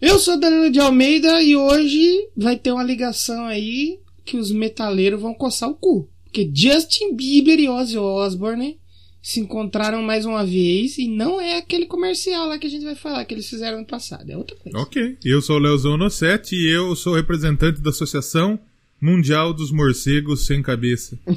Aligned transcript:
Eu 0.00 0.18
sou 0.18 0.40
Danilo 0.40 0.70
de 0.70 0.80
Almeida 0.80 1.42
e 1.42 1.54
hoje 1.54 2.28
vai 2.34 2.56
ter 2.56 2.72
uma 2.72 2.82
ligação 2.82 3.44
aí 3.44 3.98
que 4.24 4.36
os 4.36 4.50
metaleiros 4.50 5.20
vão 5.20 5.34
coçar 5.34 5.68
o 5.68 5.74
cu. 5.74 6.08
Porque 6.24 6.50
Justin 6.54 7.14
Bieber 7.14 7.58
e 7.58 7.68
Ozzy 7.68 7.98
Osbourne 7.98 8.78
se 9.22 9.40
encontraram 9.40 10.02
mais 10.02 10.24
uma 10.24 10.44
vez 10.44 10.96
e 10.96 11.06
não 11.06 11.38
é 11.38 11.58
aquele 11.58 11.84
comercial 11.84 12.48
lá 12.48 12.58
que 12.58 12.66
a 12.66 12.70
gente 12.70 12.84
vai 12.84 12.94
falar 12.94 13.24
que 13.26 13.34
eles 13.34 13.48
fizeram 13.50 13.80
no 13.80 13.86
passado, 13.86 14.30
é 14.30 14.36
outra 14.36 14.56
coisa. 14.56 14.78
Ok, 14.78 15.18
eu 15.22 15.42
sou 15.42 15.56
o 15.56 15.58
Leozão 15.58 15.98
Nossetti 15.98 16.56
e 16.56 16.68
eu 16.70 16.96
sou 16.96 17.14
representante 17.14 17.82
da 17.82 17.90
Associação 17.90 18.58
Mundial 18.98 19.52
dos 19.52 19.70
Morcegos 19.70 20.46
Sem 20.46 20.62
Cabeça. 20.62 21.18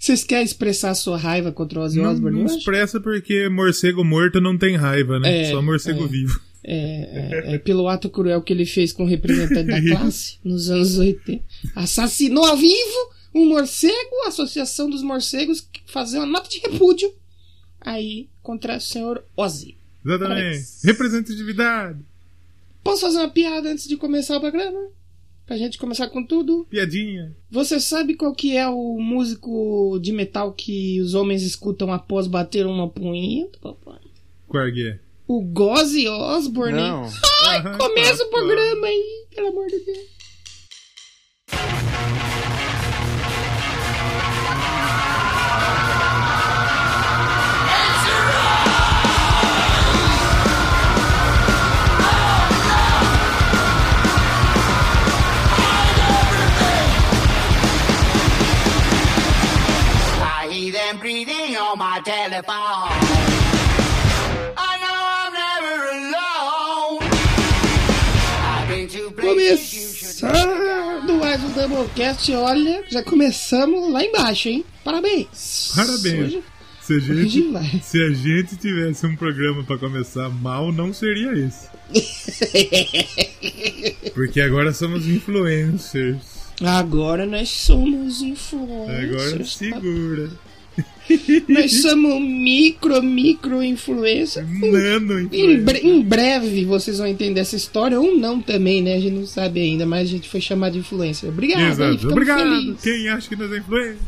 Vocês 0.00 0.24
querem 0.24 0.44
expressar 0.44 0.92
sua 0.96 1.16
raiva 1.16 1.52
contra 1.52 1.78
o 1.78 1.82
Ozzy 1.84 2.00
Não, 2.00 2.10
Osbourne 2.10 2.38
não 2.38 2.46
hoje? 2.46 2.58
expressa 2.58 3.00
porque 3.00 3.48
morcego 3.48 4.02
morto 4.04 4.40
não 4.40 4.58
tem 4.58 4.74
raiva, 4.74 5.20
né? 5.20 5.42
É, 5.42 5.50
Só 5.52 5.62
morcego 5.62 6.04
é. 6.04 6.08
vivo. 6.08 6.40
É, 6.64 7.52
é, 7.52 7.54
é 7.54 7.58
pelo 7.58 7.88
ato 7.88 8.10
cruel 8.10 8.42
que 8.42 8.52
ele 8.52 8.66
fez 8.66 8.92
com 8.92 9.04
o 9.04 9.06
representante 9.06 9.68
da 9.70 9.80
classe 9.96 10.38
nos 10.42 10.70
anos 10.70 10.98
80. 10.98 11.42
Assassinou 11.74 12.44
ao 12.44 12.56
vivo 12.56 13.12
um 13.34 13.46
morcego, 13.46 14.24
a 14.24 14.28
Associação 14.28 14.90
dos 14.90 15.02
Morcegos, 15.02 15.60
que 15.60 15.80
fazia 15.86 16.20
uma 16.20 16.26
nota 16.26 16.48
de 16.48 16.58
repúdio 16.58 17.12
aí 17.80 18.28
contra 18.42 18.76
o 18.76 18.80
senhor 18.80 19.24
Ozzy. 19.36 19.76
Exatamente. 20.04 20.64
Representatividade. 20.84 21.98
Posso 22.82 23.02
fazer 23.02 23.18
uma 23.18 23.28
piada 23.28 23.70
antes 23.70 23.86
de 23.86 23.96
começar 23.96 24.36
o 24.36 24.40
programa? 24.40 24.88
Pra 25.46 25.56
gente 25.56 25.78
começar 25.78 26.08
com 26.08 26.22
tudo? 26.22 26.66
Piadinha. 26.68 27.34
Você 27.50 27.80
sabe 27.80 28.14
qual 28.14 28.34
que 28.34 28.56
é 28.56 28.68
o 28.68 28.98
músico 28.98 29.98
de 30.00 30.12
metal 30.12 30.52
que 30.52 31.00
os 31.00 31.14
homens 31.14 31.42
escutam 31.42 31.92
após 31.92 32.26
bater 32.26 32.66
uma 32.66 32.88
punheta, 32.88 33.58
papai? 33.58 34.00
Qual 34.46 34.66
é 34.66 34.70
que 34.70 34.88
é? 34.88 34.98
O 35.28 35.42
Gozzy 35.42 36.08
Osbourne. 36.08 36.80
Não. 36.80 37.04
Ai, 37.48 37.58
Aham, 37.58 37.76
começa 37.76 38.24
o 38.24 38.30
programa 38.30 38.86
aí, 38.86 39.26
pelo 39.34 39.48
amor 39.48 39.66
de 39.66 39.78
Deus. 39.84 40.18
Telephone. 62.08 62.77
Começando 70.32 71.18
mais 71.18 71.42
um 71.42 71.48
Doublecast, 71.52 72.32
olha, 72.34 72.84
já 72.90 73.02
começamos 73.02 73.90
lá 73.90 74.04
embaixo, 74.04 74.48
hein? 74.50 74.62
Parabéns. 74.84 75.72
Parabéns. 75.74 76.26
Hoje- 76.26 76.42
Se 76.82 76.94
a, 76.94 76.98
gente, 77.00 77.82
se 77.82 78.02
a 78.02 78.10
gente 78.10 78.56
tivesse 78.56 79.06
um 79.06 79.16
programa 79.16 79.64
pra 79.64 79.78
começar 79.78 80.28
mal, 80.28 80.70
não 80.72 80.92
seria 80.92 81.32
esse. 81.32 81.66
Porque 84.14 84.40
agora 84.40 84.72
somos 84.72 85.06
influencers. 85.06 86.38
Agora 86.62 87.24
nós 87.26 87.48
somos 87.48 88.20
influencers. 88.22 89.04
Agora 89.04 89.38
tá? 89.38 89.44
Nós 91.48 91.80
somos 91.82 92.20
micro, 92.20 93.02
micro 93.02 93.62
influencer. 93.62 94.46
Nano 94.48 95.20
Em, 95.20 95.24
influencer. 95.26 95.62
bre- 95.64 95.80
em 95.80 96.02
breve 96.02 96.64
vocês 96.64 96.98
vão 96.98 97.06
entender 97.06 97.40
essa 97.40 97.56
história, 97.56 97.98
ou 98.00 98.16
não 98.16 98.40
também, 98.40 98.82
né? 98.82 98.94
A 98.96 99.00
gente 99.00 99.14
não 99.14 99.26
sabe 99.26 99.60
ainda, 99.60 99.86
mas 99.86 100.02
a 100.08 100.10
gente 100.10 100.28
foi 100.28 100.40
chamado 100.40 100.72
de 100.72 100.78
influencer. 100.80 101.28
Obrigado, 101.30 101.62
Exato. 101.70 102.08
Obrigado. 102.08 102.40
felizes. 102.40 102.80
Quem 102.82 103.08
acha 103.08 103.28
que 103.28 103.36
nós 103.36 103.52
é 103.52 103.58
influencer? 103.58 103.98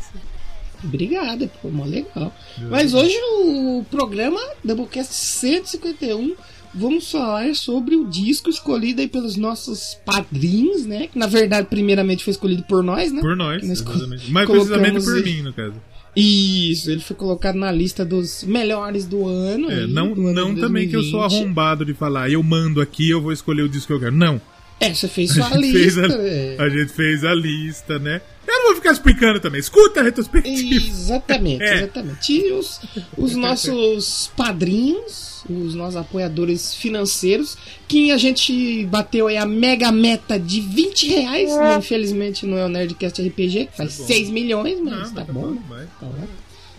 Obrigada, 0.83 1.47
pô, 1.61 1.69
mó 1.69 1.85
legal. 1.85 2.35
Mas 2.69 2.93
hoje 2.93 3.15
o 3.43 3.85
programa 3.91 4.39
Doublecast 4.63 5.13
151 5.13 6.33
vamos 6.73 7.11
falar 7.11 7.53
sobre 7.53 7.95
o 7.95 8.05
disco 8.07 8.49
escolhido 8.49 9.01
aí 9.01 9.07
pelos 9.07 9.35
nossos 9.35 9.95
padrinhos, 10.03 10.85
né? 10.85 11.07
Que 11.11 11.19
na 11.19 11.27
verdade, 11.27 11.67
primeiramente 11.69 12.23
foi 12.23 12.31
escolhido 12.31 12.63
por 12.63 12.81
nós, 12.81 13.11
né? 13.11 13.21
Por 13.21 13.35
nós, 13.35 13.61
Nós 13.61 13.79
exatamente. 13.81 14.31
Mas 14.31 14.49
precisamente 14.49 15.03
por 15.03 15.23
mim, 15.23 15.41
no 15.43 15.53
caso. 15.53 15.75
Isso, 16.15 16.91
ele 16.91 16.99
foi 16.99 17.15
colocado 17.15 17.55
na 17.55 17.71
lista 17.71 18.03
dos 18.03 18.43
melhores 18.43 19.05
do 19.05 19.27
ano. 19.27 19.71
É, 19.71 19.87
não 19.87 20.13
do 20.13 20.27
ano 20.27 20.33
não 20.33 20.55
também 20.55 20.89
que 20.89 20.95
eu 20.95 21.03
sou 21.03 21.21
2020. 21.21 21.41
arrombado 21.41 21.85
de 21.85 21.93
falar, 21.93 22.29
eu 22.29 22.43
mando 22.43 22.81
aqui, 22.81 23.09
eu 23.09 23.21
vou 23.21 23.31
escolher 23.31 23.61
o 23.61 23.69
disco 23.69 23.87
que 23.87 23.93
eu 23.93 23.99
quero. 23.99 24.15
Não. 24.15 24.41
É, 24.81 24.93
você 24.93 25.07
fez 25.07 25.31
sua 25.31 25.45
A 25.45 25.49
fez 25.51 25.61
lista. 25.95 26.01
a, 26.07 26.27
é. 26.27 26.55
a 26.59 26.67
gente 26.69 26.91
fez 26.91 27.23
a 27.23 27.33
lista, 27.33 27.99
né? 27.99 28.19
Eu 28.47 28.53
não 28.59 28.65
vou 28.67 28.75
ficar 28.75 28.91
explicando 28.91 29.39
também. 29.39 29.59
Escuta 29.61 29.99
a 30.01 30.03
retrospectiva. 30.03 30.75
Exatamente, 30.87 31.61
É. 31.63 31.75
exatamente. 31.77 32.33
E 32.33 32.51
os, 32.51 32.81
os 33.17 33.35
nossos 33.35 34.31
padrinhos, 34.35 35.43
os 35.49 35.75
nossos 35.75 35.95
apoiadores 35.95 36.73
financeiros, 36.73 37.57
que 37.87 38.11
a 38.11 38.17
gente 38.17 38.85
bateu 38.87 39.27
aí 39.27 39.37
a 39.37 39.45
mega 39.45 39.91
meta 39.91 40.39
de 40.39 40.59
20 40.61 41.07
reais. 41.07 41.55
né? 41.55 41.75
Infelizmente 41.77 42.45
não 42.45 42.57
é 42.57 42.65
o 42.65 42.69
Nerdcast 42.69 43.21
RPG, 43.21 43.67
que 43.67 43.77
faz 43.77 43.97
bom. 43.97 44.05
6 44.07 44.29
milhões, 44.29 44.79
mas 44.81 44.93
Não, 45.11 45.13
tá 45.13 45.25
mas 45.27 45.33
bom. 45.35 45.51
né? 45.69 45.87
Tá 45.99 46.07
ótimo. 46.07 46.27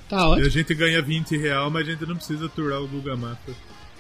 Tá 0.09 0.17
E 0.17 0.21
a 0.21 0.29
ótimo. 0.29 0.51
gente 0.51 0.75
ganha 0.75 1.01
20 1.01 1.37
real, 1.39 1.71
mas 1.71 1.87
a 1.87 1.91
gente 1.93 2.05
não 2.07 2.17
precisa 2.17 2.47
aturar 2.47 2.83
o 2.83 2.89
Guga 2.89 3.17
Mata. 3.17 3.53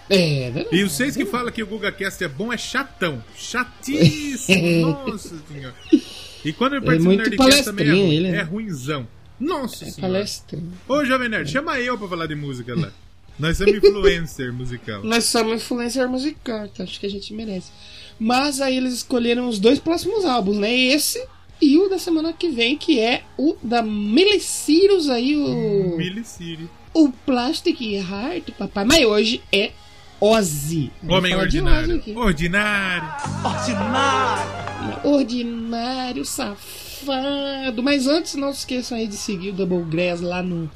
É, 0.08 0.50
verdade. 0.50 0.76
E 0.76 0.84
vocês 0.84 1.16
que 1.16 1.24
falam 1.24 1.52
que 1.52 1.62
o 1.62 1.66
GugaCast 1.66 2.22
é 2.24 2.28
bom 2.28 2.52
é 2.52 2.58
chatão. 2.58 3.22
Chatíssimo. 3.36 4.86
Nossa 5.06 5.36
senhora. 5.48 5.74
E 6.44 6.52
quando 6.52 6.74
ele 6.74 6.84
participa 6.84 7.10
do 7.10 7.16
muito 7.16 7.30
Nerdcast 7.30 7.64
também 7.64 7.88
é, 7.88 7.90
ruim, 7.92 8.14
ele, 8.14 8.30
né? 8.30 8.38
é 8.38 8.42
ruinzão. 8.42 9.08
Nossa 9.38 9.84
senhora. 9.84 10.00
Palestra. 10.00 10.58
Ô, 10.88 11.04
Jovem 11.04 11.28
Nerd, 11.28 11.50
chama 11.50 11.78
eu 11.80 11.96
pra 11.96 12.08
falar 12.08 12.26
de 12.26 12.34
música 12.34 12.74
lá. 12.74 12.92
Nós 13.38 13.56
somos 13.56 13.74
influencer 13.74 14.52
musical. 14.52 15.02
Nós 15.04 15.24
somos 15.24 15.54
influencer 15.62 16.08
musical, 16.08 16.68
que 16.68 16.82
acho 16.82 17.00
que 17.00 17.06
a 17.06 17.10
gente 17.10 17.32
merece. 17.32 17.70
Mas 18.18 18.60
aí 18.60 18.76
eles 18.76 18.94
escolheram 18.94 19.48
os 19.48 19.58
dois 19.58 19.78
próximos 19.78 20.24
álbuns, 20.24 20.58
né? 20.58 20.72
Esse 20.72 21.24
e 21.60 21.78
o 21.78 21.88
da 21.88 21.98
semana 21.98 22.32
que 22.32 22.48
vem, 22.48 22.76
que 22.76 22.98
é 22.98 23.22
o 23.38 23.56
da 23.62 23.82
Miley 23.82 24.40
Cyrus 24.40 25.08
aí, 25.08 25.36
o, 25.36 25.96
Millie 25.96 26.24
City. 26.24 26.68
o 26.92 27.10
Plastic 27.24 27.80
Heart, 27.80 28.50
papai. 28.58 28.84
Mas 28.84 29.04
hoje 29.04 29.40
é 29.52 29.70
Ozzy. 30.22 30.92
Homem 31.08 31.34
ordinário. 31.34 31.88
Ozzy 31.88 31.98
aqui. 31.98 32.14
Ordinário. 32.16 33.08
Ordinário, 35.02 36.24
safado. 36.24 37.82
Mas 37.82 38.06
antes, 38.06 38.36
não 38.36 38.52
se 38.52 38.60
esqueçam 38.60 38.98
aí 38.98 39.08
de 39.08 39.16
seguir 39.16 39.50
o 39.50 39.52
Double 39.52 39.82
Grass 39.82 40.20
lá 40.20 40.40
no 40.40 40.70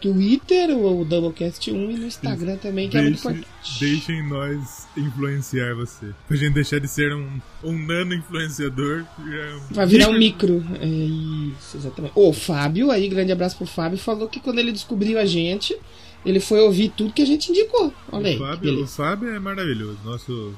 Twitter, 0.00 0.70
ou 0.70 1.02
o 1.02 1.04
Doublecast 1.04 1.70
1 1.70 1.90
e 1.90 1.96
no 1.98 2.06
Instagram 2.06 2.56
também, 2.56 2.88
que 2.88 2.96
é 2.96 3.02
muito 3.02 3.18
importante. 3.18 3.46
deixem 3.78 4.26
nós 4.26 4.88
influenciar 4.96 5.72
você. 5.74 6.06
Pra 6.26 6.36
gente 6.36 6.54
deixar 6.54 6.80
de 6.80 6.88
ser 6.88 7.14
um, 7.14 7.40
um 7.62 7.86
nano 7.86 8.12
influenciador. 8.12 9.04
Vai 9.70 9.86
virar 9.86 10.08
um 10.08 10.16
micro. 10.18 10.64
É 10.80 10.86
isso, 10.86 11.76
exatamente. 11.76 12.12
O 12.16 12.32
Fábio, 12.32 12.90
aí, 12.90 13.08
grande 13.08 13.30
abraço 13.30 13.56
pro 13.56 13.66
Fábio, 13.66 13.98
falou 13.98 14.26
que 14.26 14.40
quando 14.40 14.58
ele 14.58 14.72
descobriu 14.72 15.16
a 15.16 15.26
gente, 15.26 15.76
ele 16.24 16.40
foi 16.40 16.60
ouvir 16.60 16.90
tudo 16.96 17.12
que 17.12 17.22
a 17.22 17.26
gente 17.26 17.50
indicou. 17.50 17.92
Olha 18.12 18.28
aí, 18.28 18.36
O 18.36 18.38
Fábio, 18.38 18.82
o. 18.82 18.86
Fábio 18.86 19.34
é 19.34 19.38
maravilhoso. 19.38 19.98
Nosso, 20.04 20.54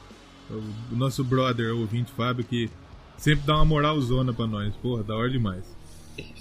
o, 0.51 0.97
nosso 0.97 1.23
brother, 1.25 1.75
o 1.75 1.81
ouvinte 1.81 2.11
Fábio, 2.17 2.45
que 2.45 2.69
sempre 3.17 3.47
dá 3.47 3.57
uma 3.57 3.65
moralzona 3.65 4.33
pra 4.33 4.47
nós. 4.47 4.75
Porra, 4.77 5.03
da 5.03 5.15
hora 5.17 5.31
demais. 5.31 5.65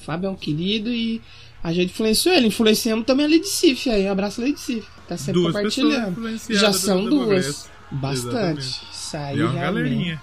Fábio 0.04 0.28
é 0.28 0.30
um 0.32 0.36
querido 0.36 0.90
e 0.90 1.22
a 1.64 1.72
gente 1.72 1.92
influenciou 1.92 2.36
ele. 2.36 2.48
Influenciamos 2.48 3.06
também 3.06 3.26
a 3.26 3.30
Lady 3.30 3.48
Sif 3.48 3.90
aí. 3.90 4.06
Um 4.08 4.12
abraço, 4.12 4.42
Lady 4.42 4.60
Sif. 4.60 4.88
Tá 5.08 5.18
sempre 5.18 5.42
Duas 5.42 5.54
compartilhando. 5.54 6.40
Já 6.50 6.74
são 6.74 7.06
duas. 7.06 7.70
Bastante. 7.92 8.28
Exatamente. 8.28 8.82
Isso 8.92 9.18
aí 9.18 9.40
é 9.40 9.44
uma 9.44 9.52
realmente. 9.52 9.84
galerinha. 9.84 10.22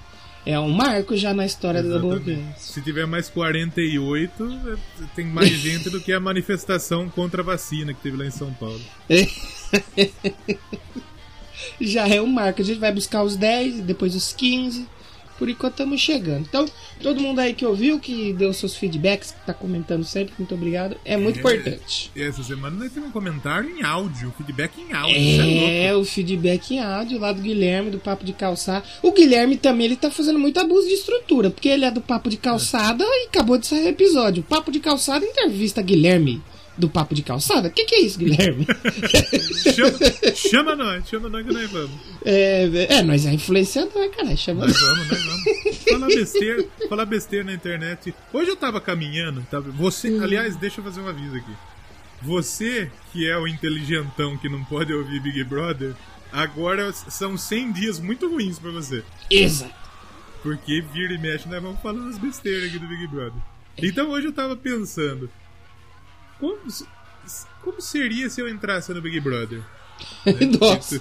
É 0.48 0.58
um 0.58 0.70
marco 0.70 1.14
já 1.14 1.34
na 1.34 1.44
história 1.44 1.80
Exatamente. 1.80 2.24
Grass. 2.24 2.62
Se 2.62 2.80
tiver 2.80 3.06
mais 3.06 3.28
48, 3.28 4.42
é, 4.42 5.04
tem 5.14 5.26
mais 5.26 5.50
gente 5.60 5.90
do 5.90 6.00
que 6.00 6.10
a 6.10 6.18
manifestação 6.18 7.06
contra 7.10 7.42
a 7.42 7.44
vacina 7.44 7.92
que 7.92 8.00
teve 8.00 8.16
lá 8.16 8.24
em 8.24 8.30
São 8.30 8.50
Paulo. 8.54 8.80
já 11.78 12.08
é 12.08 12.22
um 12.22 12.26
marco. 12.26 12.62
A 12.62 12.64
gente 12.64 12.80
vai 12.80 12.90
buscar 12.90 13.24
os 13.24 13.36
10, 13.36 13.80
depois 13.80 14.14
os 14.14 14.32
15. 14.32 14.88
Por 15.38 15.48
enquanto 15.48 15.74
estamos 15.74 16.00
chegando. 16.00 16.40
Então, 16.48 16.66
todo 17.00 17.20
mundo 17.20 17.38
aí 17.38 17.54
que 17.54 17.64
ouviu, 17.64 17.98
que 18.00 18.32
deu 18.32 18.52
seus 18.52 18.76
feedbacks, 18.76 19.30
que 19.30 19.46
tá 19.46 19.54
comentando 19.54 20.02
sempre, 20.04 20.34
muito 20.38 20.54
obrigado. 20.54 20.96
É 21.04 21.16
muito 21.16 21.36
É. 21.36 21.40
importante. 21.40 22.10
Essa 22.16 22.42
semana 22.42 22.76
nós 22.76 22.92
temos 22.92 23.08
um 23.08 23.12
comentário 23.12 23.70
em 23.70 23.82
áudio, 23.84 24.34
feedback 24.36 24.72
em 24.80 24.92
áudio. 24.92 25.16
É 25.16 25.84
É, 25.86 25.94
o 25.94 26.04
feedback 26.04 26.74
em 26.74 26.80
áudio 26.80 27.18
lá 27.18 27.32
do 27.32 27.40
Guilherme, 27.40 27.90
do 27.90 27.98
Papo 27.98 28.24
de 28.24 28.32
Calçada. 28.32 28.84
O 29.02 29.12
Guilherme 29.12 29.56
também, 29.56 29.86
ele 29.86 29.96
tá 29.96 30.10
fazendo 30.10 30.38
muito 30.38 30.58
abuso 30.58 30.88
de 30.88 30.94
estrutura, 30.94 31.50
porque 31.50 31.68
ele 31.68 31.84
é 31.84 31.90
do 31.90 32.00
Papo 32.00 32.28
de 32.28 32.36
Calçada 32.36 33.04
e 33.04 33.26
acabou 33.28 33.56
de 33.58 33.66
sair 33.66 33.84
o 33.84 33.88
episódio. 33.88 34.42
Papo 34.42 34.70
de 34.72 34.80
Calçada 34.80 35.24
entrevista 35.24 35.80
Guilherme 35.80 36.42
do 36.78 36.88
papo 36.88 37.14
de 37.14 37.22
calçada? 37.22 37.68
O 37.68 37.70
que, 37.70 37.84
que 37.84 37.94
é 37.96 38.00
isso, 38.02 38.18
Guilherme? 38.18 38.66
Chama, 39.74 40.34
chama 40.34 40.76
nós, 40.76 41.08
chama 41.08 41.28
nós 41.28 41.46
que 41.46 41.52
nós 41.52 41.70
vamos. 41.70 41.90
é, 42.24 42.86
é, 42.90 43.02
nós 43.02 43.26
é 43.26 43.32
influenciador, 43.32 44.08
cara. 44.10 44.36
Chama 44.36 44.66
Nós 44.66 44.80
vamos, 44.80 45.08
nós 45.08 45.22
vamos. 45.24 45.78
Falar 45.90 46.06
besteira, 46.06 46.64
falar 46.88 47.04
besteira 47.06 47.44
na 47.44 47.54
internet. 47.54 48.14
Hoje 48.32 48.50
eu 48.50 48.56
tava 48.56 48.80
caminhando, 48.80 49.46
tava, 49.50 49.70
você, 49.70 50.08
aliás, 50.22 50.56
deixa 50.56 50.80
eu 50.80 50.84
fazer 50.84 51.00
um 51.00 51.08
aviso 51.08 51.36
aqui. 51.36 51.52
Você, 52.22 52.90
que 53.12 53.28
é 53.28 53.36
o 53.38 53.46
inteligentão 53.46 54.36
que 54.36 54.48
não 54.48 54.64
pode 54.64 54.92
ouvir 54.92 55.20
Big 55.20 55.42
Brother, 55.44 55.94
agora 56.32 56.92
são 56.92 57.36
100 57.36 57.72
dias 57.72 58.00
muito 58.00 58.28
ruins 58.28 58.58
pra 58.58 58.70
você. 58.70 59.04
Exato. 59.30 59.72
Porque 60.42 60.80
vira 60.92 61.12
e 61.14 61.18
mexe, 61.18 61.48
nós 61.48 61.62
vamos 61.62 61.80
falar 61.80 62.00
umas 62.00 62.18
besteiras 62.18 62.68
aqui 62.68 62.78
do 62.78 62.86
Big 62.86 63.06
Brother. 63.08 63.40
Então 63.76 64.10
hoje 64.10 64.26
eu 64.26 64.32
tava 64.32 64.56
pensando. 64.56 65.30
Como, 66.38 66.60
como 67.62 67.80
seria 67.80 68.30
se 68.30 68.40
eu 68.40 68.48
entrasse 68.48 68.92
no 68.92 69.02
Big 69.02 69.20
Brother? 69.20 69.62
Nossa. 70.60 71.00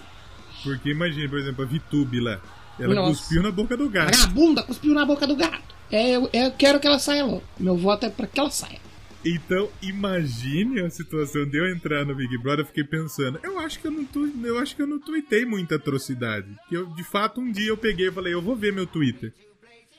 Porque 0.63 0.89
imagina, 0.89 1.29
por 1.29 1.39
exemplo, 1.39 1.63
a 1.63 1.67
Vitube 1.67 2.19
lá. 2.19 2.41
Ela 2.79 2.95
Nossa. 2.95 3.19
cuspiu 3.19 3.41
na 3.41 3.51
boca 3.51 3.75
do 3.75 3.89
gato. 3.89 4.15
Vagabunda 4.17 4.63
cuspiu 4.63 4.93
na 4.93 5.05
boca 5.05 5.25
do 5.25 5.35
gato. 5.35 5.75
É, 5.91 6.15
eu, 6.15 6.29
eu 6.33 6.51
quero 6.51 6.79
que 6.79 6.87
ela 6.87 6.99
saia 6.99 7.25
logo. 7.25 7.43
Meu 7.59 7.77
voto 7.77 8.05
é 8.05 8.09
pra 8.09 8.27
que 8.27 8.39
ela 8.39 8.51
saia. 8.51 8.79
Então, 9.25 9.69
imagine 9.81 10.79
a 10.81 10.89
situação 10.89 11.45
de 11.45 11.57
eu 11.57 11.67
entrar 11.69 12.05
no 12.05 12.15
Big 12.15 12.37
Brother, 12.37 12.61
eu 12.61 12.67
fiquei 12.67 12.83
pensando, 12.83 13.39
eu 13.43 13.59
acho 13.59 13.79
que 13.79 13.87
eu 13.87 13.91
não 13.91 14.05
tu, 14.05 14.31
eu 14.43 14.59
acho 14.59 14.75
que 14.75 14.81
eu 14.81 14.87
não 14.87 14.99
tuitei 14.99 15.43
muita 15.43 15.75
atrocidade. 15.75 16.47
Que 16.69 16.75
eu, 16.75 16.85
de 16.87 17.03
fato, 17.03 17.41
um 17.41 17.51
dia 17.51 17.69
eu 17.69 17.77
peguei 17.77 18.07
e 18.07 18.11
falei, 18.11 18.33
eu 18.33 18.41
vou 18.41 18.55
ver 18.55 18.71
meu 18.71 18.85
Twitter. 18.85 19.33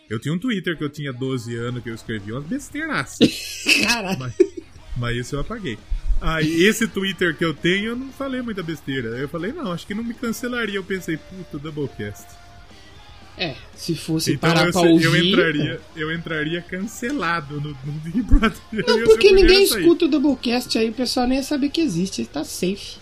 Eu 0.09 0.19
tinha 0.19 0.33
um 0.33 0.39
Twitter 0.39 0.77
que 0.79 0.85
eu 0.85 0.89
tinha 0.89 1.13
12 1.13 1.55
anos 1.57 1.83
que 1.83 1.91
eu 1.91 1.95
escrevia 1.95 2.35
umas 2.35 2.45
besteiras. 2.45 3.19
Caralho. 3.85 4.19
mas, 4.19 4.35
mas 4.99 5.17
isso 5.17 5.37
eu 5.37 5.41
apaguei. 5.41 5.79
Aí 6.21 6.65
esse 6.65 6.89
Twitter 6.89 7.37
que 7.37 7.45
eu 7.45 7.55
tenho, 7.55 7.91
eu 7.91 7.97
não 7.97 8.09
falei 8.09 8.43
muita 8.43 8.63
besteira. 8.63 9.11
Eu 9.11 9.29
falei, 9.29 9.53
não, 9.53 9.73
acho 9.73 9.87
que 9.87 9.95
não 9.95 10.03
me 10.03 10.15
cancelaria. 10.15 10.77
Eu 10.77 10.85
pensei, 10.85 11.17
puta, 11.17 11.59
Doublecast. 11.59 12.27
É, 13.37 13.55
se 13.77 13.95
fosse 13.95 14.33
Então 14.33 14.51
parar 14.51 14.67
eu, 14.67 14.73
pra 14.73 14.81
ouvir. 14.81 15.05
eu 15.05 15.17
entraria, 15.17 15.81
eu 15.95 16.13
entraria 16.13 16.61
cancelado 16.61 17.61
no, 17.61 17.71
no 17.71 17.93
Big 18.01 18.21
Brother. 18.23 18.59
Não, 18.73 19.05
porque 19.07 19.31
ninguém 19.31 19.63
escuta 19.63 20.07
o 20.07 20.09
Doublecast 20.09 20.77
aí, 20.77 20.91
o 20.91 20.93
pessoal 20.93 21.25
nem 21.29 21.39
ia 21.39 21.45
saber 21.45 21.69
que 21.69 21.81
existe, 21.81 22.25
tá 22.27 22.43
safe. 22.43 22.97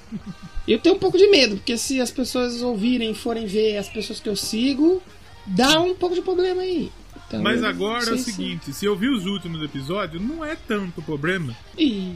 Eu 0.69 0.79
tenho 0.79 0.97
um 0.97 0.99
pouco 0.99 1.17
de 1.17 1.27
medo, 1.29 1.57
porque 1.57 1.79
se 1.79 2.03
as 2.03 2.11
pessoas 2.11 2.61
ouvirem, 2.61 3.15
forem 3.15 3.47
ver 3.47 3.79
as 3.79 3.89
pessoas 3.89 4.21
que 4.21 4.29
eu 4.29 4.37
sigo, 4.37 5.03
dá 5.47 5.81
um 5.81 5.95
pouco 5.95 6.15
de 6.15 6.21
problema 6.21 6.61
aí. 6.61 6.93
Então, 7.29 7.43
Mas 7.43 7.63
eu 7.63 7.69
agora 7.69 8.05
é 8.05 8.07
não 8.07 8.15
o 8.15 8.19
sei 8.19 8.25
se- 8.25 8.33
seguinte, 8.33 8.73
se 8.73 8.85
eu 8.85 8.97
vi 8.97 9.09
os 9.09 9.27
últimos 9.27 9.61
episódios, 9.63 10.23
não 10.23 10.45
é 10.45 10.55
tanto 10.57 11.03
problema. 11.03 11.57
Ih. 11.77 12.15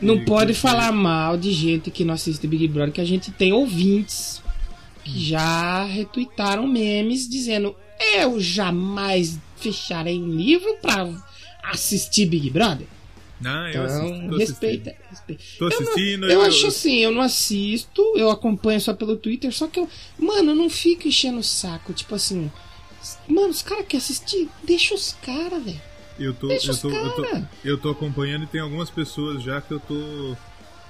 Não 0.00 0.16
E 0.16 0.24
pode 0.24 0.54
falar 0.54 0.92
mal 0.92 1.36
de 1.36 1.52
gente 1.52 1.90
que 1.90 2.04
não 2.04 2.14
assiste 2.14 2.46
Big 2.46 2.66
Brother, 2.68 2.92
que 2.92 3.00
a 3.00 3.04
gente 3.04 3.30
tem 3.30 3.52
ouvintes 3.52 4.42
que 5.04 5.18
já 5.24 5.84
retuitaram 5.84 6.66
memes 6.66 7.28
dizendo 7.28 7.74
eu 8.16 8.40
jamais 8.40 9.38
fecharei 9.56 10.18
um 10.20 10.28
livro 10.28 10.76
pra 10.82 11.08
assistir 11.64 12.26
Big 12.26 12.50
Brother. 12.50 12.86
Não, 13.40 13.66
eu 13.66 13.70
Então, 13.70 13.84
assisto, 13.84 14.28
tô 14.30 14.36
respeita, 14.36 14.90
assistindo. 14.90 15.10
respeita. 15.10 15.42
Tô 15.58 15.66
assistindo. 15.66 16.30
Eu 16.30 16.42
acho 16.42 16.66
assim, 16.68 16.96
eu 16.98 17.10
não 17.12 17.22
assisto, 17.22 18.00
eu 18.16 18.30
acompanho 18.30 18.80
só 18.80 18.94
pelo 18.94 19.16
Twitter, 19.16 19.52
só 19.52 19.66
que 19.66 19.80
eu. 19.80 19.88
Mano, 20.18 20.52
eu 20.52 20.56
não 20.56 20.70
fico 20.70 21.08
enchendo 21.08 21.38
o 21.38 21.42
saco. 21.44 21.92
Tipo 21.92 22.14
assim. 22.14 22.50
Mano, 23.28 23.48
os 23.48 23.62
caras 23.62 23.86
querem 23.86 24.02
assistir? 24.04 24.48
Deixa 24.64 24.94
os 24.94 25.16
caras, 25.24 25.62
velho. 25.62 25.80
Eu 26.18 26.34
tô, 26.34 26.48
Deixa 26.48 26.72
eu, 26.72 26.76
tô, 26.76 26.90
eu, 26.90 27.10
tô, 27.12 27.22
cara. 27.22 27.50
eu 27.64 27.78
tô 27.78 27.90
acompanhando 27.90 28.44
e 28.44 28.46
tem 28.46 28.60
algumas 28.60 28.90
pessoas 28.90 29.42
já 29.42 29.60
que 29.60 29.72
eu 29.72 29.80
tô. 29.80 30.36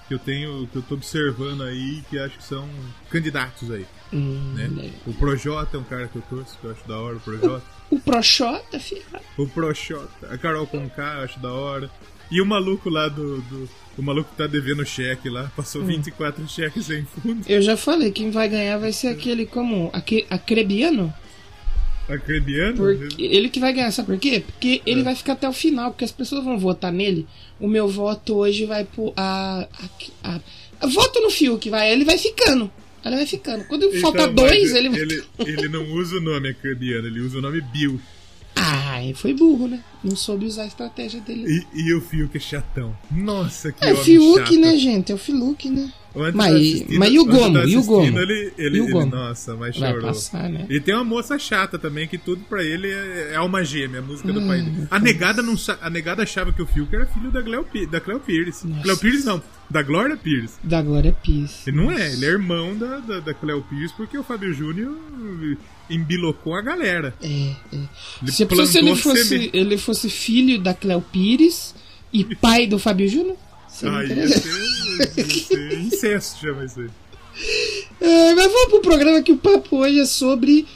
que 0.08 0.14
eu 0.14 0.18
tenho. 0.18 0.66
que 0.66 0.76
eu 0.76 0.82
tô 0.82 0.94
observando 0.94 1.62
aí 1.62 2.02
que 2.10 2.18
acho 2.18 2.36
que 2.38 2.44
são 2.44 2.68
candidatos 3.08 3.70
aí. 3.70 3.86
Hum, 4.12 4.52
Né? 4.54 4.68
né? 4.68 4.92
O 5.06 5.12
Projota 5.14 5.76
é 5.76 5.80
um 5.80 5.84
cara 5.84 6.08
que 6.08 6.16
eu 6.16 6.22
torço, 6.28 6.58
que 6.60 6.66
eu 6.66 6.72
acho 6.72 6.86
da 6.86 6.98
hora, 6.98 7.16
o 7.16 7.20
Projota. 7.20 7.64
O 7.90 8.00
Proxota, 8.00 8.78
filho. 8.80 9.02
O 9.38 9.46
Projota. 9.46 10.28
A 10.30 10.36
Carol 10.36 10.66
Conká, 10.66 11.14
eu 11.18 11.24
acho 11.24 11.38
da 11.40 11.52
hora. 11.52 11.90
E 12.30 12.40
o 12.40 12.46
maluco 12.46 12.90
lá 12.90 13.08
do. 13.08 13.40
do- 13.42 13.68
o 13.96 14.02
maluco 14.02 14.30
que 14.30 14.36
tá 14.36 14.46
devendo 14.46 14.84
cheque 14.86 15.28
lá, 15.28 15.44
Hum. 15.44 15.50
passou 15.56 15.84
24 15.84 16.46
cheques 16.48 16.86
sem 16.86 17.04
fundo. 17.04 17.42
Eu 17.46 17.60
já 17.62 17.76
falei, 17.76 18.10
quem 18.10 18.30
vai 18.30 18.48
ganhar 18.48 18.78
vai 18.78 18.92
ser 18.92 19.08
aquele 19.08 19.44
como. 19.46 19.88
Aque, 19.92 20.26
acrebiano? 20.30 21.12
Acrebiano? 22.08 22.76
Porque 22.76 23.22
ele 23.22 23.48
que 23.48 23.60
vai 23.60 23.72
ganhar, 23.72 23.90
sabe 23.90 24.06
por 24.08 24.18
quê? 24.18 24.42
Porque 24.46 24.82
ele 24.84 25.02
vai 25.02 25.14
ficar 25.14 25.32
até 25.34 25.48
o 25.48 25.52
final, 25.52 25.90
porque 25.90 26.04
as 26.04 26.12
pessoas 26.12 26.44
vão 26.44 26.58
votar 26.58 26.92
nele. 26.92 27.26
O 27.60 27.68
meu 27.68 27.88
voto 27.88 28.34
hoje 28.36 28.64
vai 28.66 28.84
pro. 28.84 29.12
A, 29.16 29.66
a, 30.22 30.28
a- 30.34 30.40
a- 30.80 30.86
voto 30.86 31.20
no 31.20 31.30
Fiuk, 31.30 31.68
vai. 31.70 31.92
Ele 31.92 32.04
vai 32.04 32.18
ficando. 32.18 32.70
Ele 33.04 33.16
vai 33.16 33.26
ficando. 33.26 33.64
Quando 33.64 33.84
Então, 33.86 34.00
falta 34.00 34.28
dois, 34.28 34.74
ele 34.74 34.88
vai. 34.88 35.00
ele, 35.00 35.22
ele 35.40 35.68
não 35.68 35.84
usa 35.92 36.16
o 36.16 36.20
nome 36.20 36.48
acrebiano, 36.50 37.06
ele 37.06 37.20
usa 37.20 37.38
o 37.38 37.40
nome 37.42 37.60
Bill. 37.60 38.00
Ah, 38.54 39.00
foi 39.14 39.32
burro, 39.32 39.66
né? 39.66 39.82
Não 40.04 40.14
soube 40.14 40.44
usar 40.46 40.64
a 40.64 40.66
estratégia 40.66 41.20
dele. 41.20 41.64
E, 41.74 41.80
e 41.88 41.94
o 41.94 42.00
Fiuk 42.00 42.36
é 42.36 42.40
chatão. 42.40 42.96
Nossa, 43.10 43.72
que 43.72 43.84
É 43.84 43.92
o 43.92 43.96
Fiuk, 43.96 44.38
chato. 44.40 44.60
né, 44.60 44.76
gente? 44.76 45.10
É 45.10 45.14
o 45.14 45.18
Fiuk, 45.18 45.68
né? 45.70 45.90
Ontem 46.14 46.36
Mas- 46.36 46.52
tá 46.52 46.58
assistindo- 46.58 46.98
mas 46.98 47.12
e 47.12 47.18
o 47.18 47.24
tá 47.24 47.30
Gomo? 47.32 47.58
E 47.58 47.76
o 47.76 47.82
Gomo? 47.84 48.18
Ele, 48.18 48.52
ele, 48.58 48.76
E 48.78 48.80
o 48.80 48.84
ele- 48.84 48.92
Gomo? 48.92 49.06
nossa, 49.06 49.56
mas 49.56 49.78
Vai 49.78 49.90
chorou. 49.92 50.06
passar, 50.08 50.48
né? 50.50 50.66
E 50.68 50.78
tem 50.80 50.94
uma 50.94 51.04
moça 51.04 51.38
chata 51.38 51.78
também, 51.78 52.06
que 52.06 52.18
tudo 52.18 52.42
pra 52.48 52.62
ele 52.62 52.88
é, 52.90 53.30
é 53.32 53.36
alma 53.36 53.64
gêmea, 53.64 54.00
a 54.00 54.02
música 54.02 54.30
do 54.32 54.40
Ai, 54.40 54.46
pai 54.46 54.58
dele. 54.60 54.70
meu 54.76 54.86
A 54.90 54.98
negada, 54.98 55.42
não, 55.42 55.54
a 55.80 55.88
negada 55.90 56.22
achava 56.22 56.52
que 56.52 56.60
o 56.60 56.66
Fiuk 56.66 56.94
era 56.94 57.06
filho 57.06 57.30
da 57.30 57.42
Cleo, 57.42 57.64
Pi- 57.64 57.86
da 57.86 57.98
Cleo 58.00 58.20
Pires. 58.20 58.62
Nossa. 58.62 58.82
Cleo 58.82 58.96
Pires 58.98 59.24
não, 59.24 59.42
da 59.70 59.82
Glória 59.82 60.16
Pires. 60.16 60.58
Da 60.62 60.82
Glória 60.82 61.16
Pires. 61.22 61.66
Ele 61.66 61.76
não 61.76 61.90
é, 61.90 62.12
ele 62.12 62.26
é 62.26 62.28
irmão 62.28 62.76
da, 62.76 62.98
da, 62.98 63.20
da 63.20 63.32
Cleo 63.34 63.62
Pires 63.62 63.90
porque 63.92 64.18
o 64.18 64.22
Fábio 64.22 64.52
Júnior 64.52 64.94
embilocou 65.88 66.54
a 66.54 66.60
galera. 66.60 67.14
É, 67.22 67.26
é. 67.26 67.76
Ele 68.22 68.30
Se, 68.32 68.46
se 68.66 68.78
ele 68.78 68.94
fosse, 68.96 69.50
ele 69.52 69.78
fosse 69.78 70.10
filho 70.10 70.60
da 70.60 70.74
Cleo 70.74 71.00
Pires 71.00 71.74
e 72.12 72.24
pai 72.36 72.66
do 72.66 72.78
Fábio 72.78 73.08
Júnior, 73.08 73.36
seria 73.82 73.98
Aí 73.98 74.18
ia 74.18 74.28
ser, 74.28 75.40
ser 75.40 75.78
incesto, 75.80 76.40
chama 76.40 76.64
isso 76.64 76.80
aí. 76.80 76.90
É, 78.00 78.34
mas 78.34 78.52
vamos 78.52 78.68
pro 78.70 78.80
programa 78.80 79.22
que 79.22 79.32
o 79.32 79.36
papo 79.36 79.76
hoje 79.78 80.00
é 80.00 80.04
sobre 80.06 80.66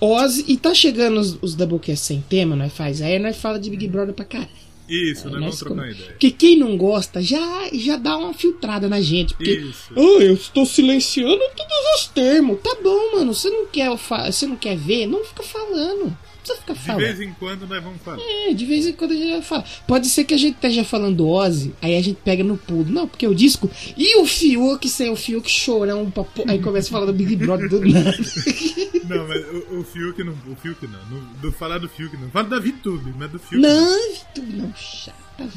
Ozzy. 0.00 0.44
E 0.48 0.56
tá 0.56 0.74
chegando 0.74 1.18
os, 1.20 1.38
os 1.42 1.54
Doublecast 1.54 2.04
sem 2.06 2.20
tema, 2.20 2.54
nós 2.54 2.72
faz. 2.72 3.00
Aí 3.02 3.18
nós 3.18 3.36
fala 3.36 3.58
de 3.58 3.70
Big 3.70 3.88
Brother 3.88 4.14
pra 4.14 4.24
caralho. 4.24 4.50
Isso, 4.86 5.24
nós 5.24 5.32
vamos 5.32 5.46
Nós 5.46 5.58
trocar 5.58 5.74
com- 5.76 5.80
uma 5.80 5.90
ideia. 5.90 6.10
Porque 6.10 6.30
quem 6.30 6.58
não 6.58 6.76
gosta 6.76 7.22
já, 7.22 7.68
já 7.72 7.96
dá 7.96 8.18
uma 8.18 8.34
filtrada 8.34 8.86
na 8.86 9.00
gente. 9.00 9.32
Porque, 9.34 9.50
Isso. 9.52 9.92
ah, 9.96 10.00
eu 10.22 10.34
estou 10.34 10.66
silenciando 10.66 11.40
todos 11.56 12.00
os 12.02 12.06
termos. 12.08 12.60
Tá 12.60 12.76
bom, 12.82 13.16
mano. 13.16 13.32
Você 13.32 13.48
não 13.48 13.66
quer, 13.66 13.88
você 14.26 14.46
não 14.46 14.56
quer 14.56 14.76
ver? 14.76 15.06
Não 15.06 15.24
fica 15.24 15.42
falando. 15.42 16.14
Não 16.46 16.56
precisa 16.56 16.60
ficar 16.60 16.72
De 16.74 16.80
falando. 16.80 17.00
vez 17.02 17.20
em 17.20 17.32
quando 17.34 17.66
nós 17.66 17.82
vamos 17.82 18.02
falar. 18.02 18.18
É, 18.20 18.52
de 18.52 18.66
vez 18.66 18.86
em 18.86 18.92
quando 18.92 19.12
a 19.12 19.14
gente 19.14 19.30
vai 19.30 19.42
falar. 19.42 19.64
Pode 19.86 20.08
ser 20.08 20.24
que 20.24 20.34
a 20.34 20.36
gente 20.36 20.54
esteja 20.56 20.84
falando 20.84 21.26
Ozzy, 21.28 21.74
aí 21.80 21.96
a 21.96 22.02
gente 22.02 22.18
pega 22.24 22.44
no 22.44 22.56
pulo. 22.56 22.84
Não, 22.88 23.08
porque 23.08 23.26
o 23.26 23.34
disco. 23.34 23.70
E 23.96 24.16
o 24.20 24.26
Fiuk 24.26 24.88
sem 24.88 25.10
o 25.10 25.16
Fiuk 25.16 25.50
chorão. 25.50 26.10
pra 26.10 26.24
pô- 26.24 26.44
Aí 26.46 26.58
começa 26.58 26.88
a 26.88 26.92
falar 26.92 27.06
do 27.06 27.12
Big 27.12 27.34
Brother 27.36 27.68
do 27.68 27.80
nada. 27.80 28.14
Não, 29.08 29.28
mas 29.28 29.44
o, 29.70 29.80
o 29.80 29.84
Fiuk 29.84 30.24
não. 30.24 30.32
O 30.50 30.56
Fiuk 30.56 30.86
não. 30.86 30.98
no- 31.18 31.34
do, 31.34 31.52
falar 31.52 31.78
do 31.78 31.88
Fiuk 31.88 32.16
não. 32.16 32.30
Fala 32.30 32.48
da 32.48 32.58
VTube, 32.58 33.12
mas 33.18 33.30
do 33.30 33.38
Fiuk 33.38 33.60
Não, 33.60 34.14
tu 34.34 34.42
não, 34.42 34.72
chata. 34.74 35.48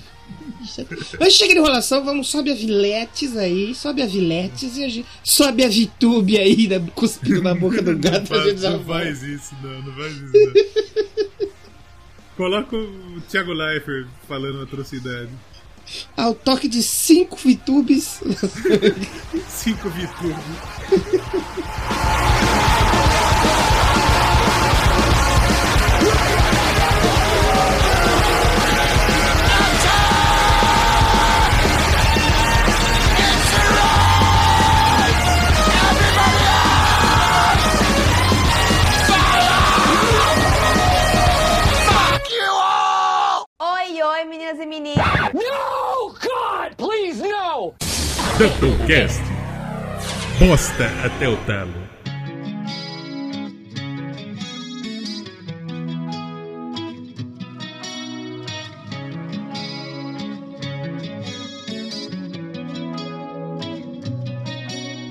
Mas 1.20 1.34
chega 1.34 1.54
de 1.54 1.60
enrolação, 1.60 2.04
vamos, 2.04 2.28
sobe 2.28 2.52
a 2.52 2.56
Viletes 2.56 3.38
aí, 3.38 3.74
sobe 3.74 4.02
a 4.02 4.06
Viletes 4.06 4.78
e 4.78 4.84
a 4.84 4.90
gente. 4.90 5.08
Sobe 5.24 5.64
a 5.64 5.70
Vitube 5.70 6.38
aí, 6.38 6.68
né, 6.68 6.84
cuspindo 6.94 7.42
na 7.42 7.56
boca 7.56 7.82
do 7.82 7.94
Não, 7.94 8.00
gato, 8.00 8.34
a 8.34 8.38
faz, 8.38 8.44
gente 8.46 8.62
não 8.62 8.84
faz 8.84 9.24
isso, 9.24 9.56
não. 9.64 9.82
Não 9.82 9.94
faz 9.94 10.14
isso, 10.14 10.34
não. 10.34 11.48
Coloca 12.36 12.76
o 12.76 13.22
Thiago 13.30 13.52
Leifert 13.54 14.08
falando 14.28 14.62
atrocidade. 14.62 15.30
Ao 16.16 16.36
toque 16.36 16.68
de 16.68 16.84
cinco 16.84 17.38
Vitubes. 17.38 18.20
Cinco 19.48 19.90
VTube. 19.90 20.36
Doublecast. 48.38 49.24
Bosta 50.38 50.86
até 51.04 51.28
o 51.28 51.36
talo. 51.38 51.74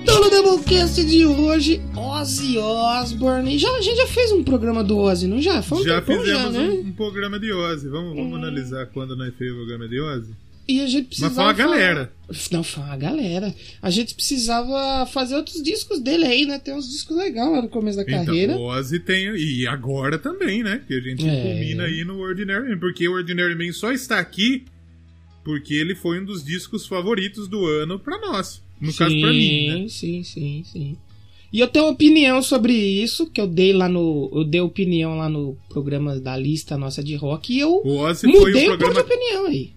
Então, 0.01 0.21
no 0.21 0.29
Doublecast 0.29 1.03
de 1.03 1.25
hoje, 1.25 1.81
Ozzy 1.97 2.57
Osbourne. 2.57 3.57
Já, 3.57 3.69
a 3.71 3.81
gente 3.81 3.97
já 3.97 4.07
fez 4.07 4.31
um 4.31 4.41
programa 4.41 4.81
do 4.81 4.97
Ozzy, 4.97 5.27
não 5.27 5.41
já? 5.41 5.61
Foi 5.61 5.79
um 5.79 5.83
já 5.83 6.01
fizemos 6.01 6.27
já, 6.27 6.49
né? 6.49 6.69
um, 6.69 6.87
um 6.87 6.93
programa 6.93 7.37
de 7.37 7.51
Ozzy. 7.51 7.89
Vamos, 7.89 8.15
vamos 8.15 8.31
é. 8.31 8.35
analisar 8.37 8.85
quando 8.85 9.17
nós 9.17 9.33
fizemos 9.33 9.63
o 9.63 9.65
programa 9.65 9.89
de 9.89 9.99
Ozzy? 9.99 10.46
E 10.67 10.81
a 10.81 10.87
gente 10.87 11.07
precisava. 11.07 11.33
Mas 11.33 11.35
foi 11.35 11.43
uma 11.45 11.55
falar- 11.55 11.77
galera. 11.77 12.13
Não, 12.51 12.61
foi 12.63 12.83
uma 12.83 12.97
galera. 12.97 13.55
A 13.81 13.89
gente 13.89 14.13
precisava 14.13 15.05
fazer 15.05 15.35
outros 15.35 15.63
discos 15.63 15.99
dele 16.01 16.25
aí, 16.25 16.45
né? 16.45 16.59
Tem 16.59 16.73
uns 16.75 16.89
discos 16.89 17.15
legais 17.15 17.49
lá 17.49 17.61
no 17.61 17.69
começo 17.69 17.95
da 17.97 18.03
carreira. 18.03 18.51
Então, 18.53 18.63
o 18.65 18.67
Ozzy 18.67 18.99
tem. 18.99 19.27
E 19.35 19.65
agora 19.65 20.19
também, 20.19 20.61
né? 20.63 20.81
Que 20.85 20.93
a 20.95 20.99
gente 20.99 21.25
É. 21.25 21.41
culmina 21.41 21.83
aí 21.85 22.03
no 22.03 22.19
Ordinary 22.19 22.69
Man. 22.69 22.79
Porque 22.79 23.07
o 23.07 23.13
Ordinary 23.13 23.55
Man 23.55 23.71
só 23.71 23.91
está 23.93 24.19
aqui 24.19 24.65
porque 25.45 25.73
ele 25.73 25.95
foi 25.95 26.19
um 26.19 26.25
dos 26.25 26.43
discos 26.43 26.85
favoritos 26.85 27.47
do 27.47 27.65
ano 27.65 27.97
pra 27.97 28.19
nós. 28.19 28.61
No 28.81 28.93
caso, 28.93 29.17
pra 29.21 29.29
mim, 29.31 29.67
né? 29.83 29.85
Sim, 29.87 30.21
sim, 30.23 30.63
sim. 30.65 30.97
E 31.51 31.61
eu 31.61 31.67
tenho 31.69 31.85
uma 31.85 31.91
opinião 31.93 32.41
sobre 32.43 32.73
isso, 32.73 33.25
que 33.31 33.39
eu 33.39 33.47
dei 33.47 33.71
lá 33.71 33.87
no. 33.87 34.29
Eu 34.35 34.43
dei 34.43 34.59
opinião 34.59 35.17
lá 35.17 35.29
no 35.29 35.57
programa 35.69 36.19
da 36.19 36.35
lista 36.35 36.77
nossa 36.77 37.01
de 37.01 37.15
rock 37.15 37.53
e 37.53 37.59
eu 37.61 37.81
O 37.85 37.99
Ozzy 37.99 38.29
foi 38.29 38.31
mudei 38.39 38.67
o 38.69 38.73
um 38.73 38.77
pouco 38.77 38.93
de 38.93 38.99
programa. 38.99 38.99
opinião 39.01 39.45
aí. 39.45 39.71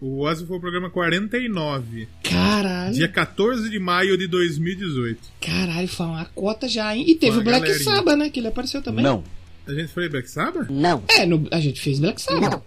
O 0.00 0.20
Ozzy 0.22 0.46
foi 0.46 0.56
o 0.56 0.60
programa 0.60 0.88
49. 0.90 2.08
Caralho. 2.22 2.94
Dia 2.94 3.06
14 3.08 3.68
de 3.68 3.78
maio 3.78 4.16
de 4.16 4.26
2018. 4.26 5.18
Caralho, 5.40 5.88
foi 5.88 6.06
uma 6.06 6.24
cota 6.26 6.66
já, 6.68 6.96
hein? 6.96 7.04
E 7.06 7.14
teve 7.14 7.38
o 7.38 7.42
Black 7.42 7.60
galerinha. 7.66 7.84
Sabbath, 7.84 8.16
né? 8.16 8.30
Que 8.30 8.40
ele 8.40 8.48
apareceu 8.48 8.80
também. 8.82 9.04
Não. 9.04 9.22
A 9.66 9.74
gente 9.74 9.92
foi 9.92 10.08
Black 10.08 10.28
Sabbath? 10.30 10.68
Não. 10.70 11.02
É, 11.08 11.26
no- 11.26 11.46
a 11.50 11.60
gente 11.60 11.80
fez 11.80 11.98
Black 12.00 12.20
Sabbath. 12.20 12.62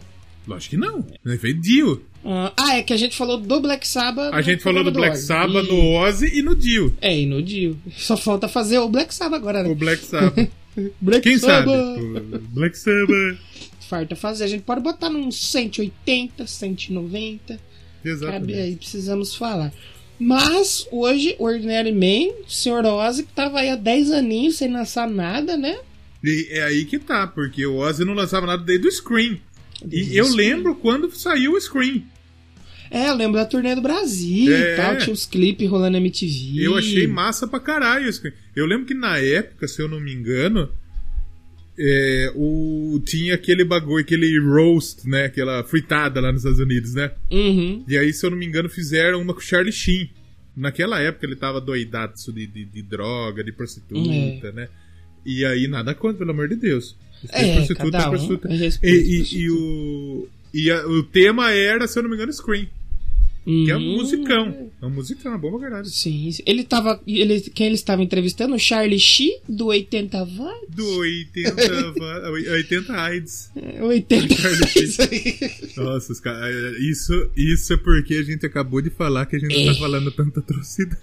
Lógico 0.48 0.72
que 0.72 0.78
não. 0.78 1.06
A 1.26 1.30
gente 1.30 1.40
fez 1.42 1.62
Dio. 1.62 2.04
Ah, 2.26 2.54
ah, 2.58 2.78
é 2.78 2.84
que 2.84 2.94
a 2.94 2.98
gente 2.98 3.16
falou 3.16 3.38
do 3.38 3.60
Black 3.62 3.88
Sabbath. 3.88 4.34
A 4.34 4.42
gente 4.42 4.62
falou 4.62 4.84
do 4.84 4.92
programa 4.92 5.16
Black 5.16 5.18
Ozzy. 5.18 5.28
Sabbath, 5.28 5.66
E- 5.66 5.72
no 5.72 5.94
Ozzy 5.96 6.38
e 6.40 6.42
no 6.44 6.56
Dio. 6.56 6.94
É, 7.02 7.18
e 7.20 7.26
no 7.26 7.42
Dio. 7.42 7.78
Só 7.98 8.16
falta 8.16 8.48
fazer 8.48 8.78
o 8.80 8.88
Black 8.90 9.14
Sabbath 9.14 9.40
agora, 9.40 9.64
né? 9.64 9.70
O 9.70 9.76
Black 9.76 10.04
Sabbath. 10.06 10.50
Black 11.02 11.22
Quem 11.28 11.38
sabe? 11.38 11.70
Sabbath. 11.72 12.02
O 12.02 12.40
Black 12.54 12.78
Sabbath. 12.78 13.38
Farta 13.88 14.16
fazer. 14.16 14.44
A 14.46 14.48
gente 14.48 14.64
pode 14.64 14.82
botar 14.82 15.10
num 15.10 15.32
180, 15.32 16.46
190. 16.48 17.54
Cabe 17.56 17.60
Exatamente. 18.04 18.54
aí, 18.60 18.76
precisamos 18.76 19.36
falar. 19.36 19.72
Mas 20.20 20.88
hoje, 20.92 21.36
Ordinary 21.40 21.92
Man, 21.92 22.34
o 22.46 22.50
Sr. 22.50 22.86
Ozzy, 22.86 23.24
que 23.24 23.34
tava 23.34 23.60
aí 23.60 23.70
há 23.70 23.76
10 23.76 24.12
aninhos 24.12 24.56
sem 24.58 24.72
lançar 24.72 25.10
nada, 25.10 25.58
né? 25.58 25.78
E 26.24 26.48
é 26.52 26.64
aí 26.64 26.86
que 26.86 27.00
tá, 27.00 27.28
porque 27.28 27.66
o 27.66 27.78
Ozzy 27.78 28.06
não 28.06 28.14
lançava 28.14 28.46
nada 28.48 28.64
desde 28.64 28.88
o 28.88 28.92
Scream. 28.92 29.38
Desde 29.84 30.14
E 30.14 30.18
eu 30.18 30.26
Scream. 30.26 30.38
lembro 30.56 30.76
quando 30.76 31.14
saiu 31.16 31.54
o 31.54 31.60
Scream. 31.60 32.04
É, 32.92 33.10
eu 33.10 33.16
lembro 33.16 33.38
da 33.40 33.46
turnê 33.46 33.74
do 33.76 33.82
Brasil 33.82 34.54
É. 34.54 34.74
e 34.74 34.76
tal. 34.78 34.98
Tinha 35.00 35.12
uns 35.14 35.26
clipes 35.26 35.68
rolando 35.68 35.94
na 35.94 35.98
MTV. 35.98 36.62
Eu 36.64 36.78
achei 36.78 37.08
massa 37.08 37.48
pra 37.48 37.60
caralho 37.60 38.08
o 38.08 38.14
Scream. 38.14 38.34
Eu 38.56 38.66
lembro 38.66 38.86
que 38.86 38.94
na 38.94 39.18
época, 39.18 39.68
se 39.68 39.82
eu 39.82 39.90
não 39.90 40.00
me 40.00 40.14
engano, 40.14 40.70
é, 41.78 42.32
o, 42.36 43.02
tinha 43.06 43.34
aquele 43.36 43.64
bagulho, 43.66 44.02
aquele 44.04 44.40
roast, 44.40 45.08
né? 45.10 45.26
Aquela 45.26 45.64
fritada 45.64 46.20
lá 46.22 46.32
nos 46.32 46.42
Estados 46.42 46.60
Unidos, 46.60 46.94
né? 46.94 47.12
Uhum. 47.32 47.84
E 47.88 47.98
aí, 47.98 48.14
se 48.14 48.26
eu 48.26 48.30
não 48.32 48.38
me 48.38 48.46
engano, 48.46 48.70
fizeram 48.70 49.22
uma 49.22 49.34
com 49.34 49.40
o 49.40 49.44
Charlie 49.44 49.72
Sheen. 49.72 50.10
Naquela 50.56 51.00
época 51.02 51.26
ele 51.26 51.36
tava 51.36 51.60
doidado 51.60 52.14
de, 52.32 52.46
de, 52.46 52.66
de 52.66 52.82
droga, 52.84 53.44
de 53.44 53.52
prostituta, 53.52 54.52
né? 54.52 54.68
E 55.26 55.44
aí, 55.46 55.68
nada 55.68 55.96
contra, 55.96 56.20
pelo 56.20 56.32
amor 56.32 56.48
de 56.48 56.56
Deus. 56.56 56.96
Se 57.22 57.28
É, 57.32 57.56
prostituta, 57.56 57.98
um 57.98 58.10
prostituta. 58.10 58.50
E, 58.84 58.90
e- 58.90 59.38
e 59.44 59.50
o, 59.50 60.28
e 60.54 60.70
a- 60.70 60.86
o 60.88 61.02
tema 61.04 61.52
era, 61.52 61.88
se 61.88 61.98
eu 61.98 62.04
não 62.04 62.10
me 62.10 62.16
engano, 62.16 62.32
Scream. 62.34 62.68
Que 63.46 63.72
é 63.72 63.76
um 63.78 63.80
Uhum. 63.82 63.98
musicão. 63.98 64.72
É 64.82 64.86
um 64.86 64.90
musicão, 64.90 65.34
é 65.34 65.38
bom 65.38 65.52
pra 65.52 65.60
caralho. 65.70 65.86
Sim, 65.86 66.30
ele 66.46 66.64
tava. 66.64 67.02
Ele, 67.06 67.42
quem 67.42 67.66
ele 67.68 67.76
estava 67.76 68.02
entrevistando? 68.02 68.56
O 68.56 68.60
Charlie 68.60 68.98
Sheen, 69.00 69.38
do 69.50 69.66
80 69.66 70.24
Vai? 70.24 70.60
Do 70.70 70.98
80, 71.00 71.92
va- 72.00 72.30
80 72.32 72.94
AIDS. 72.94 73.52
80 73.82 74.36
Charlie 74.36 74.68
Sheen. 74.68 74.84
Isso 74.84 75.02
aí. 75.02 75.38
Nossa, 75.76 76.14
os 76.14 76.20
caras. 76.22 76.78
Isso, 76.80 77.30
isso 77.36 77.74
é 77.74 77.78
porque 77.78 78.14
a 78.16 78.24
gente 78.24 78.46
acabou 78.46 78.82
de 78.82 78.90
falar 78.90 79.26
que 79.26 79.36
a 79.36 79.40
gente 79.40 79.54
não 79.56 79.72
É. 79.72 79.74
tá 79.74 79.80
falando 79.80 80.10
tanta 80.12 80.40
atrocidade. 80.40 81.02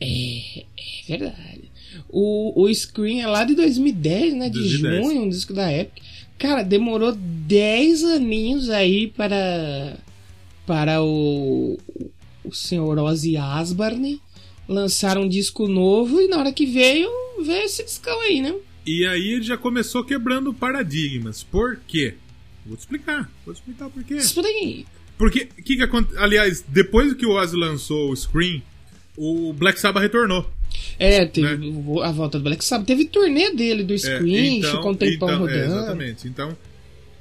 É, 0.00 0.60
é 0.60 1.16
verdade. 1.16 1.70
O, 2.08 2.62
o 2.62 2.74
Scream 2.74 3.20
é 3.20 3.26
lá 3.26 3.44
de 3.44 3.54
2010, 3.54 4.34
né? 4.34 4.48
De 4.48 4.58
2010. 4.58 5.04
junho, 5.06 5.22
um 5.22 5.28
disco 5.28 5.52
da 5.52 5.70
época. 5.70 6.00
Cara, 6.38 6.62
demorou 6.62 7.12
10 7.14 8.04
aninhos 8.04 8.68
aí 8.70 9.08
para. 9.08 9.96
Para 10.68 11.02
o. 11.02 11.78
O 12.44 12.52
senhor 12.54 12.98
Ozzy 12.98 13.36
Osbourne 13.38 14.20
lançar 14.68 15.16
um 15.18 15.26
disco 15.28 15.66
novo 15.66 16.20
e 16.20 16.28
na 16.28 16.36
hora 16.38 16.52
que 16.52 16.66
veio, 16.66 17.08
veio 17.42 17.64
esse 17.64 17.82
discão 17.82 18.20
aí, 18.20 18.40
né? 18.42 18.54
E 18.86 19.06
aí 19.06 19.32
ele 19.32 19.42
já 19.42 19.56
começou 19.56 20.04
quebrando 20.04 20.52
paradigmas. 20.52 21.42
Por 21.42 21.78
quê? 21.88 22.14
Vou 22.66 22.76
te 22.76 22.80
explicar. 22.80 23.30
Vou 23.46 23.54
te 23.54 23.58
explicar 23.58 23.88
por 23.90 24.04
quê. 24.04 24.18
Daí. 24.42 24.86
Porque, 25.16 25.46
que 25.46 25.76
que 25.76 25.82
aconte... 25.82 26.16
aliás, 26.18 26.62
depois 26.68 27.12
que 27.14 27.24
o 27.26 27.30
Ozzy 27.30 27.56
lançou 27.56 28.10
o 28.10 28.16
Scream, 28.16 28.62
o 29.16 29.52
Black 29.54 29.80
Sabbath 29.80 30.02
retornou. 30.02 30.48
É, 30.98 31.24
teve 31.26 31.56
Né? 31.56 31.82
a 32.04 32.12
volta 32.12 32.38
do 32.38 32.44
Black 32.44 32.62
Sabbath. 32.64 32.86
Teve 32.86 33.06
turnê 33.06 33.50
dele 33.54 33.82
do 33.82 33.94
É, 33.94 33.98
Scream, 33.98 34.62
ficou 34.62 34.92
um 34.92 34.94
tempão 34.94 35.28
então, 35.30 35.48
é, 35.48 35.64
rodando. 35.66 35.76
exatamente. 35.78 36.28
Então, 36.28 36.56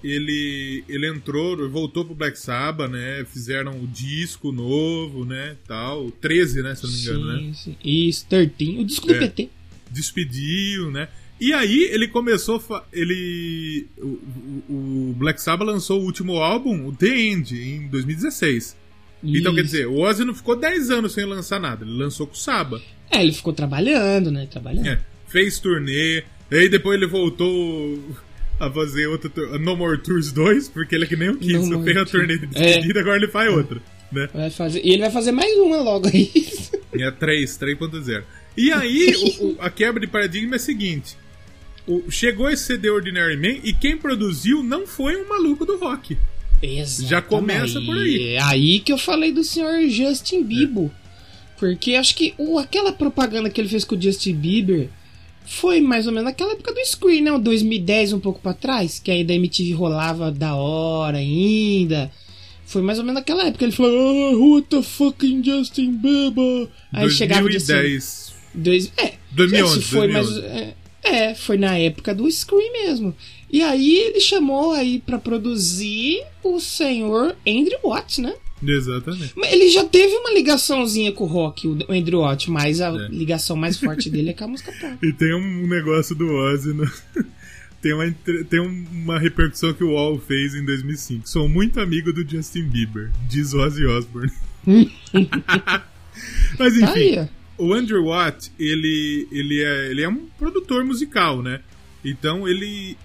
ele, 0.03 0.83
ele 0.87 1.07
entrou, 1.07 1.69
voltou 1.69 2.05
pro 2.05 2.13
Black 2.15 2.37
Sabbath, 2.39 2.89
né? 2.91 3.25
Fizeram 3.31 3.81
o 3.81 3.87
disco 3.87 4.51
novo, 4.51 5.25
né? 5.25 5.55
Tal. 5.67 6.11
13, 6.11 6.61
né? 6.63 6.75
Se 6.75 6.83
não 6.83 6.91
me 6.91 6.99
engano, 6.99 7.25
né? 7.25 7.53
sim, 7.53 7.53
sim. 7.53 7.75
Isso, 7.83 8.25
13. 8.27 8.77
O 8.79 8.85
disco 8.85 9.07
do 9.07 9.13
É. 9.15 9.19
PT. 9.19 9.49
despediu, 9.89 10.91
né? 10.91 11.07
E 11.39 11.53
aí 11.53 11.83
ele 11.91 12.07
começou. 12.07 12.61
Ele. 12.91 13.85
O, 13.97 14.07
o- 14.69 15.15
Black 15.17 15.41
Sabbath 15.41 15.67
lançou 15.67 16.01
o 16.01 16.03
último 16.05 16.37
álbum, 16.37 16.87
o 16.87 16.91
The 16.91 17.07
End, 17.19 17.55
em 17.55 17.87
2016. 17.87 18.75
Então 19.23 19.53
quer 19.53 19.61
Isso. 19.61 19.71
dizer, 19.71 19.87
o 19.87 19.99
Ozzy 19.99 20.23
não 20.25 20.33
ficou 20.35 20.55
10 20.55 20.89
anos 20.91 21.13
sem 21.13 21.25
lançar 21.25 21.59
nada. 21.59 21.83
Ele 21.85 21.93
lançou 21.97 22.27
com 22.27 22.33
o 22.33 22.37
Saba. 22.37 22.81
É, 23.11 23.21
ele 23.23 23.33
ficou 23.33 23.51
trabalhando, 23.53 24.29
né? 24.31 24.45
Trabalhando. 24.45 24.87
É, 24.87 24.99
fez 25.27 25.59
turnê. 25.59 26.23
Aí 26.51 26.69
depois 26.69 26.97
ele 26.97 27.07
voltou 27.09 27.99
a 28.59 28.69
fazer 28.71 29.07
outra. 29.07 29.29
tur- 29.29 29.59
No 29.59 29.75
More 29.75 30.01
Tours 30.01 30.31
2, 30.31 30.69
porque 30.69 30.95
ele 30.95 31.05
é 31.05 31.07
que 31.07 31.15
nem 31.15 31.29
o 31.29 31.37
Kiss. 31.37 31.53
Só 31.67 31.73
More 31.73 31.83
fez 31.83 31.97
a 31.97 32.05
turnê 32.05 32.37
de 32.37 32.47
despedida, 32.47 32.99
agora 32.99 33.17
ele 33.17 33.27
faz 33.27 33.51
outra. 33.53 33.79
Né? 34.11 34.29
Vai 34.33 34.49
fazer... 34.49 34.81
E 34.85 34.91
ele 34.91 35.01
vai 35.01 35.11
fazer 35.11 35.31
mais 35.31 35.51
uma 35.57 35.81
logo 35.81 36.07
aí. 36.07 36.31
É 36.93 37.11
3, 37.11 37.57
3.0. 37.57 38.23
E 38.55 38.71
aí, 38.71 39.13
o- 39.39 39.45
o- 39.47 39.55
a 39.59 39.69
quebra 39.69 39.99
de 39.99 40.07
paradigma 40.07 40.55
é 40.55 40.57
a 40.57 40.59
seguinte: 40.59 41.15
o- 41.85 42.09
chegou 42.09 42.49
esse 42.49 42.63
CD 42.63 42.89
Ordinary 42.89 43.35
Man 43.37 43.59
e 43.63 43.73
quem 43.73 43.97
produziu 43.97 44.63
não 44.63 44.87
foi 44.87 45.15
um 45.21 45.27
maluco 45.27 45.65
do 45.65 45.77
rock. 45.77 46.17
Exatamente. 46.63 47.09
Já 47.09 47.21
começa 47.21 47.79
por 47.81 47.97
aí. 47.97 48.29
É 48.29 48.41
aí 48.41 48.79
que 48.79 48.91
eu 48.91 48.97
falei 48.97 49.31
do 49.31 49.43
senhor 49.43 49.87
Justin 49.89 50.43
Bieber. 50.43 50.89
Porque 51.59 51.93
acho 51.95 52.15
que 52.15 52.33
o, 52.37 52.57
aquela 52.57 52.91
propaganda 52.91 53.49
que 53.49 53.59
ele 53.59 53.67
fez 53.69 53.83
com 53.83 53.95
o 53.95 54.01
Justin 54.01 54.33
Bieber 54.35 54.89
foi 55.47 55.79
mais 55.79 56.05
ou 56.05 56.11
menos 56.11 56.25
naquela 56.25 56.51
época 56.51 56.73
do 56.73 56.85
Screen, 56.85 57.21
né? 57.21 57.31
O 57.31 57.39
2010, 57.39 58.13
um 58.13 58.19
pouco 58.19 58.39
pra 58.41 58.53
trás, 58.53 58.99
que 58.99 59.09
ainda 59.09 59.31
a 59.31 59.35
MTV 59.35 59.73
rolava 59.73 60.29
da 60.29 60.55
hora 60.55 61.17
ainda. 61.17 62.11
Foi 62.65 62.81
mais 62.81 62.99
ou 62.99 63.05
menos 63.05 63.21
naquela 63.21 63.47
época. 63.47 63.63
Ele 63.63 63.71
falou, 63.71 63.91
oh, 63.91 64.37
who 64.37 64.61
the 64.61 64.83
fucking 64.83 65.41
Justin 65.41 65.93
Bieber? 65.93 66.67
Aí 66.91 67.09
chegava 67.09 67.47
o 67.47 67.51
Justin 67.51 67.73
2010. 67.73 68.33
Dois, 68.53 68.91
é, 68.97 69.13
2011, 69.31 69.79
esse 69.79 69.87
foi 69.87 70.07
2011. 70.11 70.41
mais 70.41 70.51
é, 70.51 70.75
é, 71.03 71.35
foi 71.35 71.57
na 71.57 71.77
época 71.77 72.13
do 72.13 72.29
Scream 72.29 72.73
mesmo. 72.73 73.15
E 73.49 73.61
aí 73.61 73.97
ele 73.97 74.19
chamou 74.19 74.71
aí 74.71 74.99
pra 74.99 75.17
produzir 75.17 76.23
o 76.43 76.59
senhor 76.59 77.37
Andrew 77.47 77.79
Watts, 77.85 78.17
né? 78.17 78.33
Exatamente. 78.65 79.33
Mas 79.35 79.51
Ele 79.53 79.69
já 79.69 79.83
teve 79.85 80.13
uma 80.15 80.31
ligaçãozinha 80.33 81.11
com 81.11 81.23
o 81.25 81.27
rock, 81.27 81.67
o 81.67 81.77
Andrew 81.89 82.21
Watts, 82.21 82.47
mas 82.47 82.81
a 82.81 82.87
É. 82.89 83.07
ligação 83.09 83.55
mais 83.55 83.77
forte 83.79 84.09
dele 84.09 84.31
é 84.31 84.33
com 84.33 84.45
a 84.45 84.47
música 84.47 84.71
pop. 84.71 84.97
E 85.05 85.13
tem 85.13 85.33
um 85.35 85.67
negócio 85.67 86.15
do 86.15 86.27
Ozzy. 86.27 86.73
no- 86.73 86.89
tem, 87.81 87.93
uma, 87.93 88.11
tem 88.49 88.59
um- 88.59 88.85
uma 88.91 89.19
repercussão 89.19 89.73
que 89.73 89.83
o 89.83 89.91
Wall 89.93 90.19
fez 90.19 90.55
em 90.55 90.65
2005. 90.65 91.29
Sou 91.29 91.47
muito 91.47 91.79
amigo 91.79 92.11
do 92.11 92.27
Justin 92.27 92.63
Bieber, 92.63 93.11
diz 93.29 93.53
Ozzy 93.53 93.85
Osbourne. 93.85 94.31
Mas 96.57 96.75
enfim. 96.77 97.15
Tá 97.15 97.29
ó. 97.59 97.63
O 97.63 97.73
Andrew 97.73 98.05
Watt, 98.05 98.51
ele, 98.59 99.27
ele, 99.31 99.63
é, 99.63 99.89
ele 99.91 100.01
é 100.03 100.09
um 100.09 100.27
produtor 100.37 100.83
musical, 100.83 101.41
né? 101.41 101.59
Então 102.05 102.47
ele. 102.47 102.95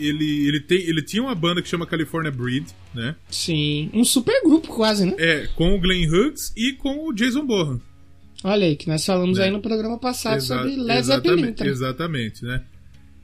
Ele, 0.00 0.46
ele, 0.48 0.60
tem, 0.60 0.78
ele 0.80 1.02
tinha 1.02 1.22
uma 1.22 1.34
banda 1.34 1.60
que 1.62 1.68
chama 1.68 1.86
California 1.86 2.30
Breed, 2.30 2.66
né? 2.94 3.14
Sim, 3.30 3.90
um 3.92 4.04
super 4.04 4.42
grupo 4.42 4.68
quase, 4.68 5.04
né? 5.06 5.14
É, 5.18 5.46
com 5.54 5.74
o 5.74 5.80
Glenn 5.80 6.06
Hughes 6.08 6.52
e 6.56 6.72
com 6.72 7.06
o 7.08 7.12
Jason 7.12 7.44
Bohan. 7.46 7.80
Olha 8.42 8.66
aí, 8.66 8.74
que 8.76 8.88
nós 8.88 9.04
falamos 9.04 9.38
É. 9.38 9.44
aí 9.44 9.50
no 9.50 9.60
programa 9.60 9.98
passado 9.98 10.36
Exa- 10.36 10.56
sobre 10.56 10.76
Led 10.76 11.02
Zeppelin. 11.06 11.32
exatamente, 11.34 11.56
tá? 11.58 11.66
exatamente, 11.66 12.44
né? 12.44 12.62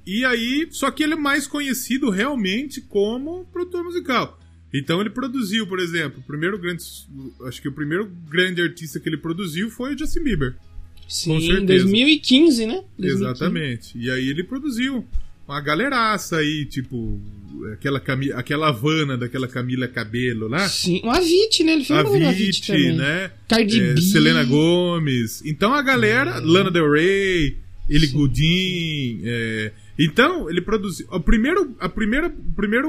E 0.07 0.25
aí, 0.25 0.69
só 0.71 0.91
que 0.91 1.03
ele 1.03 1.15
é 1.15 1.17
mais 1.17 1.47
conhecido 1.47 2.11
realmente 2.11 2.81
como 2.81 3.45
produtor 3.47 3.83
musical. 3.83 4.39
Então 4.75 5.01
ele 5.01 5.11
produziu, 5.11 5.67
por 5.67 5.81
exemplo, 5.81 6.21
o 6.21 6.23
primeiro 6.23 6.59
grande, 6.59 6.83
acho 7.47 7.63
que 7.63 7.69
o 7.69 7.73
primeiro 7.73 8.11
grande 8.29 8.61
artista 8.61 9.01
que 9.01 9.09
ele 9.09 9.17
produziu 9.17 9.71
foi 9.71 9.95
o 9.95 9.99
Justin 9.99 10.21
Bieber. 10.23 10.55
Sim, 11.09 11.37
em 11.37 11.41
certeza. 11.47 11.85
2015, 11.85 12.67
né? 12.67 12.85
2015. 12.99 13.15
Exatamente. 13.25 13.99
E 13.99 14.11
aí 14.11 14.29
ele 14.29 14.45
produziu 14.45 15.07
uma 15.49 15.61
galeraça 15.61 16.39
aí, 16.39 16.67
tipo, 16.67 17.21
aquela, 17.73 18.01
Cami 18.01 18.33
aquela 18.33 18.69
Havana 18.69 19.17
daquela 19.17 19.47
Camila 19.47 19.87
Cabelo 19.89 20.49
lá. 20.49 20.69
Sim, 20.69 21.01
o 21.05 21.11
Avicii, 21.11 21.65
né? 21.65 21.73
Ele 21.75 21.85
fez 21.85 21.99
A 21.99 22.09
um 22.09 22.33
Viti, 22.33 22.67
também. 22.67 22.97
né? 22.97 23.31
Cardi 23.49 23.81
É, 23.81 23.95
B. 23.95 24.01
Selena 24.03 24.45
Gomes. 24.45 25.43
Então 25.45 25.73
a 25.73 25.83
galera, 25.83 26.39
Lana 26.41 26.71
Del 26.71 26.91
Rey, 26.91 27.57
Ele. 27.89 28.07
Goodin. 28.09 29.21
é, 29.25 29.73
Então 29.99 30.51
ele 30.51 30.61
produziu. 30.61 31.07
O 31.11 31.21
primeiro, 31.21 31.75
a 31.79 31.89
primeira, 31.89 32.29
primeira 32.57 32.89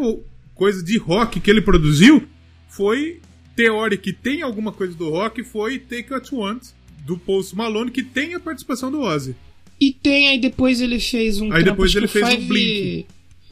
coisa 0.55 0.83
de 0.83 0.97
rock 0.97 1.39
que 1.39 1.51
ele 1.51 1.61
produziu 1.61 2.27
foi 2.69 3.19
teórica 3.55 4.03
que 4.03 4.13
tem 4.13 4.41
alguma 4.41 4.71
coisa 4.71 4.93
do 4.95 5.09
rock 5.09 5.43
foi 5.43 5.79
Take 5.79 6.11
What 6.13 6.33
You 6.33 6.41
Want 6.41 6.63
do 7.05 7.17
Post 7.17 7.55
Malone 7.55 7.89
que 7.91 8.03
tem 8.03 8.33
a 8.35 8.39
participação 8.39 8.91
do 8.91 8.99
Ozzy. 9.01 9.35
E 9.79 9.91
tem, 9.91 10.27
aí 10.29 10.39
depois 10.39 10.81
ele 10.81 10.99
fez 10.99 11.39
um 11.39 11.45
Aí 11.45 11.63
trampo, 11.63 11.65
depois 11.71 11.95
ele 11.95 12.07
fez 12.07 12.25
o 12.25 12.31
Five- 12.31 12.45
Blink. 12.47 13.05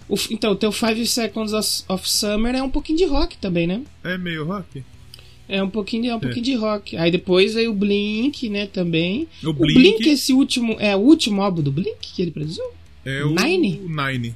o 0.09 0.15
então, 0.31 0.51
o 0.51 0.55
teu 0.55 0.71
Five 0.71 1.05
Seconds 1.05 1.53
of, 1.87 2.09
Summer 2.09 2.55
é 2.55 2.63
um 2.63 2.69
pouquinho 2.69 2.97
de 2.97 3.05
rock 3.05 3.37
também, 3.37 3.67
né? 3.67 3.81
É 4.03 4.17
meio 4.17 4.43
rock. 4.45 4.83
É 5.47 5.61
um 5.61 5.69
pouquinho 5.69 6.01
de, 6.03 6.09
é 6.09 6.15
um 6.15 6.19
pouquinho 6.19 6.43
de 6.43 6.55
rock. 6.55 6.97
Aí 6.97 7.11
depois 7.11 7.53
veio 7.53 7.69
o 7.69 7.73
Blink, 7.75 8.49
né, 8.49 8.65
também. 8.65 9.27
O 9.43 9.49
O 9.49 9.53
Blink- 9.53 9.73
Blink, 9.79 10.09
esse 10.09 10.33
último, 10.33 10.75
é 10.79 10.95
o 10.95 10.99
último 10.99 11.41
álbum 11.43 11.61
do 11.61 11.71
Blink 11.71 11.97
que 12.01 12.21
ele 12.21 12.31
produziu? 12.31 12.65
É 13.05 13.23
o 13.23 13.35
Nine? 13.35 13.81
o 13.85 13.89
Nine. 14.07 14.33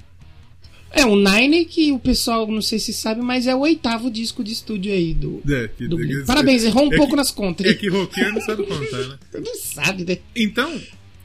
É, 0.92 1.06
o 1.06 1.16
Nine, 1.16 1.66
que 1.66 1.92
o 1.92 1.98
pessoal 2.00 2.46
não 2.48 2.62
sei 2.62 2.78
se 2.80 2.94
sabe, 2.94 3.22
mas 3.22 3.46
é 3.48 3.56
o 3.56 3.60
oitavo 3.60 4.10
disco 4.12 4.44
de 4.44 4.52
estúdio 4.52 4.92
aí 4.94 5.14
do, 5.16 5.42
É, 5.52 5.68
que- 5.68 5.88
do 5.88 5.96
Blink. 5.98 6.26
Parabéns, 6.28 6.64
errou 6.64 6.84
um 6.88 6.94
é 6.94 6.96
pouco 6.98 7.12
que- 7.12 7.16
nas 7.18 7.32
contas. 7.32 7.66
É 7.66 7.74
que 7.74 7.88
roqueiro 7.90 8.34
não 8.34 8.42
sabe 8.42 8.64
contar, 8.64 9.08
né? 9.08 9.18
Não 9.34 9.56
sabe, 9.56 10.04
né? 10.06 10.18
Então, 10.36 10.80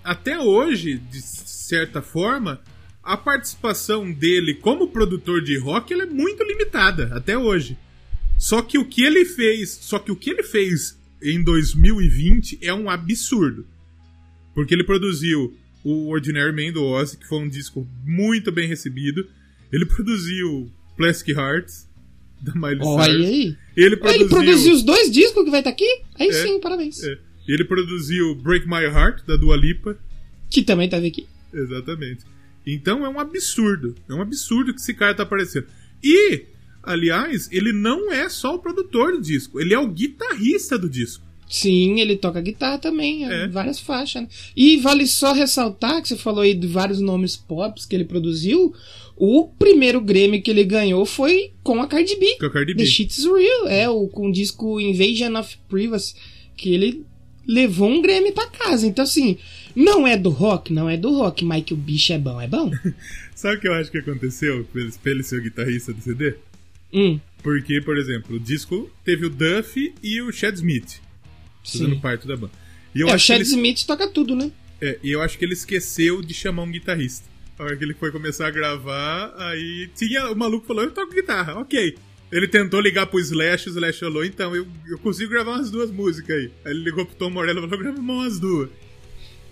até 0.04 0.38
hoje, 0.38 0.98
de 0.98 1.20
certa 1.22 2.02
forma, 2.02 2.60
a 3.02 3.16
participação 3.16 4.10
dele 4.12 4.54
como 4.54 4.88
produtor 4.88 5.42
de 5.42 5.58
rock 5.58 5.92
é 5.94 6.06
muito 6.06 6.42
limitada, 6.44 7.10
até 7.14 7.36
hoje. 7.36 7.76
Só 8.38 8.60
que 8.62 8.78
o 8.78 8.84
que 8.84 9.02
ele 9.02 9.24
fez, 9.24 9.70
só 9.70 9.98
que 9.98 10.12
o 10.12 10.16
que 10.16 10.30
ele 10.30 10.42
fez 10.42 10.98
em 11.22 11.42
2020 11.42 12.58
é 12.60 12.72
um 12.74 12.90
absurdo. 12.90 13.66
Porque 14.54 14.74
ele 14.74 14.84
produziu 14.84 15.56
o 15.82 16.08
Ordinary 16.08 16.52
Man 16.52 16.72
do 16.72 16.84
Ozzy, 16.84 17.16
que 17.16 17.26
foi 17.26 17.38
um 17.38 17.48
disco 17.48 17.86
muito 18.04 18.52
bem 18.52 18.68
recebido. 18.68 19.26
Ele 19.72 19.84
produziu 19.86 20.70
Plastic 20.96 21.36
Hearts 21.36 21.88
da 22.40 22.52
Miley 22.54 22.78
Olha 22.82 23.04
Cyrus. 23.04 23.26
aí. 23.26 23.56
Ele 23.76 23.96
produziu, 23.96 24.20
Ele 24.20 24.28
produziu 24.28 24.72
os 24.74 24.82
dois 24.82 25.10
discos 25.10 25.44
que 25.44 25.50
vai 25.50 25.60
estar 25.60 25.70
aqui? 25.70 26.02
Aí 26.18 26.28
É, 26.28 26.32
sim, 26.32 26.60
parabéns. 26.60 27.02
é, 27.02 27.18
ele 27.52 27.64
produziu 27.64 28.34
Break 28.34 28.66
My 28.66 28.84
Heart 28.84 29.24
da 29.26 29.36
Dua 29.36 29.56
Lipa. 29.56 29.98
Que 30.50 30.62
também 30.62 30.88
tava 30.88 31.06
aqui. 31.06 31.26
Exatamente. 31.52 32.24
Então 32.66 33.04
é 33.04 33.08
um 33.08 33.18
absurdo. 33.20 33.94
É 34.08 34.14
um 34.14 34.22
absurdo 34.22 34.72
que 34.74 34.80
esse 34.80 34.94
cara 34.94 35.14
tá 35.14 35.22
aparecendo. 35.24 35.66
E, 36.02 36.44
aliás, 36.82 37.48
ele 37.52 37.72
não 37.72 38.12
é 38.12 38.28
só 38.28 38.54
o 38.54 38.58
produtor 38.58 39.12
do 39.12 39.20
disco, 39.20 39.60
ele 39.60 39.74
é 39.74 39.78
o 39.78 39.88
guitarrista 39.88 40.78
do 40.78 40.88
disco. 40.88 41.24
Sim, 41.48 42.00
ele 42.00 42.16
toca 42.16 42.40
guitarra 42.40 42.78
também, 42.78 43.26
É. 43.30 43.46
várias 43.48 43.78
faixas. 43.78 44.22
Né? 44.22 44.28
E 44.56 44.78
vale 44.78 45.06
só 45.06 45.32
ressaltar 45.32 46.00
que 46.00 46.08
você 46.08 46.16
falou 46.16 46.40
aí 46.40 46.54
de 46.54 46.66
vários 46.66 47.00
nomes 47.00 47.36
pops 47.36 47.84
que 47.84 47.94
ele 47.94 48.04
produziu. 48.04 48.74
O 49.16 49.46
primeiro 49.46 50.00
Grammy 50.00 50.40
que 50.40 50.50
ele 50.50 50.64
ganhou 50.64 51.04
foi 51.04 51.52
com 51.62 51.80
a 51.82 51.86
Cardi 51.86 52.16
B. 52.18 52.36
Com 52.40 52.46
a 52.46 52.50
Cardi 52.50 52.74
The 52.74 52.82
B. 52.82 52.86
Shit's 52.86 53.24
Real, 53.24 53.68
é, 53.68 53.88
o, 53.88 54.08
com 54.08 54.28
o 54.28 54.32
disco 54.32 54.80
Invasion 54.80 55.36
of 55.38 55.56
Privacy, 55.68 56.14
que 56.56 56.72
ele 56.74 57.04
levou 57.46 57.88
um 57.88 58.00
Grammy 58.02 58.32
pra 58.32 58.46
casa. 58.48 58.86
Então, 58.86 59.02
assim, 59.04 59.38
não 59.74 60.06
é 60.06 60.16
do 60.16 60.30
rock, 60.30 60.72
não 60.72 60.88
é 60.88 60.96
do 60.96 61.12
rock, 61.16 61.44
mas 61.44 61.64
que 61.64 61.74
o 61.74 61.76
bicho 61.76 62.12
é 62.12 62.18
bom, 62.18 62.40
é 62.40 62.46
bom. 62.46 62.70
Sabe 63.34 63.56
o 63.56 63.60
que 63.60 63.68
eu 63.68 63.74
acho 63.74 63.90
que 63.90 63.98
aconteceu 63.98 64.64
pra 64.72 64.80
ele- 64.82 64.92
pra 65.02 65.12
ele 65.12 65.22
ser 65.22 65.38
o 65.38 65.42
guitarrista 65.42 65.92
do 65.92 66.00
CD? 66.00 66.34
hum, 66.92 67.18
Porque, 67.42 67.80
por 67.82 67.98
exemplo, 67.98 68.36
o 68.36 68.40
disco 68.40 68.88
teve 69.04 69.26
o 69.26 69.30
Duff 69.30 69.92
e 70.02 70.22
o 70.22 70.32
Chad 70.32 70.54
Smith 70.54 71.00
fazendo 71.64 71.94
sim. 71.94 72.00
parte 72.00 72.26
da 72.26 72.36
banda. 72.36 72.52
E 72.94 73.00
eu, 73.00 73.08
É, 73.08 73.14
o 73.14 73.18
Chad 73.18 73.40
ele, 73.40 73.48
Smith 73.48 73.84
toca 73.86 74.08
tudo, 74.08 74.34
né? 74.36 74.50
é, 74.80 74.98
e 75.02 75.10
eu 75.10 75.20
acho 75.20 75.36
que 75.38 75.44
ele 75.44 75.52
esqueceu 75.54 76.22
de 76.22 76.32
chamar 76.32 76.62
um 76.62 76.70
guitarrista. 76.70 77.28
A 77.58 77.64
hora 77.64 77.76
que 77.76 77.84
ele 77.84 77.94
foi 77.94 78.10
começar 78.10 78.46
a 78.46 78.50
gravar, 78.50 79.32
aí 79.36 79.88
tinha 79.96 80.30
o 80.30 80.36
maluco 80.36 80.66
falou: 80.66 80.82
Eu 80.84 80.90
toco 80.92 81.12
guitarra, 81.14 81.58
ok. 81.58 81.96
Ele 82.36 82.48
tentou 82.48 82.80
ligar 82.80 83.06
pro 83.06 83.20
Slash, 83.20 83.68
o 83.68 83.70
Slash 83.72 84.00
falou: 84.00 84.24
Então, 84.24 84.54
eu, 84.56 84.66
eu 84.88 84.98
consigo 84.98 85.30
gravar 85.30 85.52
umas 85.52 85.70
duas 85.70 85.90
músicas 85.90 86.36
aí. 86.36 86.50
Aí 86.64 86.72
ele 86.72 86.82
ligou 86.82 87.06
pro 87.06 87.14
Tom 87.14 87.30
Morello 87.30 87.60
e 87.60 87.62
falou: 87.62 87.78
Grava 87.78 87.98
umas 88.00 88.40
duas. 88.40 88.68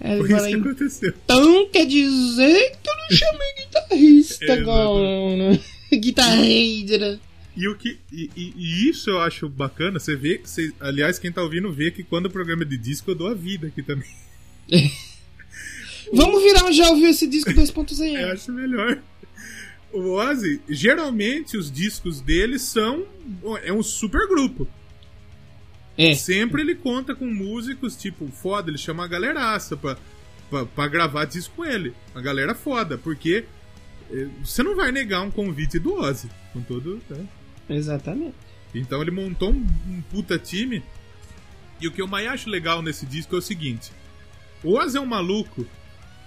É, 0.01 0.19
Foi 0.19 0.33
isso 0.33 0.47
que 0.49 0.55
aconteceu. 0.55 1.15
Então 1.25 1.69
quer 1.69 1.87
dizer 1.87 2.73
que 2.83 2.91
eu 2.91 2.97
não 2.97 3.17
chamei 3.17 3.55
guitarrista 3.61 4.53
agora. 4.55 5.61
Guitarreira. 5.95 7.21
E, 7.57 7.69
o 7.69 7.77
que, 7.77 7.99
e, 8.11 8.31
e- 8.35 8.89
isso 8.89 9.11
eu 9.11 9.21
acho 9.21 9.47
bacana, 9.49 10.01
você 10.01 10.17
vê 10.17 10.39
que, 10.39 10.49
você- 10.51 10.73
aliás, 10.81 11.19
quem 11.19 11.31
tá 11.31 11.43
ouvindo 11.43 11.71
vê 11.71 11.91
que 11.91 12.03
quando 12.03 12.27
o 12.27 12.31
programa 12.31 12.63
é 12.63 12.67
de 12.67 12.79
disco 12.79 13.11
eu 13.11 13.15
dou 13.15 13.29
a 13.29 13.35
vida 13.35 13.67
aqui 13.69 13.83
também. 13.83 14.09
Vamos 16.13 16.43
virar 16.43 16.65
um 16.65 16.73
já 16.73 16.89
ouviu 16.91 17.09
esse 17.09 17.27
disco 17.27 17.51
Eu 17.51 17.57
2.0. 17.57 18.33
acho 18.33 18.53
melhor. 18.53 18.99
O 19.93 20.13
Ozzy, 20.15 20.61
geralmente 20.69 21.57
os 21.57 21.71
discos 21.71 22.21
dele 22.21 22.59
são. 22.59 23.07
É 23.63 23.73
um 23.73 23.83
super 23.83 24.27
grupo. 24.27 24.67
É. 25.97 26.15
Sempre 26.15 26.63
ele 26.63 26.75
conta 26.75 27.15
com 27.15 27.27
músicos, 27.27 27.95
tipo, 27.97 28.27
foda, 28.29 28.71
ele 28.71 28.79
chama 28.79 29.05
a 29.05 29.09
galeraça 29.09 29.77
pra, 29.77 29.99
pra, 30.49 30.65
pra 30.65 30.89
gravar 30.89 31.27
disco 31.27 31.57
com 31.57 31.65
ele. 31.65 31.95
Uma 32.15 32.23
galera 32.23 32.55
foda, 32.55 32.97
porque 32.97 33.45
eh, 34.11 34.29
você 34.43 34.63
não 34.63 34.75
vai 34.75 34.91
negar 34.91 35.21
um 35.23 35.31
convite 35.31 35.79
do 35.79 35.95
Ozzy. 35.95 36.31
Com 36.53 36.63
todo. 36.63 37.01
né? 37.11 37.27
Exatamente. 37.69 38.35
Então 38.75 39.03
ele 39.03 39.11
montou 39.11 39.51
um, 39.51 39.67
um 39.87 40.03
puta 40.11 40.39
time. 40.39 40.83
E 41.81 41.87
o 41.87 41.93
que 41.93 42.01
eu 42.01 42.07
mais 42.07 42.27
acho 42.29 42.49
legal 42.49 42.81
nesse 42.81 43.05
disco 43.05 43.35
é 43.35 43.39
o 43.39 43.43
seguinte: 43.43 43.93
o 44.63 44.79
Ozzy 44.79 44.97
é 44.97 45.01
um 45.01 45.07
maluco 45.07 45.67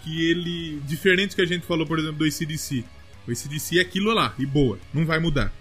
que 0.04 0.30
ele. 0.30 0.80
Diferente 0.86 1.32
do 1.32 1.36
que 1.38 1.41
a 1.41 1.47
gente 1.47 1.65
falou, 1.65 1.88
por 1.88 1.97
exemplo, 1.97 2.17
do 2.17 2.25
ACDC. 2.25 2.84
O 3.27 3.31
ACDC 3.31 3.79
é 3.79 3.81
aquilo 3.81 4.13
lá, 4.13 4.33
e 4.38 4.45
boa, 4.45 4.77
não 4.93 5.05
vai 5.05 5.19
mudar. 5.19 5.51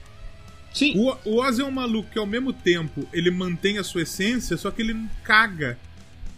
Sim. 0.72 0.94
O, 0.98 1.16
o 1.24 1.40
Ozzy 1.40 1.62
é 1.62 1.64
um 1.64 1.70
maluco 1.70 2.10
que 2.10 2.18
ao 2.18 2.26
mesmo 2.26 2.52
tempo 2.52 3.06
ele 3.12 3.30
mantém 3.30 3.78
a 3.78 3.84
sua 3.84 4.02
essência, 4.02 4.56
só 4.56 4.70
que 4.70 4.82
ele 4.82 4.96
caga 5.22 5.78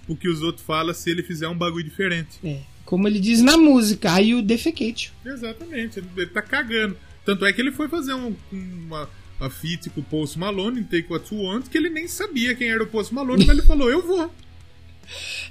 o 0.06 0.14
que 0.14 0.28
os 0.28 0.42
outros 0.42 0.64
falam 0.64 0.92
se 0.94 1.10
ele 1.10 1.22
fizer 1.22 1.48
um 1.48 1.56
bagulho 1.56 1.82
diferente. 1.84 2.38
É. 2.44 2.60
Como 2.84 3.08
ele 3.08 3.18
diz 3.18 3.40
na 3.42 3.56
música, 3.56 4.12
aí 4.12 4.34
o 4.34 4.42
defecate. 4.42 5.12
Exatamente, 5.24 5.98
ele, 5.98 6.06
ele 6.16 6.26
tá 6.26 6.42
cagando. 6.42 6.96
Tanto 7.24 7.44
é 7.44 7.52
que 7.52 7.60
ele 7.60 7.72
foi 7.72 7.88
fazer 7.88 8.14
um- 8.14 8.36
uma, 8.52 9.08
uma 9.40 9.50
feat 9.50 9.90
com 9.90 10.00
o 10.00 10.04
Post 10.04 10.38
Malone 10.38 10.80
em 10.80 10.84
Take 10.84 11.06
What 11.10 11.34
You 11.34 11.40
Want, 11.42 11.66
que 11.68 11.76
ele 11.76 11.88
nem 11.90 12.06
sabia 12.06 12.54
quem 12.54 12.68
era 12.68 12.82
o 12.84 12.86
Post 12.86 13.12
Malone, 13.12 13.44
mas 13.44 13.56
ele 13.58 13.66
falou, 13.66 13.90
eu 13.90 14.06
vou. 14.06 14.30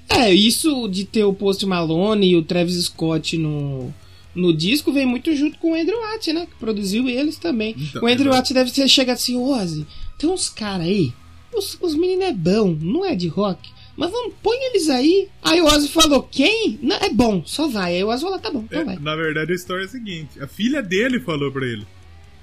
É, 0.08 0.34
isso 0.34 0.88
de 0.88 1.06
ter 1.06 1.24
o 1.24 1.34
Post 1.34 1.66
Malone 1.66 2.30
e 2.32 2.36
o 2.38 2.44
Travis 2.44 2.86
Scott 2.86 3.38
no, 3.38 3.94
no 4.36 4.54
disco 4.56 4.92
vem 4.92 5.06
muito 5.06 5.34
junto 5.36 5.58
com 5.60 5.72
o 5.72 5.76
Andrew 5.76 6.00
Watt, 6.00 6.34
né? 6.34 6.46
Que 6.46 6.56
produziu 6.60 7.08
eles 7.08 7.38
também. 7.38 7.76
Então, 7.78 8.04
o 8.04 8.08
Andrew. 8.08 8.32
Watt 8.32 8.54
deve 8.54 8.72
ter 8.72 8.88
chegado 8.88 9.16
assim, 9.16 9.38
Ozzy, 9.38 9.86
tem 10.18 10.30
uns 10.30 10.50
caras 10.50 10.86
aí, 10.86 11.14
os, 11.54 11.78
os 11.82 11.96
meninos 11.96 12.26
é 12.26 12.34
bom, 12.34 12.78
não 12.80 13.06
é 13.06 13.16
de 13.16 13.28
rock, 13.28 13.70
mas 13.96 14.12
vamos, 14.12 14.34
põe 14.44 14.58
eles 14.68 14.90
aí. 14.90 15.30
Aí 15.42 15.62
o 15.62 15.66
Ozzy 15.66 15.88
falou, 15.88 16.24
quem? 16.24 16.78
Não, 16.82 16.98
é 16.98 17.10
bom, 17.10 17.44
só 17.46 17.68
vai. 17.68 17.96
Aí 17.96 18.04
o 18.04 18.10
Ozzy 18.10 18.24
falou, 18.24 18.40
tá 18.40 18.52
bom, 18.52 18.66
então 18.66 18.82
É, 18.82 18.84
vai. 18.84 19.00
na 19.00 19.16
verdade, 19.16 19.52
a 19.54 19.56
história 19.56 19.84
é 19.84 19.86
a 19.86 19.90
seguinte: 19.90 20.42
a 20.42 20.48
filha 20.48 20.82
dele 20.84 21.20
falou 21.20 21.52
pra 21.52 21.66
ele. 21.66 21.88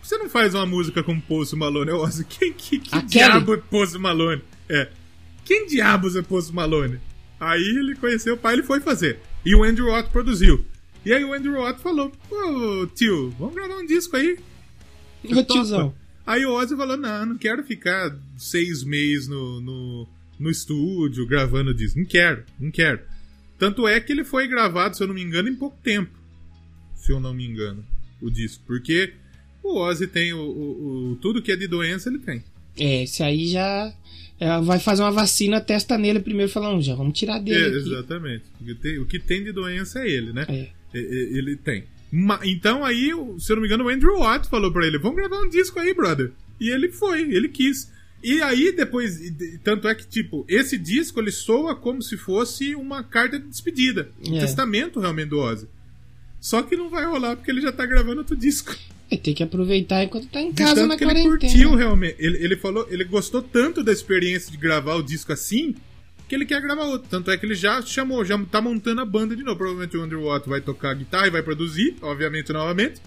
Você 0.02 0.16
não 0.18 0.28
faz 0.28 0.54
uma 0.54 0.66
música 0.66 1.02
com 1.02 1.20
Post 1.20 1.54
Malone? 1.54 1.90
Eu 1.90 1.98
Ozzy, 1.98 2.24
quem 2.24 2.52
que, 2.52 2.78
que 2.78 3.02
diabo 3.02 3.54
é 3.54 3.56
Post 3.58 3.96
Malone? 3.98 4.42
É. 4.68 4.88
Quem 5.44 5.66
diabos 5.66 6.16
é 6.16 6.22
Post 6.22 6.52
Malone? 6.52 6.98
Aí 7.38 7.60
ele 7.60 7.94
conheceu 7.96 8.34
o 8.34 8.36
pai 8.38 8.54
ele 8.54 8.62
foi 8.62 8.80
fazer. 8.80 9.20
E 9.44 9.54
o 9.54 9.62
Andrew 9.62 9.88
Watt 9.88 10.08
produziu. 10.10 10.64
E 11.04 11.12
aí 11.12 11.24
o 11.24 11.32
Andrew 11.32 11.54
Watt 11.60 11.80
falou: 11.80 12.10
Pô, 12.28 12.86
tio, 12.94 13.30
vamos 13.38 13.54
gravar 13.54 13.76
um 13.78 13.86
disco 13.86 14.16
aí. 14.16 14.38
Ô 15.30 15.42
tiozão. 15.44 15.94
Aí 16.26 16.44
o 16.46 16.52
Ozzy 16.52 16.76
falou: 16.76 16.96
Não, 16.96 17.26
não 17.26 17.38
quero 17.38 17.64
ficar 17.64 18.16
seis 18.36 18.84
meses 18.84 19.26
no, 19.28 19.60
no, 19.60 20.08
no 20.38 20.50
estúdio 20.50 21.26
gravando 21.26 21.74
disco. 21.74 21.98
Não 21.98 22.06
quero, 22.06 22.44
não 22.58 22.70
quero. 22.70 23.00
Tanto 23.58 23.86
é 23.86 24.00
que 24.00 24.12
ele 24.12 24.24
foi 24.24 24.46
gravado, 24.48 24.96
se 24.96 25.02
eu 25.02 25.06
não 25.08 25.14
me 25.14 25.22
engano, 25.22 25.48
em 25.48 25.54
pouco 25.54 25.76
tempo. 25.82 26.10
Se 26.96 27.10
eu 27.12 27.18
não 27.20 27.34
me 27.34 27.44
engano, 27.44 27.84
o 28.20 28.30
disco. 28.30 28.62
Porque 28.66 29.12
o 29.62 29.76
Ozzy 29.78 30.06
tem 30.06 30.32
o, 30.32 30.38
o- 30.40 31.12
o- 31.12 31.16
tudo 31.16 31.42
que 31.42 31.50
é 31.52 31.56
de 31.56 31.66
doença, 31.66 32.08
ele 32.08 32.18
tem. 32.18 32.42
É, 32.78 33.02
esse 33.02 33.22
aí 33.22 33.48
já 33.48 33.92
é, 34.40 34.60
vai 34.60 34.78
fazer 34.78 35.02
uma 35.02 35.10
vacina, 35.12 35.60
testa 35.60 35.98
nele 35.98 36.18
primeiro 36.20 36.50
e 36.50 36.52
fala, 36.52 36.80
já 36.80 36.94
vamos 36.94 37.16
tirar 37.18 37.36
É, 37.36 37.40
dele 37.40 37.78
aqui. 37.78 37.88
exatamente. 37.88 38.44
O 38.60 38.64
que, 38.64 38.74
tem, 38.74 38.98
o 38.98 39.06
que 39.06 39.18
tem 39.18 39.44
de 39.44 39.52
doença 39.52 40.00
é 40.00 40.08
ele, 40.08 40.32
né? 40.32 40.46
É. 40.48 40.68
Ele 40.98 41.56
tem. 41.56 41.84
Então 42.44 42.84
aí, 42.84 43.10
se 43.38 43.50
eu 43.52 43.56
não 43.56 43.62
me 43.62 43.66
engano, 43.68 43.84
o 43.84 43.88
Andrew 43.88 44.18
Watt 44.18 44.48
falou 44.48 44.70
pra 44.72 44.86
ele: 44.86 44.98
Vamos 44.98 45.16
gravar 45.16 45.40
um 45.40 45.48
disco 45.48 45.78
aí, 45.78 45.94
brother. 45.94 46.30
E 46.60 46.68
ele 46.70 46.90
foi, 46.90 47.22
ele 47.22 47.48
quis. 47.48 47.90
E 48.22 48.40
aí 48.42 48.70
depois, 48.70 49.18
de- 49.18 49.58
tanto 49.64 49.88
é 49.88 49.94
que 49.94 50.06
tipo, 50.06 50.44
esse 50.48 50.78
disco 50.78 51.18
ele 51.20 51.32
soa 51.32 51.74
como 51.74 52.00
se 52.02 52.16
fosse 52.16 52.74
uma 52.74 53.02
carta 53.02 53.38
de 53.38 53.48
despedida, 53.48 54.10
um 54.28 54.36
É. 54.36 54.40
testamento 54.40 55.00
realmente 55.00 55.30
do 55.30 55.38
Ozzy. 55.40 55.66
Só 56.40 56.62
que 56.62 56.76
não 56.76 56.88
vai 56.90 57.04
rolar 57.04 57.36
porque 57.36 57.50
ele 57.50 57.60
já 57.60 57.72
tá 57.72 57.84
gravando 57.86 58.18
outro 58.18 58.36
disco. 58.36 58.76
Ter 59.10 59.34
que 59.34 59.42
aproveitar 59.42 60.02
enquanto 60.04 60.26
tá 60.28 60.40
em 60.40 60.50
De 60.50 60.56
casa 60.62 60.74
tanto 60.76 60.88
na 60.88 60.96
que 60.96 61.04
ele 61.04 61.12
quarentena. 61.12 61.38
curtiu 61.52 61.74
realmente. 61.74 62.16
Ele, 62.18 62.44
ele 62.44 62.56
falou, 62.56 62.86
ele 62.90 63.04
gostou 63.04 63.42
tanto 63.42 63.82
da 63.84 63.92
experiência 63.92 64.50
de 64.50 64.56
gravar 64.56 64.94
o 64.94 65.02
disco 65.02 65.32
assim 65.32 65.74
que 66.32 66.36
ele 66.36 66.46
quer 66.46 66.62
gravar 66.62 66.84
outro. 66.86 67.06
Tanto 67.10 67.30
é 67.30 67.36
que 67.36 67.44
ele 67.44 67.54
já 67.54 67.82
chamou, 67.82 68.24
já 68.24 68.42
tá 68.46 68.58
montando 68.62 69.02
a 69.02 69.04
banda 69.04 69.36
de 69.36 69.42
novo. 69.42 69.58
Provavelmente 69.58 69.98
o 69.98 70.02
Underwater 70.02 70.48
vai 70.48 70.62
tocar 70.62 70.94
guitarra 70.94 71.26
e 71.26 71.30
vai 71.30 71.42
produzir, 71.42 71.94
obviamente, 72.00 72.50
novamente. 72.54 73.02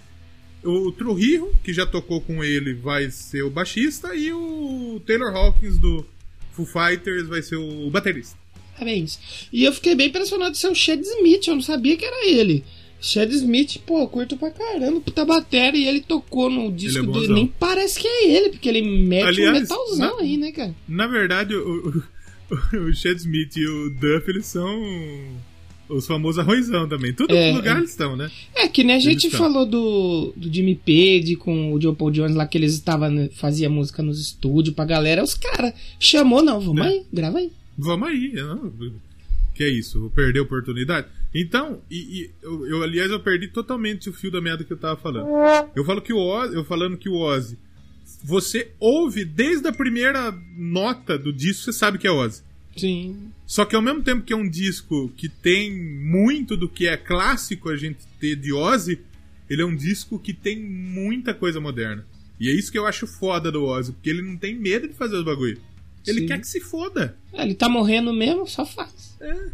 O 0.62 0.92
Trujillo, 0.92 1.52
que 1.64 1.72
já 1.72 1.84
tocou 1.84 2.20
com 2.20 2.44
ele, 2.44 2.74
vai 2.74 3.10
ser 3.10 3.42
o 3.42 3.50
baixista. 3.50 4.14
E 4.14 4.32
o 4.32 5.02
Taylor 5.04 5.34
Hawkins 5.34 5.76
do 5.76 6.06
Foo 6.52 6.64
Fighters 6.64 7.26
vai 7.26 7.42
ser 7.42 7.56
o 7.56 7.90
baterista. 7.90 8.38
Parabéns. 8.78 9.18
E 9.52 9.64
eu 9.64 9.72
fiquei 9.72 9.96
bem 9.96 10.06
impressionado 10.06 10.52
de 10.52 10.58
ser 10.58 10.68
o 10.68 10.74
Chad 10.74 11.00
Smith, 11.00 11.48
eu 11.48 11.54
não 11.56 11.62
sabia 11.62 11.96
que 11.96 12.04
era 12.04 12.28
ele. 12.28 12.62
Chad 13.00 13.28
Smith, 13.32 13.78
pô, 13.84 14.06
curto 14.06 14.36
pra 14.36 14.52
caramba, 14.52 15.00
puta 15.00 15.24
bateria, 15.24 15.84
e 15.84 15.88
ele 15.88 16.00
tocou 16.00 16.48
no 16.48 16.70
disco 16.70 17.02
é 17.02 17.06
dele. 17.12 17.32
Nem 17.32 17.46
parece 17.48 17.98
que 17.98 18.06
é 18.06 18.36
ele, 18.36 18.50
porque 18.50 18.68
ele 18.68 18.82
mete 18.82 19.24
um 19.24 19.28
Aliás, 19.28 19.60
metalzão 19.62 20.16
na- 20.16 20.22
aí, 20.22 20.36
né, 20.36 20.52
cara? 20.52 20.74
Na 20.88 21.06
verdade, 21.08 21.54
o, 21.56 22.02
o, 22.74 22.94
Chad 22.94 23.16
Smith 23.18 23.56
e 23.56 23.66
o 23.66 23.90
Duff, 23.90 24.28
eles 24.30 24.46
são 24.46 24.80
os 25.88 26.06
famosos 26.06 26.38
arrozão 26.38 26.88
também. 26.88 27.12
Todo 27.12 27.34
É, 27.34 27.52
lugar 27.52 27.76
é. 27.76 27.78
eles 27.78 27.90
estão, 27.90 28.16
né? 28.16 28.30
É, 28.54 28.68
que 28.68 28.82
nem 28.82 28.96
a 28.96 28.98
gente 29.00 29.30
falou 29.30 29.64
do, 29.66 30.32
do 30.36 30.52
Jimmy 30.52 30.74
Page 30.74 31.36
com 31.36 31.72
o 31.72 31.80
Joe 31.80 31.94
Paul 31.94 32.10
Jones 32.10 32.34
lá, 32.34 32.46
que 32.46 32.58
eles 32.58 32.74
estavam, 32.74 33.10
né, 33.10 33.28
fazia 33.34 33.68
música 33.70 34.02
nos 34.02 34.20
estúdios 34.20 34.74
pra 34.74 34.84
galera. 34.84 35.22
Os 35.22 35.34
caras 35.34 35.72
chamou, 36.00 36.42
não, 36.42 36.60
vamos 36.60 36.84
É. 36.84 36.88
aí, 36.88 37.02
grava 37.12 37.38
aí. 37.38 37.52
Vamos 37.78 38.08
aí, 38.08 38.32
não, 38.32 38.72
que 39.54 39.62
é 39.64 39.68
isso, 39.68 40.00
vou 40.00 40.10
perder 40.10 40.40
a 40.40 40.42
oportunidade. 40.42 41.06
Então, 41.34 41.80
e, 41.90 41.96
e 42.22 42.30
eu, 42.42 42.66
eu, 42.66 42.82
aliás, 42.82 43.10
eu 43.10 43.20
perdi 43.20 43.48
totalmente 43.48 44.08
o 44.08 44.12
fio 44.12 44.30
da 44.30 44.40
merda 44.40 44.64
que 44.64 44.72
eu 44.72 44.76
tava 44.78 44.96
falando. 44.96 45.26
Eu 45.74 45.84
falo 45.84 46.00
que 46.00 46.12
o 46.12 46.18
Ozzy, 46.18 46.54
eu 46.54 46.64
falando 46.64 46.96
que 46.96 47.08
o 47.08 47.14
Ozzy, 47.16 47.58
você 48.22 48.70
ouve 48.78 49.24
desde 49.24 49.68
a 49.68 49.72
primeira 49.72 50.32
nota 50.56 51.18
do 51.18 51.32
disco, 51.32 51.64
você 51.64 51.72
sabe 51.72 51.98
que 51.98 52.06
é 52.06 52.10
Ozzy. 52.10 52.42
Sim. 52.76 53.32
Só 53.46 53.64
que 53.64 53.74
ao 53.74 53.82
mesmo 53.82 54.02
tempo 54.02 54.22
que 54.22 54.32
é 54.32 54.36
um 54.36 54.48
disco 54.48 55.10
que 55.16 55.28
tem 55.28 55.72
muito 55.72 56.56
do 56.56 56.68
que 56.68 56.86
é 56.86 56.96
clássico 56.96 57.70
a 57.70 57.76
gente 57.76 58.00
ter 58.20 58.36
de 58.36 58.52
Ozzy, 58.52 59.00
ele 59.48 59.62
é 59.62 59.64
um 59.64 59.74
disco 59.74 60.18
que 60.18 60.32
tem 60.32 60.60
muita 60.60 61.32
coisa 61.32 61.60
moderna. 61.60 62.04
E 62.38 62.48
é 62.48 62.52
isso 62.52 62.70
que 62.70 62.78
eu 62.78 62.86
acho 62.86 63.06
foda 63.06 63.50
do 63.50 63.64
Ozzy, 63.64 63.92
porque 63.92 64.10
ele 64.10 64.22
não 64.22 64.36
tem 64.36 64.54
medo 64.54 64.88
de 64.88 64.94
fazer 64.94 65.16
os 65.16 65.24
bagulho. 65.24 65.60
Ele 66.06 66.20
Sim. 66.20 66.26
quer 66.26 66.40
que 66.40 66.46
se 66.46 66.60
foda. 66.60 67.16
É, 67.32 67.42
Ele 67.42 67.54
tá 67.54 67.68
morrendo 67.68 68.12
mesmo, 68.12 68.46
só 68.46 68.64
faz. 68.64 69.16
É, 69.20 69.50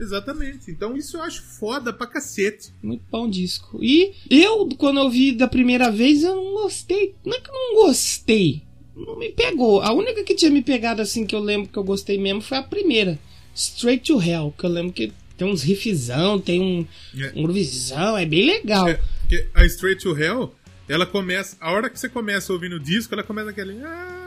exatamente. 0.00 0.70
Então 0.70 0.96
isso 0.96 1.16
eu 1.16 1.22
acho 1.22 1.42
foda 1.42 1.92
pra 1.92 2.06
cacete. 2.06 2.72
Muito 2.82 3.02
bom 3.10 3.28
disco. 3.28 3.78
E 3.82 4.12
eu, 4.30 4.68
quando 4.78 5.00
eu 5.00 5.10
vi 5.10 5.32
da 5.32 5.48
primeira 5.48 5.90
vez, 5.90 6.22
eu 6.22 6.34
não 6.34 6.54
gostei. 6.62 7.14
Não 7.24 7.36
é 7.36 7.40
que 7.40 7.50
eu 7.50 7.54
não 7.54 7.86
gostei. 7.86 8.62
Não 8.96 9.16
me 9.18 9.28
pegou. 9.30 9.80
A 9.80 9.92
única 9.92 10.24
que 10.24 10.34
tinha 10.34 10.50
me 10.50 10.62
pegado 10.62 11.00
assim 11.02 11.24
que 11.26 11.34
eu 11.34 11.40
lembro 11.40 11.68
que 11.70 11.78
eu 11.78 11.84
gostei 11.84 12.18
mesmo 12.18 12.40
foi 12.40 12.58
a 12.58 12.62
primeira. 12.62 13.18
Straight 13.54 14.04
to 14.04 14.20
Hell. 14.20 14.52
Que 14.58 14.64
eu 14.66 14.70
lembro 14.70 14.92
que 14.92 15.12
tem 15.36 15.46
uns 15.48 15.62
riffzão, 15.62 16.40
tem 16.40 16.60
um, 16.60 16.86
É. 17.16 17.32
um 17.36 17.42
groovizão, 17.44 18.16
é 18.18 18.26
bem 18.26 18.44
legal. 18.46 18.88
É, 18.88 18.98
a 19.54 19.64
Straight 19.66 20.02
to 20.02 20.16
Hell, 20.18 20.52
ela 20.88 21.06
começa. 21.06 21.56
A 21.60 21.70
hora 21.70 21.88
que 21.88 21.98
você 21.98 22.08
começa 22.08 22.52
ouvindo 22.52 22.74
o 22.76 22.80
disco, 22.80 23.14
ela 23.14 23.22
começa 23.22 23.50
aquele. 23.50 23.80
Ah, 23.84 24.17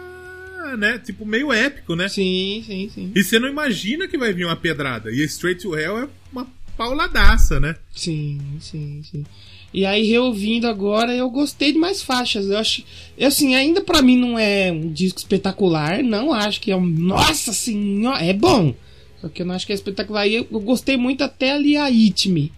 né? 0.78 1.00
Tipo, 1.00 1.26
meio 1.26 1.52
épico, 1.52 1.96
né? 1.96 2.08
Sim, 2.08 2.64
sim, 2.66 2.90
sim. 2.94 3.12
E 3.16 3.24
você 3.24 3.40
não 3.40 3.48
imagina 3.48 4.08
que 4.08 4.18
vai 4.18 4.34
vir 4.34 4.46
uma 4.46 4.56
pedrada. 4.56 5.12
E 5.12 5.22
a 5.22 5.26
Straight 5.26 5.62
to 5.62 5.76
Hell 5.76 6.00
é 6.00 6.08
uma 6.32 6.48
pauladaça, 6.78 7.60
né? 7.60 7.76
Sim, 7.94 8.40
sim, 8.60 9.02
sim. 9.04 9.26
E 9.74 9.86
aí, 9.86 10.06
reouvindo 10.06 10.68
agora, 10.68 11.16
eu 11.16 11.30
gostei 11.30 11.72
de 11.72 11.80
mais 11.80 12.02
faixas. 12.02 12.50
Eu 12.50 12.58
acho. 12.58 12.84
Assim, 13.20 13.56
ainda 13.56 13.82
pra 13.82 14.02
mim 14.02 14.18
não 14.18 14.38
é 14.38 14.72
um 14.72 14.92
disco 14.92 15.20
espetacular. 15.20 16.04
Não 16.04 16.34
acho 16.34 16.60
que 16.60 16.72
é 16.72 16.76
um. 16.76 16.86
Nossa 16.86 17.54
senhora! 17.54 18.24
É 18.24 18.34
bom. 18.34 18.76
Só 19.22 19.30
que 19.30 19.42
eu 19.42 19.46
não 19.46 19.56
acho 19.56 19.66
que 19.66 19.72
é 19.72 19.76
espetacular. 19.76 20.28
E 20.28 20.36
eu, 20.36 20.48
eu 20.52 20.60
gostei 20.60 20.98
muito 20.98 21.24
até 21.24 21.52
ali 21.52 21.78
a 21.78 21.86
It 21.86 22.28
Me. 22.30 22.52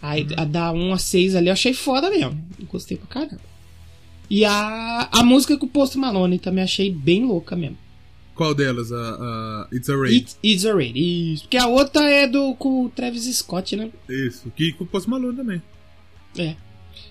Aí, 0.00 0.26
a 0.36 0.44
da 0.44 0.72
1 0.72 0.92
a 0.92 0.98
6 0.98 1.36
ali 1.36 1.48
eu 1.48 1.52
achei 1.52 1.74
foda 1.74 2.08
mesmo. 2.08 2.40
Gostei 2.70 2.96
pra 2.96 3.06
caramba. 3.06 3.49
E 4.30 4.44
a, 4.44 5.08
a 5.10 5.24
música 5.24 5.56
com 5.58 5.66
o 5.66 5.68
Post 5.68 5.98
Malone 5.98 6.38
também 6.38 6.62
achei 6.62 6.90
bem 6.90 7.26
louca 7.26 7.56
mesmo. 7.56 7.76
Qual 8.34 8.54
delas? 8.54 8.90
A, 8.90 8.96
a 8.96 9.68
It's 9.70 9.90
a 9.90 9.96
Raid. 9.96 10.14
It, 10.16 10.36
It's 10.42 10.64
Already. 10.64 11.32
Isso. 11.34 11.42
Porque 11.42 11.58
a 11.58 11.66
outra 11.66 12.08
é 12.08 12.26
do 12.26 12.54
com 12.54 12.86
o 12.86 12.88
Travis 12.88 13.24
Scott, 13.36 13.76
né? 13.76 13.90
Isso. 14.08 14.50
Que 14.56 14.72
com 14.72 14.84
o 14.84 14.86
Post 14.86 15.10
Malone 15.10 15.36
também. 15.36 15.62
É. 16.38 16.54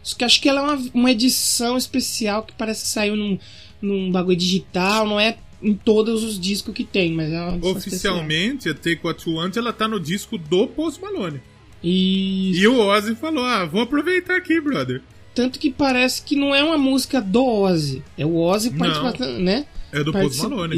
Só 0.02 0.16
que 0.18 0.24
acho 0.24 0.42
que 0.42 0.50
ela 0.50 0.62
é 0.62 0.64
uma, 0.64 0.90
uma 0.94 1.12
edição 1.12 1.78
especial 1.78 2.44
que 2.44 2.54
parece 2.54 2.84
que 2.84 2.90
saiu 2.90 3.16
num, 3.16 3.38
num 3.82 4.12
bagulho 4.12 4.38
digital, 4.38 5.06
não 5.06 5.20
é 5.20 5.38
em 5.62 5.76
todos 5.76 6.24
os 6.24 6.40
discos 6.40 6.74
que 6.74 6.84
tem, 6.86 7.14
mas 7.14 7.32
é 7.32 7.60
Oficialmente, 7.62 8.70
a 8.70 8.74
Take 8.74 9.02
What 9.04 9.30
You 9.30 9.36
Want, 9.36 9.58
ela 9.58 9.74
tá 9.74 9.88
no 9.88 10.00
disco 10.00 10.38
do 10.38 10.68
Post 10.68 11.02
Malone. 11.02 11.36
especial. 11.36 11.60
E 11.84 12.52
E 12.58 12.68
o 12.68 12.80
Ozzy 12.80 13.14
falou, 13.14 13.44
ah, 13.44 13.66
vou 13.66 13.82
aproveitar 13.82 14.36
aqui, 14.36 14.60
brother. 14.60 15.02
Tanto 15.40 15.58
que 15.58 15.72
parece 15.72 16.22
que 16.22 16.36
não 16.36 16.54
é 16.54 16.62
uma 16.62 16.78
música 16.78 17.22
do 17.22 17.46
Ozzy, 17.46 18.04
é 18.18 18.26
o 18.26 18.36
Ozzy 18.36 18.72
participando, 18.72 19.40
né? 19.40 19.66
É 19.90 20.04
do 20.04 20.12
Post 20.12 20.42
Malone. 20.42 20.76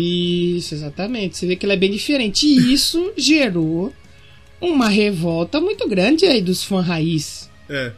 Isso, 0.55 0.75
exatamente. 0.75 1.35
Você 1.35 1.47
vê 1.47 1.55
que 1.55 1.65
ela 1.65 1.73
é 1.73 1.77
bem 1.77 1.89
diferente. 1.89 2.45
E 2.45 2.71
isso 2.71 3.11
gerou 3.17 3.91
uma 4.61 4.87
revolta 4.87 5.59
muito 5.59 5.89
grande 5.89 6.27
aí 6.27 6.43
dos 6.43 6.63
fãs 6.63 6.85
raiz. 6.85 7.49
É. 7.67 7.91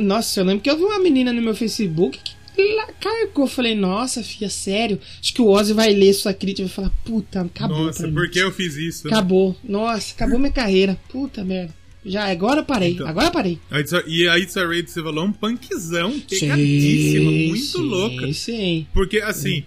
Nossa, 0.00 0.40
eu 0.40 0.44
lembro 0.44 0.60
que 0.60 0.68
eu 0.68 0.76
vi 0.76 0.82
uma 0.82 0.98
menina 0.98 1.32
no 1.32 1.40
meu 1.40 1.54
Facebook 1.54 2.18
que 2.56 2.74
lá 2.74 2.88
carcou. 3.00 3.44
Eu 3.44 3.48
falei, 3.48 3.76
nossa, 3.76 4.24
filha, 4.24 4.50
sério. 4.50 4.98
Acho 5.20 5.32
que 5.32 5.40
o 5.40 5.46
Ozzy 5.46 5.74
vai 5.74 5.94
ler 5.94 6.12
sua 6.12 6.34
crítica 6.34 6.62
e 6.62 6.64
vai 6.64 6.74
falar, 6.74 6.90
puta, 7.04 7.42
acabou. 7.42 7.86
Nossa, 7.86 8.08
por 8.08 8.28
que 8.28 8.40
eu 8.40 8.50
fiz 8.50 8.74
isso? 8.74 9.06
Acabou. 9.06 9.56
Nossa, 9.62 10.12
acabou 10.12 10.40
minha 10.40 10.52
carreira. 10.52 10.98
Puta 11.08 11.44
merda. 11.44 11.72
Já, 12.04 12.24
agora 12.30 12.62
parei. 12.64 12.92
Então. 12.94 13.06
Agora 13.06 13.30
parei. 13.30 13.58
A 13.70 13.78
It's 13.80 13.92
a- 13.92 14.02
E 14.06 14.26
a 14.28 14.38
It's 14.38 14.56
a 14.56 14.66
Raid, 14.66 14.90
você 14.90 15.02
falou, 15.02 15.24
é 15.24 15.28
um 15.28 15.32
punkzão, 15.32 16.18
pegadíssima, 16.20 17.30
muito 17.30 17.62
sim, 17.64 17.78
louca. 17.82 18.32
Sim. 18.32 18.86
Porque, 18.92 19.18
assim, 19.20 19.64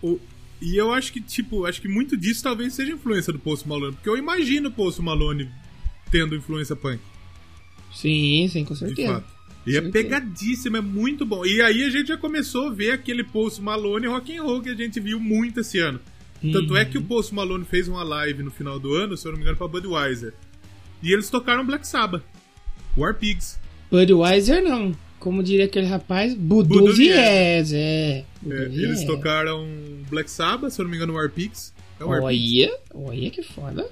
o... 0.00 0.18
e 0.60 0.76
eu 0.76 0.92
acho 0.92 1.12
que, 1.12 1.20
tipo, 1.20 1.64
acho 1.66 1.80
que 1.82 1.88
muito 1.88 2.16
disso 2.16 2.42
talvez 2.42 2.72
seja 2.74 2.92
influência 2.92 3.32
do 3.32 3.38
Post 3.40 3.66
Malone. 3.68 3.94
Porque 3.94 4.08
eu 4.08 4.16
imagino 4.16 4.68
o 4.68 4.72
Post 4.72 5.02
Malone 5.02 5.48
tendo 6.10 6.36
influência 6.36 6.76
punk, 6.76 7.00
Sim, 7.94 8.48
sim, 8.50 8.64
com 8.64 8.74
certeza. 8.74 9.24
E 9.66 9.70
é 9.70 9.74
Certeza. 9.74 9.92
pegadíssimo, 9.92 10.76
é 10.76 10.80
muito 10.80 11.24
bom. 11.26 11.44
E 11.46 11.60
aí 11.60 11.84
a 11.84 11.90
gente 11.90 12.08
já 12.08 12.16
começou 12.16 12.68
a 12.68 12.70
ver 12.72 12.90
aquele 12.92 13.22
Post 13.22 13.60
Malone 13.60 14.06
rock 14.08 14.36
and 14.36 14.42
roll 14.42 14.60
que 14.60 14.70
a 14.70 14.74
gente 14.74 14.98
viu 14.98 15.20
muito 15.20 15.60
esse 15.60 15.78
ano. 15.78 16.00
Tanto 16.52 16.76
é 16.76 16.84
que 16.84 16.98
Uhum. 16.98 17.04
o 17.04 17.06
Post 17.06 17.32
Malone 17.34 17.64
fez 17.64 17.86
uma 17.86 18.02
live 18.02 18.42
no 18.42 18.50
final 18.50 18.78
do 18.80 18.92
ano, 18.94 19.16
se 19.16 19.24
eu 19.26 19.30
não 19.30 19.36
me 19.38 19.42
engano, 19.42 19.56
pra 19.56 19.68
Budweiser. 19.68 20.34
E 21.02 21.12
eles 21.12 21.28
tocaram 21.30 21.64
Black 21.66 21.86
Sabbath. 21.86 22.22
War 22.96 23.14
Pigs. 23.14 23.58
Budweiser 23.90 24.62
não. 24.62 24.94
Como 25.18 25.42
diria 25.42 25.66
aquele 25.66 25.86
rapaz, 25.86 26.34
Budu 26.34 26.92
Viés, 26.94 27.72
é. 27.72 28.24
Budu 28.40 28.54
É, 28.56 28.64
eles 28.64 29.04
tocaram 29.04 29.66
Black 30.10 30.30
Sabbath, 30.30 30.72
se 30.72 30.80
eu 30.80 30.84
não 30.84 30.90
me 30.90 30.96
engano, 30.96 31.14
War 31.14 31.30
Pigs. 31.30 31.72
É 32.00 32.04
War 32.04 32.20
Pigs. 32.26 32.70
Olha, 32.92 33.08
olha 33.08 33.30
que 33.30 33.42
foda. 33.42 33.86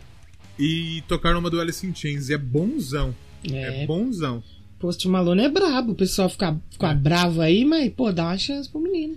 E 0.58 1.02
tocaram 1.08 1.38
uma 1.38 1.48
do 1.48 1.60
Alice 1.60 1.86
in 1.86 1.94
Chains. 1.94 2.28
E 2.28 2.34
é 2.34 2.38
bonzão. 2.38 3.14
É, 3.50 3.82
É, 3.82 3.86
bonzão. 3.86 4.42
Post 4.78 5.06
Malone 5.08 5.42
é 5.44 5.48
brabo. 5.48 5.92
O 5.92 5.94
pessoal 5.94 6.28
fica, 6.28 6.56
fica 6.70 6.90
É. 6.90 6.94
bravo 6.94 7.40
aí, 7.40 7.64
mas, 7.64 7.90
pô, 7.92 8.10
dá 8.12 8.24
uma 8.24 8.38
chance 8.38 8.68
pro 8.68 8.80
menino. 8.80 9.16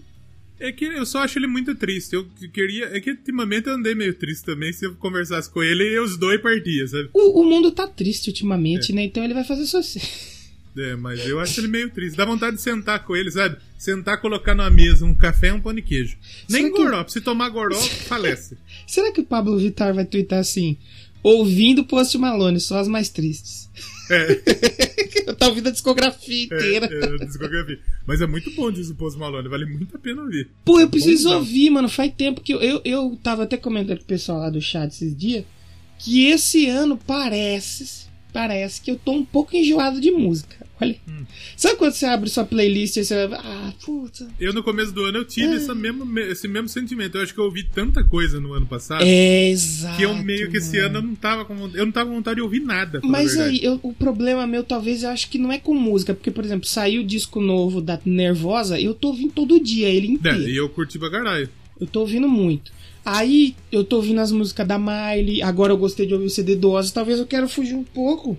É 0.66 0.72
que 0.72 0.86
eu 0.86 1.06
só 1.06 1.20
acho 1.20 1.38
ele 1.38 1.48
muito 1.48 1.76
triste. 1.76 2.14
Eu 2.14 2.26
queria. 2.54 2.86
É 2.86 3.00
que 3.02 3.12
ultimamente 3.12 3.68
eu 3.68 3.74
andei 3.74 3.94
meio 3.94 4.14
triste 4.14 4.46
também. 4.46 4.72
Se 4.72 4.86
eu 4.86 4.96
conversasse 4.96 5.50
com 5.50 5.62
ele, 5.62 5.84
eu 5.84 6.04
os 6.04 6.16
dois 6.18 6.42
partiam, 6.42 6.88
sabe? 6.88 7.10
O, 7.14 7.42
o 7.42 7.44
mundo 7.46 7.70
tá 7.72 7.86
triste 7.86 8.30
ultimamente, 8.30 8.94
né? 8.94 9.04
Então 9.04 9.24
ele 9.24 9.34
vai 9.34 9.44
fazer 9.44 9.66
sucesso. 9.66 10.00
É, 10.76 10.96
mas 10.96 11.24
eu 11.28 11.40
acho 11.40 11.60
ele 11.60 11.68
meio 11.68 11.88
triste. 11.92 12.16
Dá 12.18 12.26
vontade 12.26 12.56
de 12.56 12.62
sentar 12.64 13.06
com 13.06 13.16
ele, 13.16 13.30
sabe? 13.30 13.58
Sentar, 13.78 14.20
colocar 14.20 14.56
na 14.56 14.72
mesa 14.72 15.06
um 15.06 15.14
café 15.14 15.50
e 15.50 15.52
um 15.52 15.62
pão 15.62 15.72
de 15.72 15.84
queijo. 15.84 16.18
Nem 16.50 16.64
Será 16.64 16.74
que- 16.76 16.82
goró. 16.84 17.08
Se 17.08 17.22
tomar 17.22 17.50
goró, 17.50 17.76
falece. 18.10 18.58
Será 18.88 19.12
que 19.12 19.22
o 19.22 19.24
Pablo 19.24 19.56
Vittar 19.60 19.94
vai 19.94 20.04
twittar 20.04 20.40
assim? 20.40 20.76
Ouvindo 21.22 21.86
Post 21.86 22.18
Malone, 22.18 22.60
só 22.60 22.80
as 22.80 22.88
mais 22.88 23.08
tristes. 23.10 23.70
É, 24.14 25.34
tá 25.34 25.48
ouvindo 25.48 25.70
a 25.70 25.72
discografia 25.72 26.46
inteira. 26.46 26.90
é, 26.92 27.24
é, 27.24 27.26
discografia. 27.26 27.80
Mas 28.06 28.22
é 28.22 28.28
muito 28.28 28.52
bom 28.52 28.72
disso 28.72 28.94
o 28.94 28.96
Post 28.96 29.20
Malone. 29.20 29.48
Vale 29.50 29.66
muito 29.66 29.96
a 29.96 30.00
pena 30.00 30.22
ouvir. 30.22 30.50
Pô, 30.64 30.80
eu 30.80 30.90
preciso 30.90 31.24
Bonzão. 31.24 31.40
ouvir, 31.40 31.70
mano. 31.70 31.90
Faz 31.90 32.14
tempo 32.14 32.42
que 32.42 32.54
eu, 32.54 32.62
eu, 32.62 32.82
eu 32.84 33.20
tava 33.22 33.44
até 33.44 33.58
comentando 33.58 33.98
com 33.98 34.04
o 34.04 34.08
pessoal 34.08 34.40
lá 34.40 34.50
do 34.50 34.62
chat 34.62 34.92
esses 34.92 35.16
dias 35.16 35.46
que 36.04 36.26
esse 36.26 36.68
ano 36.68 36.98
parece, 36.98 38.08
parece 38.34 38.82
que 38.82 38.92
eu 38.92 38.98
tô 38.98 39.14
um 39.14 39.24
pouco 39.24 39.56
enjoado 39.56 40.02
de 40.02 40.12
música. 40.12 40.66
Olha. 40.84 40.96
Sabe 41.58 41.76
quando 41.78 41.94
você 41.94 42.06
abre 42.06 42.30
sua 42.30 42.44
playlist 42.46 42.98
e 42.98 43.04
você 43.06 43.28
vai. 43.28 43.40
Ah, 43.42 43.74
puta. 43.86 44.28
Eu, 44.40 44.54
no 44.54 44.64
começo 44.64 44.92
do 44.92 45.04
ano, 45.04 45.20
eu 45.20 45.26
tive 45.26 45.54
É. 45.54 45.56
essa 45.56 45.74
mesmo, 45.76 46.20
esse 46.20 46.48
mesmo 46.48 46.68
sentimento. 46.70 47.18
Eu 47.18 47.22
acho 47.24 47.34
que 47.34 47.40
eu 47.40 47.46
ouvi 47.46 47.64
tanta 47.64 48.04
coisa 48.04 48.40
no 48.40 48.54
ano 48.54 48.66
passado 48.66 49.04
É, 49.04 49.50
exato. 49.50 49.98
que 49.98 50.04
eu 50.04 50.16
meio 50.16 50.50
que 50.52 50.58
esse 50.58 50.76
mano. 50.78 50.86
ano 50.88 50.98
eu 50.98 51.02
não 51.04 51.16
tava 51.16 51.46
com 51.46 51.56
vontade, 51.56 51.78
eu 51.80 51.86
não 51.86 51.92
tava 51.92 52.10
com 52.10 52.16
vontade 52.16 52.36
de 52.36 52.42
ouvir 52.42 52.60
nada. 52.62 53.00
Mas 53.04 53.38
aí, 53.38 53.64
eu- 53.64 53.80
o 53.84 53.94
problema 53.94 54.46
meu, 54.48 54.64
talvez, 54.64 55.04
eu 55.04 55.10
acho 55.10 55.30
que 55.30 55.38
não 55.38 55.52
é 55.52 55.58
com 55.60 55.74
música. 55.74 56.14
Porque, 56.14 56.32
por 56.32 56.44
exemplo, 56.44 56.68
saiu 56.68 57.02
o 57.02 57.06
disco 57.06 57.40
novo 57.42 57.82
da 57.82 58.00
Nervosa, 58.06 58.80
eu 58.80 58.94
tô 58.94 59.10
ouvindo 59.10 59.32
todo 59.34 59.60
dia 59.60 59.88
ele 59.90 60.08
É, 60.08 60.12
inteiro. 60.12 60.50
e 60.50 60.56
eu 60.58 60.70
curti 60.70 60.98
pra 61.00 61.10
caralho. 61.10 61.50
Eu 61.80 61.88
tô 61.88 62.02
ouvindo 62.02 62.28
muito. 62.28 62.72
Aí, 63.06 63.54
eu 63.72 63.84
tô 63.84 63.98
ouvindo 63.98 64.22
as 64.22 64.32
músicas 64.32 64.66
da 64.66 64.80
Miley. 64.80 65.42
Agora 65.42 65.74
eu 65.74 65.78
gostei 65.78 66.06
de 66.06 66.14
ouvir 66.14 66.28
o 66.28 66.30
CD 66.30 66.56
do 66.56 66.72
Ozzy. 66.72 66.94
Talvez 66.94 67.20
eu 67.20 67.26
quero 67.26 67.50
fugir 67.50 67.74
um 67.76 67.84
pouco 67.84 68.38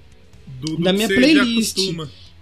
Do, 0.61 0.77
do 0.77 0.83
Da 0.83 0.93
minha 0.93 1.07
playlist. 1.09 1.77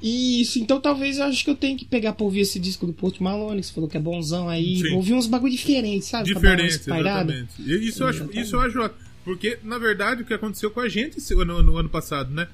Isso, 0.02 0.58
então 0.58 0.80
talvez 0.80 1.18
eu 1.18 1.24
acho 1.24 1.44
que 1.44 1.50
eu 1.50 1.54
tenho 1.54 1.78
que 1.78 1.84
pegar 1.84 2.12
pra 2.12 2.24
ouvir 2.24 2.40
esse 2.40 2.58
disco 2.58 2.86
do 2.86 2.92
Post 2.92 3.22
Malone, 3.22 3.60
que 3.60 3.66
você 3.68 3.72
falou 3.72 3.88
que 3.88 3.96
é 3.96 4.00
bonzão 4.00 4.48
aí. 4.48 4.78
Sim. 4.78 4.94
Ouvir 4.94 5.14
uns 5.14 5.26
bagulho 5.28 5.52
diferentes, 5.52 6.08
sabe? 6.08 6.26
Diferente, 6.34 6.74
exatamente. 6.74 7.48
E 7.60 7.88
isso 7.88 8.02
eu, 8.02 8.08
acho, 8.08 8.18
Exatamente. 8.18 8.40
isso 8.44 8.56
eu 8.56 8.60
acho. 8.60 8.90
Porque, 9.24 9.58
na 9.62 9.78
verdade, 9.78 10.22
o 10.22 10.24
que 10.26 10.34
aconteceu 10.34 10.70
com 10.72 10.80
a 10.80 10.88
gente 10.88 11.18
no, 11.34 11.62
no 11.62 11.76
ano 11.76 11.88
passado, 11.88 12.34
né? 12.34 12.48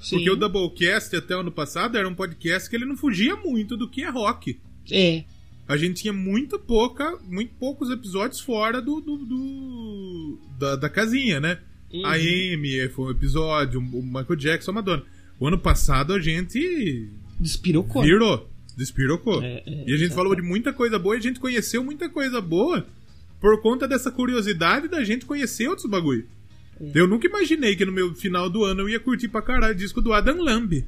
Sim. 0.00 0.16
Porque 0.16 0.30
o 0.30 0.36
Doublecast 0.36 1.14
até 1.14 1.36
o 1.36 1.40
ano 1.40 1.52
passado 1.52 1.98
era 1.98 2.08
um 2.08 2.14
podcast 2.14 2.68
que 2.70 2.76
ele 2.76 2.86
não 2.86 2.96
fugia 2.96 3.36
muito 3.36 3.76
do 3.76 3.88
que 3.88 4.02
é 4.02 4.08
rock. 4.10 4.58
É. 4.90 5.24
A 5.68 5.76
gente 5.76 6.02
tinha 6.02 6.12
muito 6.12 6.58
pouca, 6.58 7.18
muito 7.28 7.52
poucos 7.58 7.90
episódios 7.90 8.40
fora 8.40 8.80
do, 8.82 9.00
do, 9.00 9.16
do- 9.18 10.38
da, 10.58 10.76
da 10.76 10.88
casinha, 10.90 11.40
né? 11.40 11.58
Uhum. 11.92 12.04
A 12.06 12.14
Amy 12.14 12.88
foi 12.94 13.06
um 13.06 13.10
episódio, 13.10 13.80
o 13.80 14.02
Michael 14.02 14.36
Jackson, 14.36 14.70
a 14.72 14.74
Madonna. 14.74 15.02
O 15.38 15.46
ano 15.48 15.58
passado 15.58 16.12
a 16.12 16.20
gente 16.20 17.08
Despirocou. 17.40 18.02
virou, 18.02 18.48
despirocou. 18.76 19.42
É, 19.42 19.62
é, 19.66 19.84
e 19.86 19.92
a 19.92 19.96
gente 19.96 20.14
falou 20.14 20.34
de 20.34 20.42
muita 20.42 20.72
coisa 20.72 20.98
boa 20.98 21.14
e 21.16 21.18
a 21.18 21.22
gente 21.22 21.40
conheceu 21.40 21.82
muita 21.84 22.08
coisa 22.08 22.40
boa 22.40 22.86
por 23.40 23.60
conta 23.60 23.86
dessa 23.86 24.10
curiosidade 24.10 24.88
da 24.88 25.02
gente 25.04 25.26
conhecer 25.26 25.68
outros 25.68 25.88
bagulho. 25.90 26.26
É. 26.80 26.90
Eu 26.94 27.06
nunca 27.06 27.26
imaginei 27.26 27.76
que 27.76 27.84
no 27.84 27.92
meu 27.92 28.14
final 28.14 28.48
do 28.48 28.64
ano 28.64 28.82
eu 28.82 28.88
ia 28.88 29.00
curtir 29.00 29.28
pra 29.28 29.42
caralho 29.42 29.74
o 29.74 29.76
disco 29.78 30.00
do 30.00 30.12
Adam 30.12 30.40
Lamb. 30.40 30.84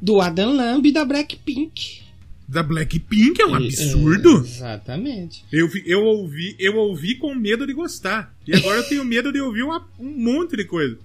Do 0.00 0.20
Adam 0.20 0.54
Lamb 0.56 0.88
e 0.88 0.92
da 0.92 1.04
Blackpink. 1.04 2.02
Da 2.48 2.62
Blackpink, 2.62 3.42
é 3.42 3.46
um 3.46 3.56
É, 3.56 3.58
absurdo. 3.66 4.38
exatamente. 4.38 5.44
Eu, 5.52 5.68
eu, 5.84 6.02
ouvi, 6.04 6.56
eu 6.58 6.76
ouvi 6.76 7.16
com 7.16 7.34
medo 7.34 7.66
de 7.66 7.74
gostar. 7.74 8.34
E 8.46 8.54
agora 8.56 8.78
eu 8.78 8.88
tenho 8.88 9.04
medo 9.04 9.30
de 9.32 9.40
ouvir 9.40 9.62
uma- 9.64 9.86
um 9.98 10.08
monte 10.08 10.56
de 10.56 10.64
coisa. 10.64 10.98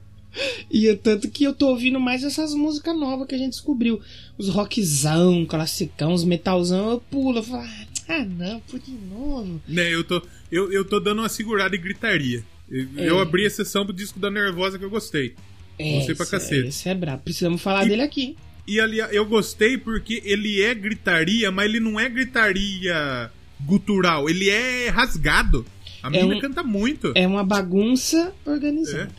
E 0.72 0.88
é 0.88 0.96
tanto 0.96 1.30
que 1.30 1.44
eu 1.44 1.54
tô 1.54 1.68
ouvindo 1.70 2.00
mais 2.00 2.24
essas 2.24 2.54
músicas 2.54 2.98
novas 2.98 3.28
que 3.28 3.36
a 3.36 3.38
gente 3.38 3.52
descobriu. 3.52 4.02
Os 4.38 4.50
rockzão, 4.50 5.46
classicão, 5.46 6.14
os 6.14 6.24
metalzão, 6.24 6.92
eu 6.92 7.00
pulo. 7.00 7.40
Eu 7.40 7.44
falo, 7.44 7.64
ah, 8.10 8.26
não, 8.26 8.60
por 8.62 8.80
de 8.80 8.92
novo. 8.92 9.62
Né, 9.68 9.94
eu 9.94 10.04
tô, 10.04 10.22
eu, 10.52 10.72
eu 10.72 10.84
tô 10.86 11.00
dando 11.00 11.20
uma 11.20 11.30
segurada 11.30 11.76
e 11.76 11.80
gritaria. 11.80 12.44
Eu, 12.70 12.88
É. 12.98 13.10
eu 13.10 13.20
abri 13.20 13.46
a 13.46 13.50
sessão 13.50 13.86
pro 13.86 13.94
disco 13.94 14.20
da 14.20 14.32
Nervosa 14.32 14.80
que 14.80 14.86
eu 14.86 14.90
gostei. 14.90 15.36
Gostei 15.80 16.16
pra 16.16 16.26
cacete. 16.26 16.68
Esse 16.68 16.90
é 16.90 16.96
brabo. 16.96 17.24
Precisamos 17.24 17.62
falar 17.62 17.86
E- 17.86 17.90
dele 17.90 18.02
aqui. 18.02 18.36
E 18.68 18.80
ali 18.80 19.00
eu 19.00 19.26
gostei 19.26 19.78
porque 19.78 20.22
ele 20.24 20.62
é 20.62 20.74
gritaria, 20.74 21.52
mas 21.52 21.66
ele 21.66 21.80
não 21.82 22.00
é 22.00 22.08
gritaria 22.10 23.30
gutural, 23.62 24.30
ele 24.30 24.50
é 24.50 24.90
rasgado. 24.90 25.66
A 26.02 26.08
É 26.08 26.22
mina 26.22 26.36
um- 26.36 26.40
canta 26.40 26.64
muito. 26.64 27.12
É 27.16 27.26
uma 27.28 27.44
bagunça 27.44 28.34
organizada. 28.46 29.12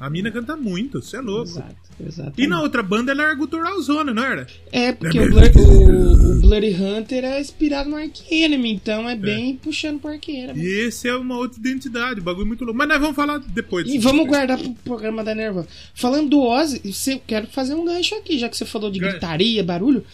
A 0.00 0.08
mina 0.08 0.30
canta 0.30 0.56
muito, 0.56 1.02
você 1.02 1.16
é 1.16 1.20
louco. 1.20 1.50
Exato, 1.50 1.74
exato. 2.06 2.40
E 2.40 2.46
na 2.46 2.62
outra 2.62 2.82
banda 2.84 3.10
ela 3.10 3.24
era 3.24 3.34
guturalzona, 3.34 4.14
não 4.14 4.22
era? 4.22 4.46
É, 4.70 4.92
porque 4.92 5.18
o, 5.18 5.28
Blur- 5.28 5.50
o, 5.56 6.36
o 6.36 6.40
Bloody 6.40 6.74
Hunter 6.80 7.24
é 7.24 7.40
inspirado 7.40 7.90
no 7.90 7.96
Ark 7.96 8.22
Enemy, 8.30 8.72
então 8.74 9.08
é 9.10 9.16
bem 9.16 9.56
puxando 9.56 9.98
pro 10.00 10.10
Ark 10.10 10.28
Enemy. 10.30 10.60
E 10.60 10.66
esse 10.86 11.08
é 11.08 11.16
uma 11.16 11.36
outra 11.36 11.58
identidade, 11.58 12.20
bagulho 12.20 12.46
muito 12.46 12.64
louco. 12.64 12.78
Mas 12.78 12.86
nós 12.88 13.00
vamos 13.00 13.16
falar 13.16 13.38
depois 13.38 13.88
E 13.88 13.98
vamos 13.98 14.26
guardar 14.26 14.56
pro 14.58 14.72
programa 14.84 15.24
da 15.24 15.34
Nerva. 15.34 15.66
Falando 15.94 16.30
do 16.30 16.42
Ozzy, 16.42 16.80
eu 17.08 17.20
quero 17.26 17.48
fazer 17.48 17.74
um 17.74 17.84
gancho 17.84 18.14
aqui, 18.14 18.38
já 18.38 18.48
que 18.48 18.56
você 18.56 18.64
falou 18.64 18.90
de 18.90 19.00
gritaria, 19.00 19.64
barulho. 19.64 20.04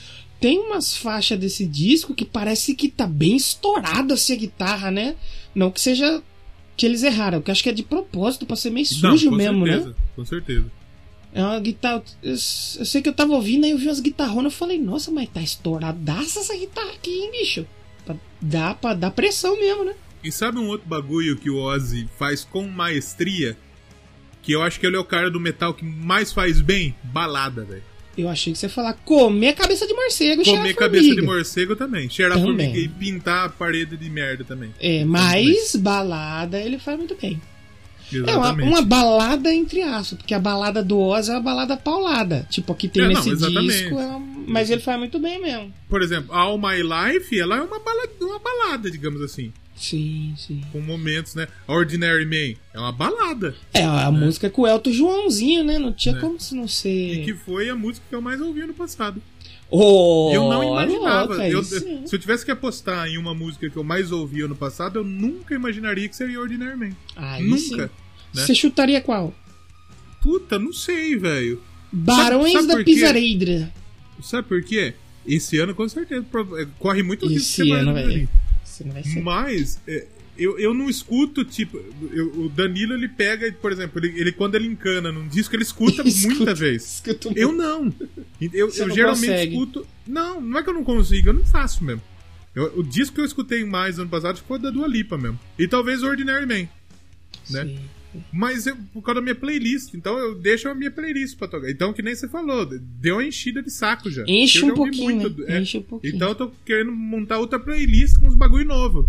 Tem 0.41 0.59
umas 0.59 0.97
faixas 0.97 1.39
desse 1.39 1.67
disco 1.67 2.15
que 2.15 2.25
parece 2.25 2.75
que 2.75 2.89
tá 2.89 3.07
bem 3.07 3.37
estourada 3.37 4.15
assim 4.15 4.33
a 4.33 4.37
guitarra, 4.37 4.91
né? 4.91 5.15
Não 5.55 5.71
que 5.71 5.81
seja 5.81 6.23
que 6.77 6.85
eles 6.87 7.03
erraram, 7.03 7.41
que 7.41 7.51
eu 7.51 7.53
acho 7.53 7.63
que 7.63 7.69
é 7.69 7.73
de 7.73 7.83
propósito 7.83 8.47
pra 8.47 8.57
ser 8.57 8.71
meio 8.71 8.87
Não, 9.03 9.11
sujo 9.13 9.31
com 9.31 9.37
mesmo, 9.37 9.65
certeza, 9.67 9.89
né? 9.89 9.95
Com 10.17 10.25
certeza. 10.25 10.67
É 11.33 11.43
uma 11.43 11.59
guitarra. 11.61 12.03
Eu, 12.23 12.33
eu 12.33 12.37
sei 12.39 13.03
que 13.03 13.09
eu 13.09 13.13
tava 13.13 13.33
ouvindo, 13.35 13.65
aí 13.65 13.71
eu 13.73 13.79
vi 13.79 13.87
umas 13.87 14.01
guitarronas 14.01 14.53
eu 14.53 14.59
falei, 14.59 14.79
nossa, 14.79 15.11
mas 15.11 15.29
tá 15.29 15.41
estouradaça 15.43 16.41
essa 16.41 16.57
guitarra 16.57 16.91
aqui, 16.93 17.11
hein, 17.11 17.31
bicho? 17.33 17.67
Pra- 18.05 18.17
Dá 18.41 18.75
pra 18.75 18.95
dar 18.95 19.11
pressão 19.11 19.59
mesmo, 19.59 19.85
né? 19.85 19.95
E 20.23 20.31
sabe 20.31 20.59
um 20.59 20.69
outro 20.69 20.89
bagulho 20.89 21.37
que 21.37 21.51
o 21.51 21.57
Ozzy 21.57 22.09
faz 22.19 22.45
com 22.45 22.67
maestria? 22.69 23.57
Que 24.43 24.53
eu 24.53 24.63
acho 24.63 24.79
que 24.79 24.87
ele 24.87 24.97
é 24.97 24.99
o 24.99 25.05
cara 25.05 25.31
do 25.31 25.41
metal 25.41 25.75
que 25.75 25.85
mais 25.85 26.33
faz 26.33 26.61
bem? 26.61 26.95
Balada, 27.03 27.65
velho. 27.65 27.83
Eu 28.17 28.29
achei 28.29 28.53
que 28.53 28.59
você 28.59 28.67
ia 28.67 28.71
falar 28.71 28.93
comer 29.05 29.55
cabeça 29.55 29.87
de 29.87 29.95
morcego 29.95 30.43
e 30.43 30.45
Comer 30.45 30.75
cabeça 30.75 31.15
de 31.15 31.23
morcego 31.23 31.75
também. 31.75 32.09
Cheirar 32.09 32.39
Também. 32.39 32.69
formiga 32.69 32.79
e 32.79 32.89
pintar 32.89 33.47
a 33.47 33.49
parede 33.49 33.97
de 33.97 34.09
merda 34.09 34.45
também. 34.45 34.73
É, 34.81 35.05
mas 35.05 35.75
balada 35.77 36.61
ele 36.61 36.79
faz 36.79 36.97
muito 36.97 37.17
bem. 37.21 37.41
É 38.13 38.19
uma, 38.19 38.31
Exatamente. 38.31 38.69
uma 38.69 38.83
balada 38.83 39.53
entre 39.53 39.83
aspas, 39.83 40.19
porque 40.19 40.35
a 40.35 40.39
balada 40.39 40.83
do 40.85 40.99
Oz 40.99 41.29
é 41.29 41.33
uma 41.33 41.41
balada 41.41 41.77
paulada. 41.77 42.47
Tipo, 42.51 42.73
aqui 42.73 42.87
tem 42.87 43.03
É, 43.03 43.09
não, 43.09 43.15
nesse 43.15 43.31
exatamente. 43.31 43.67
disco, 43.67 43.97
mas 44.47 44.71
ele 44.71 44.81
faz 44.81 44.99
muito 44.99 45.19
bem 45.19 45.41
mesmo. 45.41 45.73
Por 45.89 46.03
exemplo, 46.03 46.33
All 46.33 46.59
My 46.59 46.77
Life, 46.83 47.37
ela 47.39 47.57
é 47.57 47.61
uma 47.63 47.81
balada, 47.81 48.11
uma 48.21 48.39
balada, 48.39 48.91
digamos 48.91 49.21
assim. 49.23 49.53
Sim, 49.77 50.35
sim. 50.37 50.63
Com 50.73 50.81
momentos, 50.81 51.35
né? 51.35 51.49
Ordinary 51.67 52.25
Man 52.25 52.59
é 52.73 52.79
uma 52.79 52.93
balada. 52.93 53.55
É, 53.73 53.83
a 53.83 54.11
música 54.11 54.47
é 54.47 54.51
com 54.51 54.63
o 54.63 54.67
Elton 54.67 54.93
Joãozinho, 54.93 55.65
né? 55.65 55.79
Não 55.79 55.93
tinha 55.93 56.17
É. 56.17 56.21
como 56.21 56.39
se 56.41 56.55
não 56.55 56.65
E 56.65 56.69
ser. 56.69 57.25
que 57.25 57.35
foi 57.35 57.69
a 57.69 57.75
música 57.75 58.07
que 58.09 58.15
eu 58.15 58.21
mais 58.23 58.41
ouvi 58.41 58.65
no 58.65 58.73
passado. 58.75 59.21
Oh, 59.71 60.31
eu 60.33 60.49
não 60.49 60.63
imaginava. 60.63 61.27
louca, 61.35 61.49
Eu- 61.49 61.65
se 61.65 61.85
eu 62.13 62.19
tivesse 62.19 62.45
que 62.45 62.51
apostar 62.53 63.09
em 63.09 63.19
uma 63.19 63.35
música 63.35 63.69
que 63.69 63.77
eu 63.77 63.83
mais 63.83 64.13
ouvi 64.13 64.43
ano 64.43 64.55
passado, 64.55 64.99
eu 65.01 65.05
nunca 65.05 65.55
imaginaria 65.55 66.09
que 66.09 66.15
seria 66.15 66.39
Ordinary 66.41 66.77
Man. 66.79 66.91
Aí 67.17 67.43
nunca. 67.49 67.77
né? 67.85 67.91
Você 68.33 68.55
chutaria 68.55 69.01
qual? 69.01 69.35
Puta, 70.23 70.59
não 70.59 70.73
sei, 70.73 71.17
velho. 71.17 71.61
Barões 71.93 72.53
sabe 72.53 72.67
da 72.69 72.75
por 72.75 72.85
quê? 72.85 72.93
Pisareira. 72.93 73.73
Sabe 74.23 74.49
por 74.49 74.63
quê? 74.63 74.95
Esse 75.27 75.59
ano, 75.59 75.75
com 75.75 75.89
certeza, 75.89 76.25
é, 76.59 76.67
corre 76.79 77.03
muito 77.03 77.27
risco 77.27 77.63
Esse 77.63 77.71
ano, 77.73 77.95
velho. 77.95 78.29
Não 78.83 78.93
vai 78.93 79.05
ser. 79.05 79.21
Mas 79.21 79.79
é, 79.87 80.07
eu, 80.37 80.59
eu 80.59 80.75
não 80.75 80.89
escuto, 80.91 81.45
tipo, 81.45 81.77
eu- 82.11 82.33
o 82.47 82.49
Danilo 82.49 82.95
ele 82.95 83.09
pega, 83.09 83.53
por 83.53 83.71
exemplo, 83.71 84.05
ele, 84.05 84.19
ele- 84.21 84.33
quando 84.33 84.55
ele 84.57 84.67
encana 84.67 85.13
num 85.13 85.29
disco, 85.29 85.55
ele 85.55 85.63
escuta 85.63 86.03
muita 86.25 86.55
vez. 86.55 87.03
Eu 87.37 87.53
não. 87.53 87.95
Eu, 88.41 88.71
Você 88.71 88.83
eu 88.83 88.89
não 88.89 88.95
geralmente 88.97 89.29
consegue. 89.31 89.53
escuto. 89.55 89.87
Não, 90.07 90.41
não 90.41 90.59
é 90.59 90.63
que 90.63 90.71
eu 90.71 90.75
não 90.75 90.83
consigo, 90.85 91.29
eu 91.29 91.35
não 91.35 91.45
faço 91.45 91.85
mesmo. 91.85 92.03
Eu- 92.55 92.79
o 92.79 92.83
disco 92.83 93.15
que 93.15 93.21
eu 93.21 93.25
escutei 93.25 93.65
mais 93.65 93.99
ano 93.99 94.09
passado 94.09 94.41
foi 94.49 94.59
da 94.59 94.71
Dua 94.71 94.87
Lipa 94.89 95.17
mesmo. 95.19 95.39
E 95.59 95.69
talvez 95.69 96.03
o 96.03 96.07
Ordinary 96.07 96.47
Man. 96.47 96.69
né? 97.51 97.65
Sim. 97.67 97.81
Mas 98.33 98.67
eu, 98.67 98.77
por 98.93 99.03
causa 99.03 99.21
da 99.21 99.25
minha 99.25 99.35
playlist. 99.35 99.95
Então 99.95 100.19
eu 100.19 100.35
deixo 100.35 100.69
a 100.69 100.75
minha 100.75 100.91
playlist 100.91 101.37
pra 101.37 101.49
tocar. 101.49 101.71
Então, 101.71 101.93
que 101.93 102.03
nem 102.03 102.15
você 102.15 102.29
falou, 102.29 102.67
deu 103.01 103.17
uma 103.17 103.25
enchida 103.25 103.63
de 103.63 103.71
saco 103.71 104.11
já. 104.11 104.25
Enche 104.27 104.59
Eu 104.61 104.73
um 104.73 104.75
pouquinho, 104.75 105.29
do- 105.31 105.45
né? 105.45 105.57
é. 105.57 105.61
Enche 105.61 105.79
um 105.79 105.83
pouquinho. 105.83 106.15
Então 106.17 106.29
eu 106.29 106.35
tô 106.35 106.51
querendo 106.65 106.93
montar 106.93 107.39
outra 107.39 107.59
playlist 107.59 108.19
com 108.19 108.27
uns 108.27 108.35
bagulho 108.37 108.65
novo. 108.67 109.09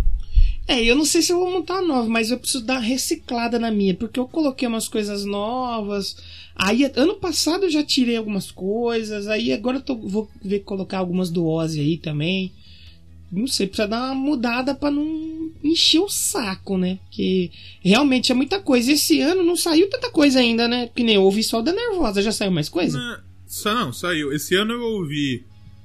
É, 0.68 0.84
eu 0.84 0.96
não 0.96 1.06
sei 1.06 1.22
se 1.22 1.32
eu 1.32 1.38
vou 1.40 1.52
montar 1.52 1.80
nova, 1.82 2.10
mas 2.10 2.32
eu 2.32 2.40
preciso 2.40 2.66
dar 2.66 2.80
reciclada 2.80 3.60
na 3.60 3.70
minha, 3.70 3.94
porque 3.94 4.20
eu 4.20 4.28
coloquei 4.28 4.68
umas 4.68 4.88
coisas 4.88 5.24
novas. 5.24 6.16
Aí, 6.56 6.90
ano 6.96 7.16
passado 7.16 7.66
eu 7.66 7.70
já 7.70 7.84
tirei 7.84 8.16
algumas 8.18 8.50
coisas, 8.50 9.28
aí 9.28 9.54
agora 9.54 9.78
eu 9.78 9.82
tô- 9.82 9.96
vou 9.96 10.28
ver 10.44 10.62
colocar 10.62 10.98
algumas 10.98 11.30
do 11.30 11.46
Ozzy 11.46 11.80
aí 11.82 11.98
também. 11.98 12.52
Não 13.36 13.48
sei, 13.48 13.68
precisa 13.68 13.88
dar 13.88 14.06
uma 14.12 14.16
mudada 14.16 14.74
pra 14.74 14.90
não 14.90 15.52
encher 15.64 16.00
o 16.00 16.08
saco, 16.10 16.78
né? 16.78 17.00
Porque 17.06 17.52
realmente 17.84 18.32
é 18.32 18.36
muita 18.36 18.60
coisa. 18.60 18.92
Esse 18.92 19.20
ano 19.22 19.44
não 19.44 19.56
saiu 19.56 19.90
tanta 19.90 20.10
coisa 20.10 20.40
ainda, 20.40 20.68
né? 20.68 20.90
Que 20.96 21.04
nem 21.04 21.16
eu 21.16 21.24
ouvi 21.24 21.44
só 21.44 21.62
da 21.62 21.74
Nervosa, 21.74 22.22
já 22.22 22.32
saiu 22.32 22.52
mais 22.52 22.70
coisa? 22.70 22.98
Sa- 23.46 23.74
Não, 23.74 23.92
saiu. 23.94 24.32
Esse 24.34 24.56
ano 24.56 24.74
eu 24.74 24.82
ouvi 24.82 25.44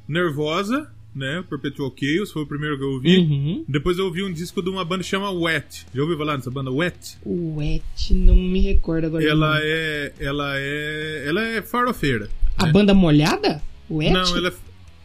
Nervosa, 0.08 0.90
né? 1.14 1.44
Perpetual 1.48 1.92
Chaos, 1.98 2.30
foi 2.30 2.42
o 2.42 2.46
primeiro 2.46 2.76
que 2.78 2.84
eu 2.84 2.90
ouvi. 2.90 3.18
Uhum. 3.18 3.64
Depois 3.68 3.98
eu 3.98 4.04
ouvi 4.06 4.22
um 4.22 4.32
disco 4.32 4.62
de 4.62 4.68
uma 4.70 4.84
banda 4.84 5.02
que 5.02 5.08
chama 5.08 5.30
Wet. 5.30 5.86
Já 5.94 6.02
ouviu 6.02 6.16
falar 6.18 6.36
dessa 6.36 6.50
banda 6.50 6.70
Wet? 6.70 7.16
O 7.24 7.56
Wet, 7.56 8.14
não 8.14 8.34
me 8.36 8.60
recordo 8.60 9.06
agora. 9.06 9.24
Ela 9.24 9.58
é. 9.62 10.12
Ela 10.20 10.52
é. 10.56 11.24
Ela 11.26 11.42
é 11.42 11.62
farofeira. 11.62 12.28
A 12.56 12.66
né? 12.66 12.72
banda 12.72 12.94
molhada? 12.94 13.62
Wet? 13.90 14.12
Não, 14.12 14.36
ela 14.36 14.48
é. 14.48 14.52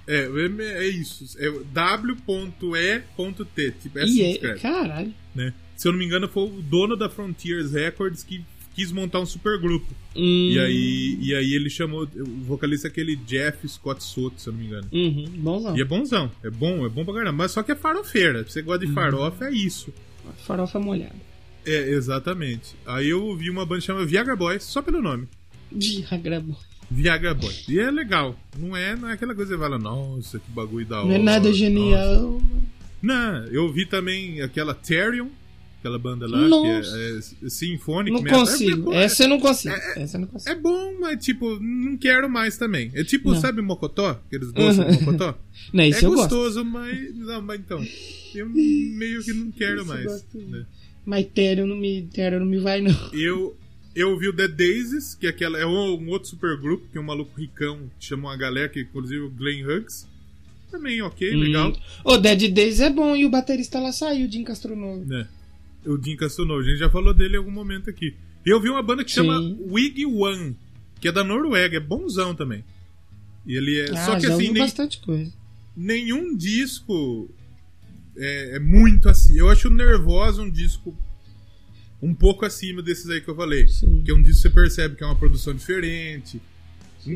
É, 0.07 0.29
é 0.81 0.87
isso. 0.87 1.35
É 1.39 1.49
w.e.t. 1.73 3.71
Tipo, 3.81 3.99
é 3.99 4.03
assim 4.03 4.15
que 4.15 4.23
é, 4.23 4.31
escreve, 4.31 4.59
caralho. 4.59 5.13
né? 5.33 5.53
Se 5.75 5.87
eu 5.87 5.91
não 5.91 5.99
me 5.99 6.05
engano, 6.05 6.27
foi 6.27 6.43
o 6.43 6.61
dono 6.61 6.95
da 6.95 7.09
Frontiers 7.09 7.71
Records 7.73 8.23
que 8.23 8.43
quis 8.75 8.91
montar 8.91 9.19
um 9.19 9.25
supergrupo. 9.25 9.87
Hum, 10.15 10.51
E 10.51 10.59
aí, 10.59 11.17
e 11.21 11.35
aí 11.35 11.53
ele 11.53 11.69
chamou. 11.69 12.03
O 12.03 12.25
vocalista 12.43 12.87
aquele 12.87 13.15
Jeff 13.15 13.67
Scott 13.67 14.03
Soto, 14.03 14.39
se 14.39 14.47
eu 14.47 14.53
não 14.53 14.59
me 14.59 14.67
engano. 14.67 14.87
Uhum, 14.91 15.25
bonzão. 15.37 15.77
E 15.77 15.81
é 15.81 15.85
bonzão, 15.85 16.31
é 16.43 16.49
bom, 16.49 16.85
é 16.85 16.89
bom 16.89 17.03
pra 17.03 17.13
caramba. 17.13 17.37
Mas 17.43 17.51
só 17.51 17.63
que 17.63 17.71
é 17.71 17.75
farofeira. 17.75 18.43
Se 18.45 18.51
você 18.53 18.61
gosta 18.61 18.85
de 18.85 18.93
farofa, 18.93 19.45
é 19.45 19.51
isso. 19.51 19.93
Farofa 20.45 20.79
molhada. 20.79 21.15
É, 21.65 21.89
exatamente. 21.89 22.75
Aí 22.85 23.09
eu 23.09 23.23
ouvi 23.25 23.49
uma 23.49 23.65
banda 23.65 23.81
chamada 23.81 24.05
Viagra 24.05 24.35
Boys, 24.35 24.63
só 24.63 24.81
pelo 24.81 25.01
nome. 25.01 25.27
Viagra 25.71 26.39
bom. 26.39 26.55
Viagra 26.89 27.33
Boys. 27.33 27.67
E 27.67 27.79
é 27.79 27.89
legal. 27.91 28.37
Não 28.57 28.75
é, 28.75 28.95
não 28.95 29.09
é 29.09 29.13
aquela 29.13 29.33
coisa 29.35 29.51
que 29.51 29.57
você 29.57 29.63
fala, 29.63 29.77
nossa, 29.79 30.39
que 30.39 30.49
bagulho 30.51 30.85
da 30.85 30.99
hora. 30.99 31.07
Não 31.07 31.15
é 31.15 31.19
nada 31.19 31.47
nossa. 31.47 31.53
genial. 31.59 32.41
Não, 33.01 33.45
eu 33.47 33.71
vi 33.71 33.85
também 33.85 34.41
aquela 34.41 34.73
Therion, 34.73 35.27
aquela 35.79 35.99
banda 35.99 36.27
lá, 36.27 36.37
Nossa. 36.47 36.91
que 36.91 37.43
é, 37.43 37.45
é 37.47 37.49
Symphonic 37.49 38.11
Não 38.15 38.21
Metal. 38.23 38.39
É- 38.39 38.45
consigo. 38.45 38.93
é- 38.93 39.03
Essa 39.03 39.23
eu 39.23 39.29
não 39.29 39.39
consigo. 39.39 39.75
Essa 39.95 40.17
eu 40.17 40.21
não 40.21 40.27
consigo. 40.27 40.51
É 40.51 40.55
bom, 40.59 40.95
mas 40.99 41.23
tipo, 41.23 41.59
não 41.59 41.97
quero 41.97 42.27
mais 42.29 42.57
também. 42.57 42.89
É 42.95 43.03
tipo, 43.03 43.31
Não. 43.31 43.39
sabe 43.39 43.61
Mocotó? 43.61 44.19
Aqueles 44.25 44.51
doces 44.51 44.79
Uhum. 44.79 44.91
de 44.91 45.03
Mocotó? 45.03 45.37
Não, 45.73 45.83
é 45.83 45.87
eu 45.89 45.91
gosto. 45.91 46.15
gostoso, 46.15 46.65
mas. 46.65 47.15
Não, 47.15 47.41
mas 47.41 47.59
então. 47.59 47.85
Eu 48.33 48.49
meio 48.49 49.23
que 49.23 49.31
não 49.33 49.51
quero 49.51 49.77
Isso 49.81 49.85
mais. 49.87 50.25
né? 50.33 50.65
Mas 51.05 51.25
Tério 51.33 51.65
não 51.67 51.75
me, 51.77 52.09
não 52.39 52.45
me 52.45 52.57
vai, 52.59 52.81
não. 52.81 52.91
Eu, 53.13 53.55
eu 53.95 54.11
ouvi 54.11 54.27
o 54.27 54.33
The 54.35 54.47
Daisies, 54.49 55.15
que 55.15 55.25
é, 55.25 55.29
aquela, 55.29 55.57
é 55.57 55.65
um, 55.65 55.97
um 55.97 56.09
outro 56.09 56.29
supergrupo, 56.29 56.85
que 56.91 56.97
é 56.97 57.01
um 57.01 57.05
maluco 57.05 57.39
ricão, 57.39 57.89
que 57.97 58.05
chama 58.05 58.29
uma 58.29 58.37
galera, 58.37 58.67
que 58.67 58.81
inclusive 58.81 59.21
o 59.21 59.29
Glenn 59.29 59.63
Hughes. 59.65 60.07
Também 60.69 61.01
ok, 61.01 61.33
legal. 61.33 61.69
Hum. 61.71 61.75
O 62.03 62.17
Dead 62.17 62.51
Days 62.53 62.81
é 62.81 62.89
bom 62.89 63.15
e 63.15 63.25
o 63.25 63.29
baterista 63.29 63.79
lá 63.79 63.93
saiu, 63.93 64.27
o 64.27 64.31
Jim 64.31 64.43
Castronovo. 64.43 65.05
né? 65.05 65.27
O 65.85 65.97
Jim 66.01 66.17
Castronovo, 66.17 66.61
a 66.61 66.63
gente 66.63 66.79
já 66.79 66.89
falou 66.89 67.13
dele 67.13 67.35
em 67.35 67.37
algum 67.37 67.51
momento 67.51 67.89
aqui. 67.89 68.13
E 68.45 68.49
eu 68.49 68.59
vi 68.59 68.69
uma 68.69 68.83
banda 68.83 69.03
que 69.03 69.11
Sim. 69.11 69.21
chama 69.21 69.39
Wig 69.71 70.05
One, 70.05 70.57
que 70.99 71.07
é 71.07 71.11
da 71.11 71.23
Noruega, 71.23 71.77
é 71.77 71.79
bonzão 71.79 72.35
também. 72.35 72.63
E 73.45 73.55
ele 73.55 73.79
é. 73.79 73.91
Ah, 73.91 74.05
só 74.05 74.19
que 74.19 74.25
assim, 74.25 74.51
nem, 74.51 74.63
bastante 74.63 74.99
coisa. 74.99 75.31
nenhum 75.75 76.35
disco 76.35 77.29
é, 78.17 78.55
é 78.57 78.59
muito 78.59 79.07
assim. 79.07 79.37
Eu 79.37 79.49
acho 79.49 79.67
o 79.67 79.71
Nervosa 79.71 80.41
um 80.41 80.49
disco 80.49 80.95
um 82.05 82.13
pouco 82.13 82.45
acima 82.45 82.81
desses 82.81 83.09
aí 83.09 83.19
que 83.21 83.27
eu 83.29 83.35
falei. 83.35 83.67
Sim. 83.67 84.01
Que 84.05 84.11
é 84.11 84.13
um 84.13 84.21
disco 84.21 84.41
você 84.43 84.49
percebe 84.49 84.95
que 84.95 85.03
é 85.03 85.07
uma 85.07 85.15
produção 85.15 85.53
diferente. 85.53 86.39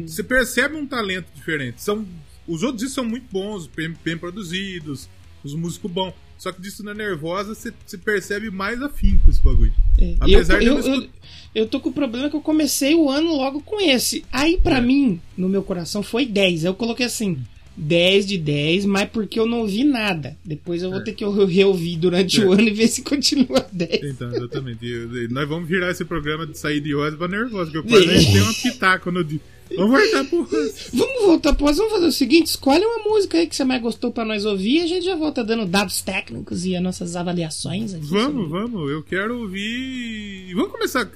Você 0.05 0.23
percebe 0.23 0.75
um 0.75 0.85
talento 0.85 1.27
diferente. 1.33 1.81
São, 1.81 2.05
os 2.47 2.63
outros 2.63 2.79
discos 2.79 2.95
são 2.95 3.05
muito 3.05 3.25
bons, 3.31 3.67
bem, 3.67 3.93
bem 4.03 4.17
produzidos, 4.17 5.09
os 5.43 5.53
músicos 5.55 5.91
bons. 5.91 6.13
Só 6.37 6.51
que 6.51 6.61
disso 6.61 6.83
na 6.83 6.93
Nervosa 6.93 7.53
você, 7.53 7.73
você 7.85 7.97
percebe 7.97 8.49
mais 8.49 8.81
afinco 8.81 9.29
esse 9.29 9.43
bagulho. 9.43 9.73
É. 9.99 10.15
Apesar 10.19 10.61
eu, 10.63 10.81
de 10.81 10.87
eu 10.89 10.93
eu, 10.95 11.01
eu, 11.01 11.09
eu 11.55 11.67
tô 11.67 11.79
com 11.81 11.89
o 11.89 11.93
problema 11.93 12.29
que 12.29 12.35
eu 12.35 12.41
comecei 12.41 12.95
o 12.95 13.09
ano 13.09 13.35
logo 13.35 13.61
com 13.61 13.79
esse. 13.81 14.23
Aí, 14.31 14.57
pra 14.57 14.77
É. 14.77 14.81
mim, 14.81 15.19
no 15.35 15.49
meu 15.49 15.61
coração, 15.63 16.01
foi 16.01 16.25
10. 16.25 16.63
Eu 16.63 16.73
coloquei 16.73 17.05
assim, 17.05 17.37
10 17.81 18.25
de 18.25 18.37
10, 18.37 18.85
mas 18.85 19.09
porque 19.09 19.39
eu 19.39 19.45
não 19.45 19.59
ouvi 19.61 19.83
nada. 19.83 20.37
Depois 20.43 20.83
eu 20.83 20.89
vou 20.89 20.99
É. 20.99 21.03
ter 21.03 21.13
que 21.13 21.23
reouvir 21.25 21.95
durante 21.97 22.41
É. 22.41 22.45
o 22.45 22.51
ano 22.51 22.63
e 22.67 22.71
ver 22.71 22.87
se 22.87 23.01
continua 23.01 23.65
10. 23.71 24.03
Então, 24.03 24.29
exatamente. 24.35 24.85
E- 24.85 25.25
e 25.25 25.27
nós 25.29 25.47
vamos 25.47 25.67
virar 25.67 25.89
esse 25.89 26.03
programa 26.03 26.45
de 26.45 26.57
sair 26.57 26.81
de 26.81 26.93
Oz 26.93 27.15
pra 27.15 27.27
Nervosa, 27.27 27.71
que 27.71 27.77
eu 27.77 27.83
quase 27.83 28.05
dei 28.05 28.41
uma 28.41 28.53
pitaco 28.53 29.11
no 29.11 29.23
dia. 29.23 29.39
Vamos 29.77 30.01
voltar 30.01 30.25
pro 30.25 30.41
Oz. 30.41 30.89
Vamos 30.93 31.21
voltar 31.25 31.53
pro 31.53 31.65
Vamos 31.73 31.91
fazer 31.91 32.07
o 32.07 32.11
seguinte: 32.11 32.47
escolhe 32.47 32.83
uma 32.83 33.03
música 33.03 33.37
aí 33.37 33.45
que 33.47 33.55
você 33.55 33.63
mais 33.63 33.81
gostou 33.81 34.11
pra 34.11 34.25
nós 34.25 34.43
ouvir 34.43 34.77
e 34.77 34.81
a 34.81 34.87
gente 34.87 35.05
já 35.05 35.15
volta 35.15 35.43
dando 35.43 35.65
dados 35.65 36.01
técnicos 36.01 36.65
e 36.65 36.75
as 36.75 36.81
nossas 36.81 37.15
avaliações. 37.15 37.93
Vamos, 37.93 38.09
sobre- 38.09 38.49
vamos. 38.49 38.91
Eu 38.91 39.03
quero 39.03 39.39
ouvir. 39.41 40.53
Vamos 40.55 40.71
começar. 40.71 41.09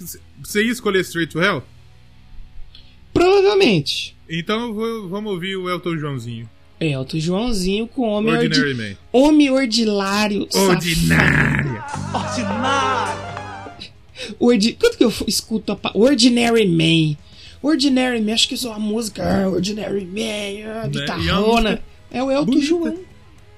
Você 0.43 0.63
ia 0.63 0.71
escolher 0.71 1.01
Straight 1.01 1.31
to 1.33 1.41
Hell? 1.41 1.63
Provavelmente. 3.13 4.15
Então 4.29 4.73
vamos 5.09 5.33
ouvir 5.33 5.55
o 5.57 5.69
Elton 5.69 5.97
Joãozinho. 5.97 6.49
Elton 6.79 7.19
Joãozinho 7.19 7.87
com 7.87 8.01
Homem, 8.09 8.33
ordi... 8.33 8.59
Ordinary 8.59 8.73
Man. 8.91 8.97
Homem 9.11 9.49
Ordilário. 9.51 10.47
Ordinária! 10.53 11.85
Ordi... 14.39 14.73
Quanto 14.73 14.97
que 14.97 15.03
eu 15.03 15.13
escuto 15.27 15.71
a. 15.71 15.77
Ordinary 15.97 16.67
Man? 16.67 17.17
Ordinary 17.61 18.21
Man, 18.21 18.33
acho 18.33 18.47
que 18.47 18.55
isso 18.55 18.67
é 18.67 18.71
uma 18.71 18.79
música. 18.79 19.23
ah, 19.23 19.49
Ordinary 19.49 20.05
Man, 20.05 20.69
ah, 20.69 20.83
Né? 20.83 20.89
guitarrona. 20.89 21.81
É 22.11 22.21
o 22.23 22.29
Elton 22.31 22.45
bonita. 22.45 22.65
João 22.65 22.99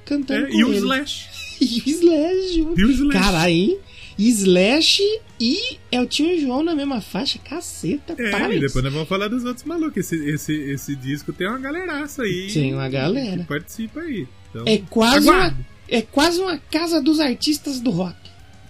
cantando 0.06 0.46
É, 0.46 0.52
com 0.52 0.58
e 0.58 0.64
o 0.64 0.70
ele. 0.70 0.78
Slash. 0.78 1.26
E 1.62 1.66
o 1.66 1.90
Slash. 1.90 2.58
E 2.78 2.84
o 2.84 2.92
Slash. 2.92 3.14
Caralho, 3.14 3.54
hein? 3.54 3.78
Slash 4.18 5.02
e 5.40 5.78
Elton 5.92 6.38
João 6.40 6.64
na 6.64 6.74
mesma 6.76 7.02
faixa. 7.02 7.38
Caceta, 7.40 8.16
É, 8.18 8.56
e 8.56 8.60
depois 8.60 8.84
nós 8.84 8.94
vamos 8.94 9.08
falar 9.10 9.28
dos 9.28 9.44
outros 9.44 9.66
malucos. 9.66 9.98
Esse, 9.98 10.16
esse, 10.30 10.54
esse 10.54 10.96
disco 10.96 11.34
tem 11.34 11.48
uma 11.48 11.60
galeraça 11.60 12.24
aí. 12.24 12.50
Tem 12.52 12.74
uma 12.74 12.88
galera. 12.90 13.40
Que 13.42 13.48
participa 13.48 14.00
aí. 14.02 14.28
Então, 14.50 14.64
É 14.66 14.78
quase, 14.90 15.30
uma, 15.30 15.58
é 15.90 16.02
quase 16.02 16.40
uma 16.40 16.58
casa 16.58 17.02
dos 17.02 17.20
artistas 17.20 17.80
do 17.80 17.92
rock. 17.92 18.16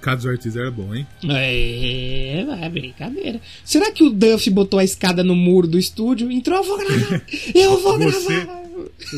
Caso 0.02 0.30
Ortiz 0.30 0.56
era 0.56 0.70
bom, 0.70 0.94
hein? 0.94 1.08
É, 1.28 2.46
é 2.62 2.70
brincadeira. 2.70 3.42
Será 3.64 3.92
que 3.92 4.04
o 4.04 4.12
Duff 4.12 4.48
botou 4.52 4.78
a 4.80 4.84
escada 4.84 5.24
no 5.24 5.36
muro 5.36 5.68
do 5.68 5.80
estúdio? 5.80 6.32
Entrou, 6.32 6.58
eu 6.60 6.64
vou 6.64 6.78
gravar! 6.78 7.22
Eu 7.56 7.78
vou 7.80 7.98
Você- 7.98 8.30
gravar! 8.46 8.66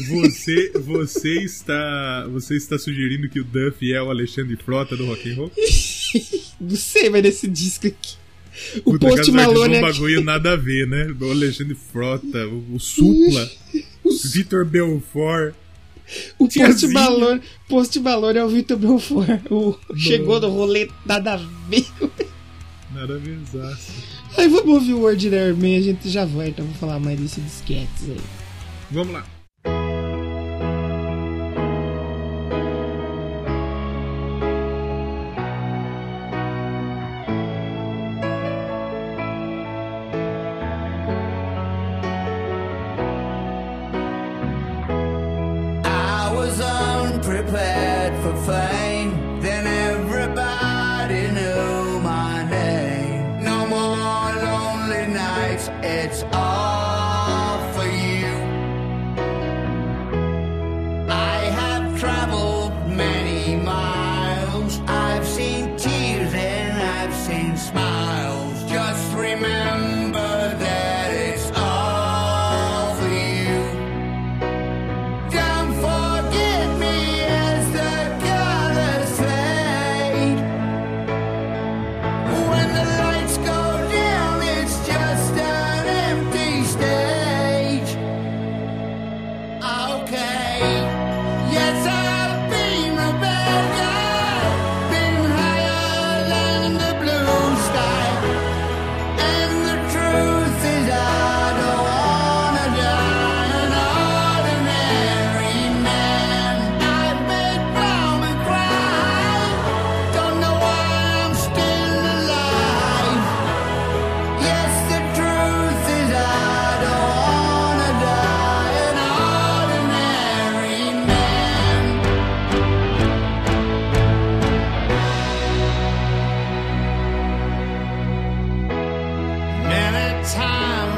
Você, 0.09 0.71
você 0.75 1.41
está, 1.41 2.27
você 2.31 2.55
está 2.55 2.77
sugerindo 2.77 3.27
que 3.27 3.39
o 3.39 3.43
Duff 3.43 3.91
é 3.91 4.01
o 4.01 4.09
Alexandre 4.09 4.55
Frota 4.55 4.95
do 4.95 5.05
rock 5.07 5.29
and 5.29 5.35
roll? 5.35 5.51
Não 6.59 6.75
sei, 6.75 7.09
mas 7.09 7.23
nesse 7.23 7.47
disco 7.47 7.87
aqui. 7.87 8.15
O 8.83 8.93
Puta, 8.93 9.07
Post 9.07 9.31
Malone 9.31 9.75
é 9.75 9.77
um 9.77 9.81
bagulho 9.81 10.23
nada 10.23 10.53
a 10.53 10.55
ver, 10.55 10.87
né? 10.87 11.07
O 11.19 11.31
Alexandre 11.31 11.75
Frota, 11.75 12.47
o, 12.47 12.75
o 12.75 12.79
Supla, 12.79 13.49
Vitor 14.33 14.65
Belfort. 14.65 15.53
O 16.39 16.47
Post. 16.47 16.87
Malone, 16.87 17.41
Post 17.67 17.99
Malone 17.99 18.39
é 18.39 18.43
o 18.43 18.49
Vitor 18.49 18.77
Belfort. 18.77 19.41
O, 19.51 19.77
chegou 19.95 20.39
no 20.39 20.49
rolê 20.49 20.89
nada 21.05 21.33
a 21.33 21.37
ver. 21.69 21.85
Nada 22.93 23.15
a 23.15 23.17
ver. 23.17 23.37
Aí 24.37 24.47
vamos 24.47 24.73
ouvir 24.73 24.93
o 24.93 25.03
Ordinary 25.03 25.53
Man, 25.53 25.77
a 25.77 25.81
gente 25.81 26.09
já 26.09 26.25
vai, 26.25 26.49
então 26.49 26.65
vou 26.65 26.75
falar 26.75 26.99
mais 26.99 27.19
desse 27.19 27.41
disquetes 27.41 28.09
aí. 28.09 28.17
Vamos 28.89 29.13
lá. 29.13 29.36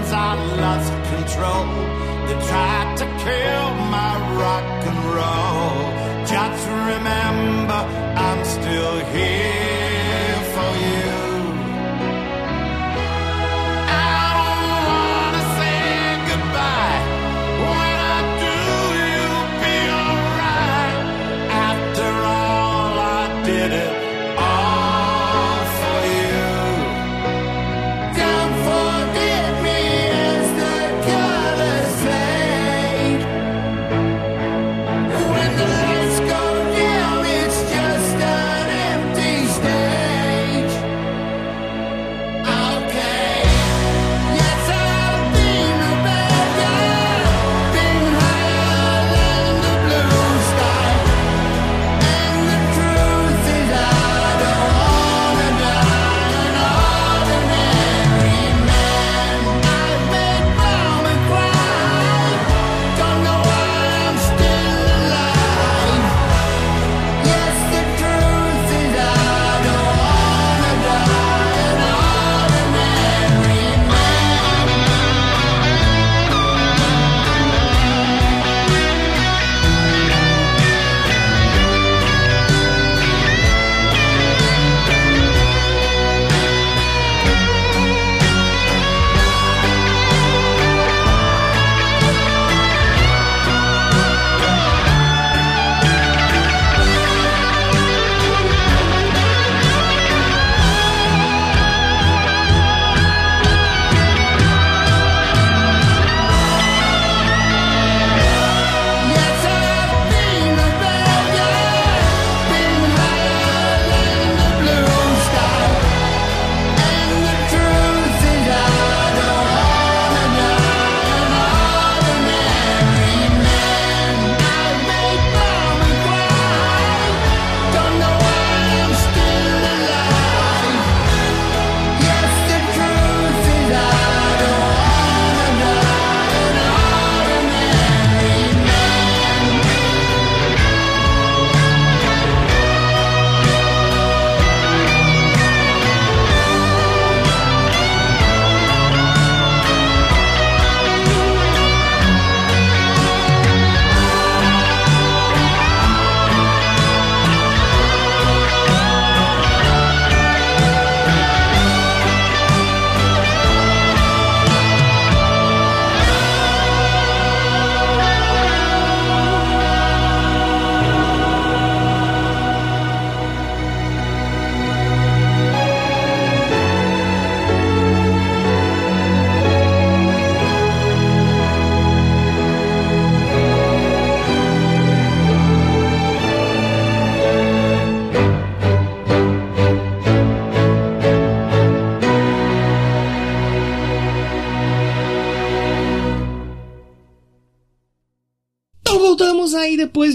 as 0.09 0.13
I 0.13 0.33
lost 0.63 0.91
control. 1.13 1.67
They 2.27 2.37
tried 2.47 2.97
to 2.97 3.05
kill 3.23 3.67
my 3.95 4.13
rock 4.41 4.69
and 4.89 4.99
roll. 5.17 6.25
Just 6.25 6.67
remember, 6.67 7.79
I'm 8.17 8.45
still 8.45 9.05
here. 9.13 9.68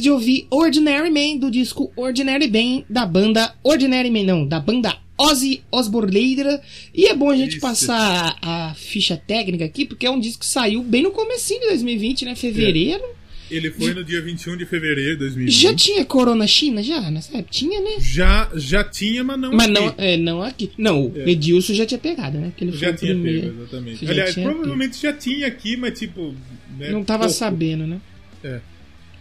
De 0.05 0.11
ouvir 0.11 0.47
Ordinary 0.51 1.11
Man 1.11 1.39
do 1.39 1.51
disco 1.51 1.91
Ordinary 1.97 2.47
Man 2.51 2.85
da 2.89 3.07
banda 3.07 3.55
Ordinary 3.63 4.11
Man, 4.11 4.25
não, 4.25 4.47
da 4.47 4.61
banda 4.61 4.97
Ozzy 5.17 5.63
Osbourne. 5.73 6.61
E 6.95 7.07
é 7.07 7.15
bom 7.15 7.31
a 7.31 7.37
gente 7.37 7.53
Isso. 7.53 7.61
passar 7.61 8.37
a, 8.43 8.71
a 8.71 8.75
ficha 8.75 9.17
técnica 9.17 9.65
aqui, 9.65 9.85
porque 9.87 10.05
é 10.07 10.11
um 10.11 10.21
disco 10.21 10.41
que 10.41 10.47
saiu 10.47 10.83
bem 10.83 11.03
no 11.03 11.11
comecinho 11.11 11.61
de 11.61 11.67
2020, 11.69 12.25
né? 12.27 12.35
Fevereiro. 12.35 13.03
Ele 13.51 13.71
foi 13.71 13.93
no 13.95 14.03
dia 14.03 14.21
21 14.23 14.57
de 14.57 14.67
fevereiro 14.67 15.13
de 15.13 15.19
2020. 15.19 15.55
Já 15.55 15.75
tinha 15.75 16.05
Corona 16.05 16.47
China? 16.47 16.83
Já, 16.83 17.11
nessa 17.11 17.31
época? 17.37 17.51
Tinha, 17.51 17.81
né? 17.81 17.91
Já, 18.01 18.51
já 18.55 18.83
tinha, 18.83 19.23
mas 19.23 19.39
não 19.39 19.53
Mas 19.53 19.67
aqui. 19.69 19.73
não, 19.73 19.95
é, 19.99 20.17
não 20.17 20.43
aqui. 20.43 20.71
Não, 20.79 21.07
o 21.07 21.13
É. 21.15 21.31
Edilson 21.31 21.75
já 21.75 21.87
tinha 21.87 21.99
pegado, 21.99 22.39
né? 22.39 22.53
Que 22.57 22.65
ele 22.65 22.73
Já 22.77 22.93
tinha 22.93 23.13
primeiro. 23.15 23.49
pego, 23.49 23.63
exatamente. 23.63 24.09
Aliás, 24.09 24.35
provavelmente 24.35 25.01
já 25.01 25.13
tinha 25.13 25.47
aqui, 25.47 25.77
mas 25.77 25.99
tipo. 25.99 26.35
né, 26.79 26.91
Não 26.91 27.05
tava 27.05 27.25
pouco. 27.25 27.35
sabendo, 27.39 27.87
né? 27.87 28.01
É. 28.43 28.61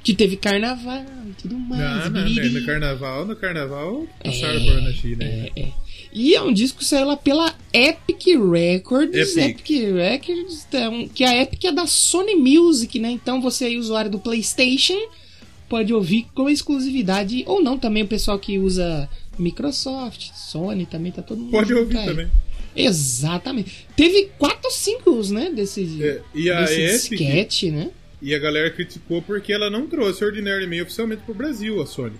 Que 0.04 0.14
teve 0.14 0.36
carnaval 0.36 1.04
e 1.30 1.42
tudo 1.42 1.56
mais. 1.58 2.12
Não, 2.12 2.22
não, 2.22 2.30
né, 2.30 2.44
no 2.50 2.66
carnaval, 2.66 3.26
no 3.26 3.36
carnaval, 3.36 4.06
passaram 4.24 4.60
É, 4.60 4.66
por 4.66 4.82
na 4.82 4.92
China. 4.92 5.24
aí. 5.26 5.52
É, 5.56 5.62
é. 5.62 5.72
E 6.16 6.36
é 6.36 6.42
um 6.42 6.54
disco 6.54 6.80
que 6.80 6.86
saiu 6.86 7.08
lá 7.08 7.18
pela 7.18 7.56
Epic 7.74 8.22
Records. 8.52 9.36
Epic. 9.36 9.70
Epic, 9.72 9.94
Records, 9.96 10.66
então, 10.68 11.08
que 11.08 11.24
a 11.24 11.42
Epic 11.42 11.64
é 11.64 11.72
da 11.72 11.88
Sony 11.88 12.36
Music, 12.36 13.00
né? 13.00 13.10
Então 13.12 13.42
você 13.42 13.66
aí, 13.66 13.78
usuário 13.78 14.12
do 14.12 14.20
PlayStation, 14.20 15.00
pode 15.68 15.92
ouvir 15.94 16.28
com 16.36 16.50
exclusividade. 16.50 17.44
Ou 17.48 17.64
não, 17.64 17.80
também 17.80 18.04
o 18.04 18.08
pessoal 18.08 18.38
que 18.38 18.60
usa 18.60 19.10
Microsoft, 19.40 20.30
Sony 20.36 20.86
também, 20.86 21.12
tá 21.12 21.22
todo 21.24 21.40
mundo. 21.40 21.50
Pode 21.52 21.74
ouvir 21.74 21.98
aí. 21.98 22.06
também. 22.06 22.28
Exatamente. 22.76 23.88
Teve 23.96 24.30
quatro 24.38 24.70
singles, 24.70 25.32
né? 25.32 25.50
Desse, 25.50 26.04
É, 26.04 26.22
e 26.36 26.50
a 26.52 26.62
desse 26.62 26.82
Epic- 27.08 27.22
sketch, 27.22 27.64
né? 27.72 27.90
E 28.24 28.34
a 28.34 28.40
galera 28.40 28.72
criticou 28.72 29.22
porque 29.22 29.52
ela 29.52 29.70
não 29.70 29.86
trouxe 29.86 30.24
Ordinary 30.24 30.66
Man 30.66 30.84
oficialmente 30.84 31.24
pro 31.24 31.34
Brasil, 31.34 31.82
a 31.82 31.86
Sony. 31.86 32.16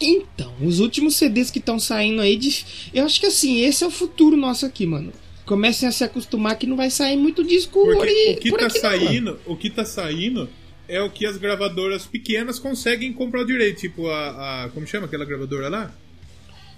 Então, 0.00 0.54
os 0.62 0.80
últimos 0.80 1.16
CDs 1.16 1.50
que 1.50 1.58
estão 1.58 1.78
saindo 1.78 2.22
aí, 2.22 2.34
de... 2.34 2.64
eu 2.94 3.04
acho 3.04 3.20
que 3.20 3.26
assim, 3.26 3.60
esse 3.60 3.84
é 3.84 3.86
o 3.86 3.90
futuro 3.90 4.38
nosso 4.38 4.64
aqui, 4.64 4.86
mano. 4.86 5.12
Comecem 5.44 5.86
a 5.86 5.92
se 5.92 6.02
acostumar 6.02 6.56
que 6.56 6.66
não 6.66 6.78
vai 6.78 6.88
sair 6.88 7.16
muito 7.16 7.44
disco 7.44 7.84
Porque 7.84 8.36
o 8.38 8.40
que 8.40 8.50
por 8.50 8.58
tá 8.58 8.66
aqui, 8.66 8.80
não, 8.80 8.90
saindo, 8.90 9.40
o 9.44 9.56
que 9.56 9.70
tá 9.70 9.84
saindo 9.84 10.48
é 10.88 11.02
o 11.02 11.10
que 11.10 11.26
as 11.26 11.36
gravadoras 11.36 12.06
pequenas 12.06 12.58
conseguem 12.58 13.12
comprar 13.12 13.44
direito, 13.44 13.82
tipo 13.82 14.08
a, 14.08 14.64
a 14.64 14.68
como 14.70 14.86
chama 14.86 15.06
aquela 15.06 15.26
gravadora 15.26 15.68
lá? 15.68 15.94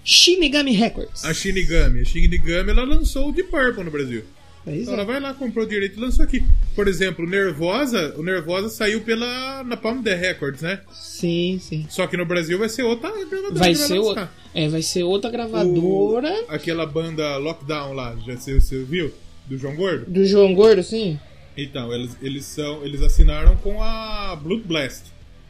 Shinigami 0.03 0.71
Records. 0.71 1.23
A 1.23 1.33
Shinigami. 1.33 2.01
A 2.01 2.05
Shinigami 2.05 2.69
ela 2.69 2.83
lançou 2.83 3.29
o 3.29 3.31
Deep 3.31 3.49
Purple 3.49 3.83
no 3.83 3.91
Brasil. 3.91 4.23
Pois 4.65 4.81
Então 4.81 4.93
é. 4.93 4.97
ela 4.97 5.05
vai 5.05 5.19
lá, 5.19 5.33
comprou 5.33 5.63
o 5.63 5.69
direito 5.69 5.97
e 5.97 6.01
lançou 6.01 6.25
aqui. 6.25 6.43
Por 6.75 6.87
exemplo, 6.87 7.23
o 7.23 7.29
Nervosa, 7.29 8.13
o 8.17 8.23
Nervosa 8.23 8.67
saiu 8.67 8.99
pela 9.01 9.63
na 9.63 9.77
Palm 9.77 10.01
The 10.01 10.15
Records, 10.15 10.61
né? 10.61 10.81
Sim, 10.91 11.59
sim. 11.61 11.85
Só 11.89 12.07
que 12.07 12.17
no 12.17 12.25
Brasil 12.25 12.57
vai 12.59 12.67
ser 12.67 12.81
outra 12.83 13.09
gravadora 13.11 13.53
Vai 13.53 13.69
que 13.69 13.75
ser, 13.75 13.99
outra, 13.99 14.31
é, 14.53 14.67
vai 14.67 14.81
ser 14.81 15.03
outra 15.03 15.29
gravadora 15.29 16.33
O- 16.49 16.51
aquela 16.51 16.85
banda 16.85 17.37
Lockdown 17.37 17.93
lá, 17.93 18.17
já 18.25 18.35
você, 18.35 18.59
você 18.59 18.83
viu? 18.83 19.13
Do 19.45 19.57
João 19.57 19.75
Gordo? 19.75 20.05
do 20.11 20.25
João 20.25 20.53
Gordo, 20.55 20.81
sim. 20.81 21.19
Então, 21.55 21.93
eles, 21.93 22.17
eles 22.21 22.43
são. 22.45 22.83
Eles 22.83 23.01
assinaram 23.01 23.55
com 23.57 23.81
a 23.81 24.35
Blood 24.35 24.63
Blast, 24.65 25.03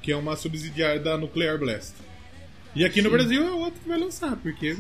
que 0.04 0.12
é 0.12 0.16
uma 0.18 0.36
subsidiária 0.36 1.00
da 1.00 1.18
Nuclear 1.18 1.58
Blast. 1.58 1.94
E 2.76 2.84
aqui 2.86 3.02
no 3.02 3.10
Brasil 3.10 3.42
é 3.42 3.52
outro 3.52 3.80
que 3.82 3.88
vai 3.88 3.98
lançar, 3.98 4.36
porque. 4.36 4.76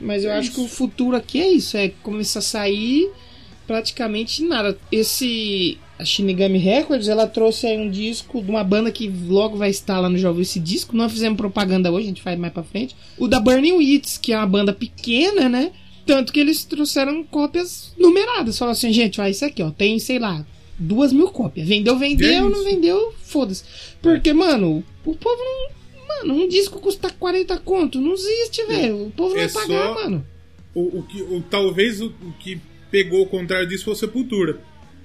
Mas 0.00 0.24
eu 0.24 0.30
É 0.30 0.38
acho 0.38 0.50
isso. 0.50 0.54
que 0.60 0.64
o 0.64 0.68
futuro 0.68 1.14
aqui 1.16 1.42
é 1.42 1.48
isso, 1.52 1.76
é 1.76 1.88
começar 2.02 2.38
a 2.38 2.42
sair 2.42 3.10
praticamente 3.70 4.42
nada. 4.42 4.76
Esse 4.90 5.78
a 5.96 6.04
Shinigami 6.04 6.58
Records, 6.58 7.06
ela 7.06 7.28
trouxe 7.28 7.68
aí 7.68 7.78
um 7.78 7.88
disco 7.88 8.42
de 8.42 8.50
uma 8.50 8.64
banda 8.64 8.90
que 8.90 9.08
logo 9.28 9.56
vai 9.56 9.70
estar 9.70 10.00
lá 10.00 10.08
no 10.08 10.26
ouviu 10.26 10.42
esse 10.42 10.58
disco. 10.58 10.96
Não 10.96 11.08
fizemos 11.08 11.36
propaganda 11.36 11.92
hoje, 11.92 12.06
a 12.06 12.08
gente 12.08 12.20
faz 12.22 12.36
mais 12.36 12.52
pra 12.52 12.64
frente. 12.64 12.96
O 13.16 13.28
da 13.28 13.38
Burning 13.38 13.74
Wheats, 13.74 14.18
que 14.18 14.32
é 14.32 14.36
uma 14.36 14.46
banda 14.46 14.72
pequena, 14.72 15.48
né? 15.48 15.70
Tanto 16.04 16.32
que 16.32 16.40
eles 16.40 16.64
trouxeram 16.64 17.22
cópias 17.22 17.94
numeradas. 17.96 18.58
Falaram 18.58 18.72
assim, 18.72 18.92
gente, 18.92 19.20
ó, 19.20 19.26
isso 19.28 19.44
aqui, 19.44 19.62
ó, 19.62 19.70
tem, 19.70 20.00
sei 20.00 20.18
lá, 20.18 20.44
duas 20.76 21.12
mil 21.12 21.28
cópias. 21.28 21.68
Vendeu, 21.68 21.96
vendeu, 21.96 22.50
não 22.50 22.64
vendeu, 22.64 23.14
foda-se. 23.22 23.62
Porque, 24.02 24.32
mano, 24.32 24.82
o 25.04 25.14
povo 25.14 25.38
não. 25.38 25.80
Mano, 26.08 26.42
um 26.42 26.48
disco 26.48 26.80
custa 26.80 27.08
40 27.08 27.56
conto. 27.58 28.00
Não 28.00 28.14
existe, 28.14 28.64
velho. 28.66 29.06
O 29.06 29.10
povo 29.12 29.36
É 29.36 29.46
vai 29.46 29.48
pagar, 29.48 29.94
só- 29.94 29.94
mano. 29.94 30.26
O, 30.74 30.98
o 30.98 31.02
que, 31.04 31.22
o, 31.22 31.40
talvez 31.42 32.00
o, 32.00 32.06
o 32.06 32.32
que 32.40 32.60
pegou 32.90 33.22
o 33.22 33.26
contrário 33.26 33.68
disso 33.68 33.84
foi 33.84 33.92
o 33.94 33.96
Sepultura. 33.96 34.60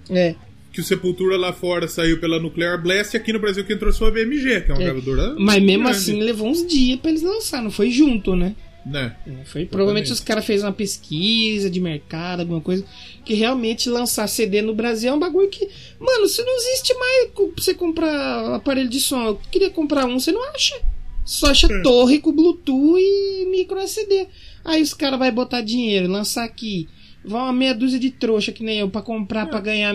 É. 0.10 0.36
Que 0.72 0.82
o 0.82 0.84
Sepultura 0.84 1.38
lá 1.38 1.54
fora 1.54 1.88
saiu 1.88 2.20
pela 2.20 2.40
Nuclear 2.40 2.82
Blast 2.82 3.14
e 3.14 3.18
aqui 3.18 3.32
no 3.32 3.40
Brasil 3.40 3.64
quem 3.66 3.78
trouxe 3.78 4.00
foi 4.00 4.10
a 4.10 4.12
BMG, 4.12 4.62
que 4.62 4.72
é 4.72 4.74
uma 4.74 4.82
É. 4.84 4.86
gravadora. 4.86 5.36
Mas 5.40 5.64
mesmo 5.64 5.84
grande, 5.84 5.98
assim 5.98 6.20
levou 6.22 6.48
uns 6.50 6.66
dias 6.68 7.00
pra 7.00 7.10
eles 7.12 7.22
lançar, 7.24 7.62
não 7.62 7.72
foi 7.72 7.90
junto, 7.90 8.36
né? 8.36 8.56
Né? 8.86 9.16
Foi, 9.46 9.66
provavelmente 9.66 10.12
os 10.12 10.20
caras 10.20 10.46
fez 10.46 10.62
uma 10.62 10.72
pesquisa 10.72 11.72
de 11.72 11.80
mercado, 11.80 12.42
alguma 12.42 12.62
coisa, 12.62 12.86
que 13.24 13.34
realmente 13.34 13.90
lançar 13.90 14.28
CD 14.28 14.62
no 14.62 14.76
Brasil 14.76 15.10
é 15.10 15.14
um 15.14 15.18
bagulho 15.18 15.50
que. 15.50 15.68
Mano, 16.00 16.28
você 16.28 16.44
não 16.44 16.56
existe 16.56 16.94
mais 16.94 17.30
você 17.58 17.74
comprar 17.74 18.54
aparelho 18.56 18.88
de 18.88 19.00
som. 19.00 19.26
Eu 19.26 19.42
queria 19.50 19.72
comprar 19.72 20.06
um, 20.06 20.20
você 20.20 20.32
não 20.32 20.44
acha. 20.54 20.80
Só 21.26 21.48
acha 21.48 21.66
É. 21.66 21.82
torre 21.82 22.20
com 22.20 22.32
Bluetooth 22.32 23.00
e 23.02 23.48
micro 23.50 23.80
SD. 23.80 24.28
Aí 24.64 24.84
os 24.84 24.94
caras 24.94 25.18
vão 25.18 25.32
botar 25.32 25.62
dinheiro, 25.62 26.08
lançar 26.08 26.44
aqui. 26.44 26.88
Vão 27.28 27.43
uma 27.43 27.53
meia 27.53 27.73
dúzia 27.73 27.99
de 27.99 28.11
trouxa 28.11 28.51
que 28.51 28.63
nem 28.63 28.80
eu 28.80 28.89
pra 28.89 29.01
comprar 29.01 29.47
pra 29.47 29.59
ganhar 29.59 29.93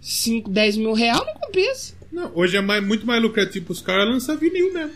5, 0.00 0.50
10 0.50 0.76
mil 0.76 0.92
real, 0.92 1.24
não 1.24 1.34
compensa. 1.34 1.94
Não, 2.12 2.30
hoje 2.34 2.56
é 2.56 2.60
mais, 2.60 2.84
muito 2.84 3.06
mais 3.06 3.20
lucrativo 3.22 3.66
pros 3.66 3.80
caras 3.80 4.08
lançar 4.08 4.36
vinil 4.36 4.72
mesmo. 4.72 4.92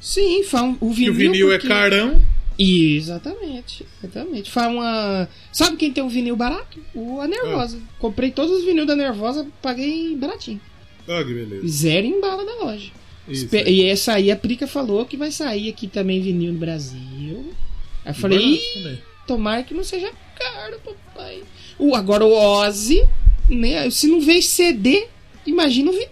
Sim, 0.00 0.42
faz 0.44 0.76
o 0.80 0.90
vinil. 0.90 1.12
o 1.12 1.14
vinil 1.16 1.48
porque- 1.48 1.66
é 1.66 1.68
carão. 1.68 2.20
Exatamente, 2.58 3.84
exatamente. 4.02 4.50
Faz 4.50 4.72
uma. 4.72 5.28
Sabe 5.52 5.76
quem 5.76 5.92
tem 5.92 6.02
um 6.02 6.08
vinil 6.08 6.36
barato? 6.36 6.80
O 6.94 7.20
A 7.20 7.26
Nervosa. 7.28 7.78
Comprei 7.98 8.30
todos 8.30 8.50
os 8.58 8.64
vinil 8.64 8.86
da 8.86 8.96
Nervosa, 8.96 9.46
paguei 9.60 10.16
baratinho. 10.16 10.60
Ah, 11.08 11.22
que 11.22 11.32
beleza. 11.34 11.66
Zero 11.68 12.06
em 12.06 12.20
bala 12.20 12.44
da 12.44 12.54
loja. 12.64 12.90
Isso, 13.28 13.44
Espe- 13.44 13.58
é. 13.58 13.70
E 13.70 13.84
essa 13.84 14.14
aí 14.14 14.30
a 14.30 14.36
Prica 14.36 14.66
falou 14.66 15.04
que 15.04 15.16
vai 15.16 15.30
sair 15.30 15.68
aqui 15.68 15.86
também 15.86 16.20
vinil 16.22 16.52
no 16.52 16.58
Brasil. 16.58 17.52
Aí 18.04 18.10
eu 18.10 18.14
falei, 18.14 18.38
Barato 18.38 18.54
"Ih, 18.54 18.74
também. 18.82 18.98
Tomara 19.26 19.62
que 19.62 19.74
não 19.74 19.84
seja 19.84 20.10
caro, 20.38 20.78
papai. 20.84 21.42
O, 21.78 21.94
agora 21.94 22.24
o 22.24 22.32
Ozzy, 22.32 23.02
né? 23.48 23.88
Se 23.90 24.06
não 24.06 24.20
veio 24.20 24.42
CD, 24.42 25.06
imagina 25.46 25.90
o 25.90 25.94
vinil. 25.94 26.08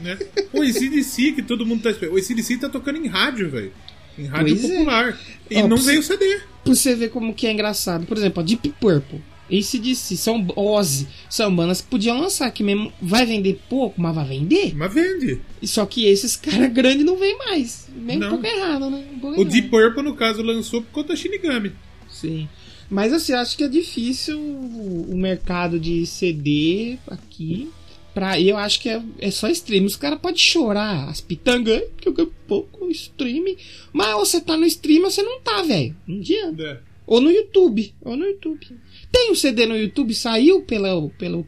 né? 0.00 0.18
O 0.52 0.62
ACDC, 0.62 1.32
que 1.32 1.42
todo 1.42 1.64
mundo 1.66 1.82
tá 1.82 1.90
esperando. 1.90 2.14
O 2.14 2.18
ACDC 2.18 2.56
tá 2.58 2.68
tocando 2.68 2.98
em 2.98 3.06
rádio, 3.08 3.50
velho. 3.50 3.72
Em 4.18 4.24
rádio 4.24 4.56
Pois 4.56 4.64
é. 4.64 4.68
popular. 4.78 5.20
E 5.50 5.56
Ó, 5.62 5.68
não 5.68 5.76
veio 5.76 6.02
CD. 6.02 6.40
Pra 6.64 6.74
você 6.74 6.94
ver 6.94 7.10
como 7.10 7.34
que 7.34 7.46
é 7.46 7.52
engraçado. 7.52 8.06
Por 8.06 8.16
exemplo, 8.16 8.40
a 8.42 8.44
Deep 8.46 8.70
Purple, 8.80 9.20
ACDC, 9.50 10.16
são 10.16 10.44
Ozzy, 10.56 11.06
são 11.30 11.54
bandas 11.54 11.80
que 11.80 11.86
podiam 11.88 12.18
lançar, 12.20 12.50
que 12.50 12.64
mesmo 12.64 12.92
vai 13.00 13.24
vender 13.24 13.60
pouco, 13.68 14.00
mas 14.00 14.14
vai 14.14 14.26
vender. 14.26 14.74
Mas 14.74 14.92
vende. 14.92 15.40
Só 15.62 15.86
que 15.86 16.06
esses 16.06 16.34
caras 16.36 16.72
grandes 16.72 17.04
não 17.04 17.16
vêm 17.16 17.36
mais. 17.38 17.86
Um 17.96 18.18
Não. 18.18 18.30
pouco 18.30 18.46
errado, 18.46 18.90
né? 18.90 19.04
Um 19.14 19.18
pouco 19.18 19.36
O 19.36 19.40
errado. 19.42 19.52
Deep 19.52 19.68
Purple, 19.68 20.02
no 20.02 20.14
caso, 20.16 20.42
lançou 20.42 20.82
por 20.82 20.90
conta 20.90 21.08
da 21.10 21.16
Shinigami. 21.16 21.72
Sim. 22.20 22.48
Mas 22.88 23.12
assim, 23.12 23.32
eu 23.32 23.38
acho 23.38 23.56
que 23.56 23.64
é 23.64 23.68
difícil 23.68 24.38
o 24.38 25.16
mercado 25.16 25.78
de 25.78 26.06
CD 26.06 26.98
aqui. 27.06 27.70
Pra, 28.14 28.38
e 28.38 28.48
eu 28.48 28.56
acho 28.56 28.80
que 28.80 28.88
é, 28.88 29.02
é 29.18 29.30
só 29.30 29.48
stream. 29.48 29.84
Os 29.84 29.96
caras 29.96 30.18
podem 30.18 30.38
chorar 30.38 31.08
as 31.08 31.20
pitangas, 31.20 31.82
que 32.00 32.08
eu 32.08 32.14
ganho 32.14 32.32
pouco 32.48 32.90
stream. 32.90 33.56
Mas 33.92 34.14
ou 34.14 34.24
você 34.24 34.40
tá 34.40 34.56
no 34.56 34.64
stream 34.64 35.04
ou 35.04 35.10
você 35.10 35.22
não 35.22 35.40
tá, 35.40 35.62
velho. 35.62 35.94
Não 36.06 36.18
adianta. 36.18 36.62
É. 36.62 36.78
Ou 37.06 37.20
no 37.20 37.30
YouTube. 37.30 37.92
Ou 38.00 38.16
no 38.16 38.24
YouTube. 38.24 38.66
Tem 39.12 39.30
um 39.30 39.34
CD 39.34 39.66
no 39.66 39.76
YouTube? 39.76 40.14
Saiu 40.14 40.62
pela, 40.62 41.08
pela 41.18 41.44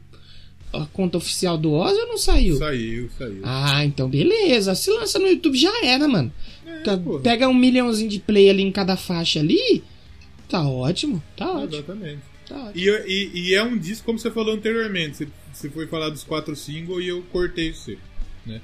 a 0.73 0.85
conta 0.93 1.17
oficial 1.17 1.57
do 1.57 1.73
Ozzy 1.73 1.99
ou 2.01 2.09
não 2.09 2.19
saiu? 2.19 2.57
Saiu, 2.57 3.09
saiu. 3.17 3.41
Ah, 3.43 3.85
então 3.85 4.09
beleza. 4.09 4.75
Se 4.75 4.91
lança 4.91 5.19
no 5.19 5.27
YouTube 5.27 5.57
já 5.57 5.73
era, 5.83 6.07
mano. 6.07 6.31
É. 6.67 6.83
Pega 7.23 7.49
um 7.49 7.55
milhãozinho 7.55 8.11
de 8.11 8.19
play 8.19 8.51
ali 8.51 8.63
em 8.63 8.71
cada 8.71 8.97
faixa 8.97 9.41
ali. 9.41 9.83
Tá 10.49 10.63
ótimo. 10.67 11.23
Tá 11.37 11.53
ótimo. 11.53 11.75
Exatamente. 11.75 12.23
Tá. 12.49 12.73
E, 12.75 12.89
e- 12.89 13.31
e 13.51 13.55
é 13.55 13.63
um 13.63 13.77
disco, 13.77 14.07
como 14.07 14.19
você 14.19 14.31
falou 14.31 14.55
anteriormente. 14.55 15.17
Você, 15.19 15.29
você 15.53 15.69
foi 15.71 15.87
falar 15.87 16.09
dos 16.09 16.25
quatro 16.25 16.57
singles 16.57 17.05
e 17.05 17.09
eu 17.09 17.23
cortei 17.31 17.73
você. 17.73 17.99
Né? 18.47 18.61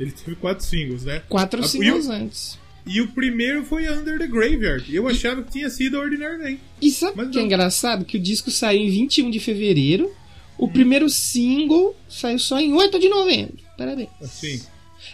Ele 0.00 0.10
teve 0.10 0.34
quatro 0.36 0.64
singles, 0.64 1.04
né? 1.04 1.22
Quatro 1.28 1.60
Ah, 1.62 1.68
singles 1.68 2.06
e 2.06 2.08
o- 2.08 2.12
antes. 2.12 2.58
E 2.84 3.00
o 3.00 3.06
primeiro 3.12 3.64
foi 3.64 3.88
Under 3.88 4.18
the 4.18 4.26
Graveyard. 4.26 4.92
Eu 4.92 5.06
achava 5.06 5.40
que 5.44 5.52
tinha 5.52 5.70
sido 5.70 5.96
Ordinary 5.98 6.38
Man. 6.54 6.58
E 6.80 6.90
sabe 6.90 7.12
o 7.12 7.16
Mas 7.18 7.30
que 7.30 7.38
é 7.38 7.42
engraçado? 7.42 8.04
Que 8.04 8.16
o 8.16 8.20
disco 8.20 8.50
saiu 8.50 8.80
em 8.80 8.90
21 8.90 9.30
de 9.30 9.38
fevereiro. 9.38 10.12
O 10.58 10.66
primeiro 10.68 11.08
single 11.08 11.96
saiu 12.08 12.40
só 12.40 12.58
em 12.58 12.72
8 12.72 12.98
de 12.98 13.08
novembro. 13.08 13.56
Parabéns. 13.78 14.08
Assim. 14.20 14.60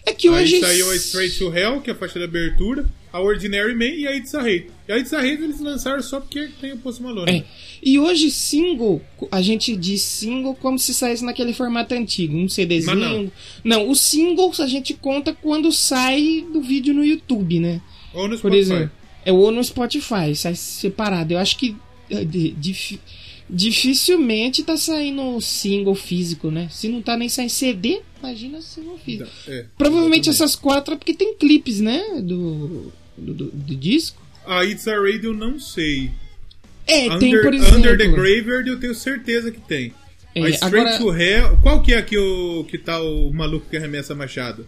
É 0.06 0.14
que 0.14 0.28
Aí 0.28 0.34
hoje. 0.44 0.60
saiu 0.60 0.90
a 0.90 0.96
Straight 0.96 1.38
to 1.38 1.54
Hell, 1.54 1.80
que 1.82 1.90
é 1.90 1.92
a 1.92 1.96
faixa 1.96 2.18
de 2.18 2.24
abertura. 2.24 2.88
A 3.12 3.20
Ordinary 3.20 3.74
Man 3.74 3.84
e 3.96 4.06
a 4.06 4.14
It's 4.16 4.34
a 4.34 4.40
Hate. 4.40 4.66
E 4.88 4.92
a 4.92 4.98
It's 4.98 5.12
a 5.12 5.18
Hate 5.18 5.42
eles 5.42 5.60
lançaram 5.60 6.02
só 6.02 6.20
porque 6.20 6.48
tem 6.60 6.72
o 6.72 6.78
Post 6.78 7.02
Malone. 7.02 7.30
É. 7.30 7.44
E 7.82 7.98
hoje, 7.98 8.30
single, 8.30 9.00
a 9.30 9.40
gente 9.40 9.74
diz 9.76 10.02
single 10.02 10.54
como 10.54 10.78
se 10.78 10.92
saísse 10.92 11.24
naquele 11.24 11.52
formato 11.52 11.94
antigo, 11.94 12.36
um 12.36 12.48
CDzinho. 12.48 12.96
Mas 12.96 12.98
não. 12.98 13.32
não, 13.64 13.88
os 13.90 14.00
singles 14.00 14.60
a 14.60 14.66
gente 14.66 14.94
conta 14.94 15.32
quando 15.32 15.70
sai 15.72 16.44
do 16.52 16.60
vídeo 16.60 16.92
no 16.92 17.04
YouTube, 17.04 17.60
né? 17.60 17.80
Ou 18.12 18.24
no 18.26 18.30
Por 18.30 18.50
Spotify. 18.50 18.58
exemplo, 18.60 18.90
é 19.24 19.32
ou 19.32 19.50
no 19.52 19.62
Spotify, 19.62 20.34
sai 20.34 20.54
separado. 20.54 21.32
Eu 21.34 21.38
acho 21.38 21.56
que 21.58 21.76
dif- 22.56 22.98
dificilmente 23.48 24.62
tá 24.62 24.76
saindo 24.76 25.40
single 25.40 25.94
físico, 25.94 26.50
né? 26.50 26.68
Se 26.70 26.88
não 26.88 27.00
tá 27.02 27.16
nem 27.16 27.28
saindo 27.28 27.50
CD, 27.50 28.00
imagina 28.18 28.60
single 28.60 28.98
físico. 28.98 29.28
Então, 29.42 29.54
é, 29.54 29.64
Provavelmente 29.76 30.28
exatamente. 30.28 30.42
essas 30.42 30.56
quatro 30.56 30.94
é 30.94 30.96
porque 30.96 31.14
tem 31.14 31.34
clipes, 31.34 31.80
né? 31.80 32.02
Do, 32.22 32.92
do, 33.16 33.34
do- 33.34 33.50
do 33.50 33.74
disco. 33.76 34.20
A 34.46 34.64
It's 34.64 34.86
a 34.88 34.94
Radio 34.94 35.30
eu 35.30 35.34
não 35.34 35.58
sei. 35.58 36.10
É, 36.86 37.04
Under, 37.06 37.18
tem, 37.18 37.42
por 37.42 37.54
exemplo. 37.54 37.76
Under 37.78 37.98
the 37.98 38.06
Graveyard 38.08 38.68
eu 38.68 38.80
tenho 38.80 38.94
certeza 38.94 39.50
que 39.50 39.60
tem. 39.60 39.92
É, 40.34 40.42
a 40.42 40.48
Straight 40.50 40.76
agora- 40.88 40.98
to 40.98 41.14
Hell. 41.14 41.58
Qual 41.62 41.82
que 41.82 41.92
é 41.92 41.98
aqui 41.98 42.16
o 42.16 42.64
que 42.64 42.78
tá 42.78 43.00
o 43.02 43.32
maluco 43.32 43.66
que 43.68 43.76
arremessa 43.76 44.14
machado? 44.14 44.66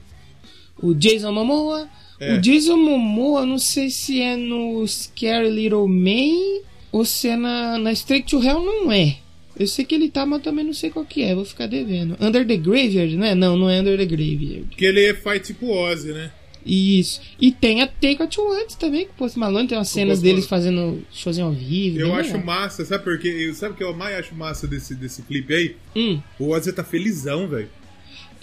O 0.83 0.95
Jason 0.95 1.33
Momoa. 1.33 1.89
É. 2.19 2.35
O 2.35 2.41
Jason 2.41 2.77
Momoa, 2.77 3.47
não 3.47 3.59
sei 3.59 3.89
se 3.89 4.21
é 4.21 4.37
no 4.37 4.87
Scary 4.87 5.49
Little 5.51 5.89
Man 5.89 6.61
ou 6.93 7.05
se 7.05 7.29
é 7.29 7.37
na, 7.37 7.79
na 7.79 7.93
Straight 7.93 8.29
to 8.29 8.43
Hell, 8.43 8.63
não 8.63 8.93
é. 8.93 9.17
Eu 9.59 9.67
sei 9.67 9.85
que 9.85 9.95
ele 9.95 10.09
tá, 10.09 10.25
mas 10.25 10.43
também 10.43 10.65
não 10.65 10.73
sei 10.73 10.91
qual 10.91 11.05
que 11.05 11.23
é, 11.23 11.35
vou 11.35 11.45
ficar 11.45 11.67
devendo. 11.67 12.17
Under 12.21 12.47
the 12.47 12.57
Graveyard, 12.57 13.17
né? 13.17 13.35
Não, 13.35 13.57
não 13.59 13.69
é 13.69 13.81
Under 13.81 13.97
the 13.99 14.07
Graveyard. 14.07 14.69
Que 14.77 14.85
ele 14.87 15.13
faz 15.15 15.47
tipo 15.47 15.69
Ozzy, 15.71 16.13
né? 16.13 16.31
Isso. 16.65 17.21
E 17.41 17.51
tem 17.51 17.81
a 17.83 17.87
Take 17.87 18.21
What 18.21 18.39
You 18.39 18.47
Want 18.49 18.73
também, 18.75 19.07
que 19.07 19.13
o 19.13 19.15
Post 19.15 19.39
Malone 19.39 19.67
tem 19.67 19.79
umas 19.79 19.89
cenas 19.89 20.21
deles 20.21 20.47
fazendo 20.47 21.03
showzinho 21.11 21.47
ao 21.47 21.53
vivo. 21.53 21.99
Eu 21.99 22.15
acho 22.15 22.33
legal. 22.33 22.45
massa, 22.45 22.85
sabe 22.85 23.03
por 23.03 23.19
quê? 23.19 23.51
Sabe 23.55 23.73
o 23.73 23.77
que 23.77 23.83
eu 23.83 23.95
mais 23.97 24.17
acho 24.19 24.35
massa 24.35 24.67
desse, 24.67 24.95
desse 24.95 25.23
clipe 25.23 25.55
aí? 25.55 25.77
Hum, 25.97 26.21
O 26.39 26.51
Ozzy 26.51 26.73
tá 26.73 26.85
felizão, 26.85 27.49
velho. 27.49 27.69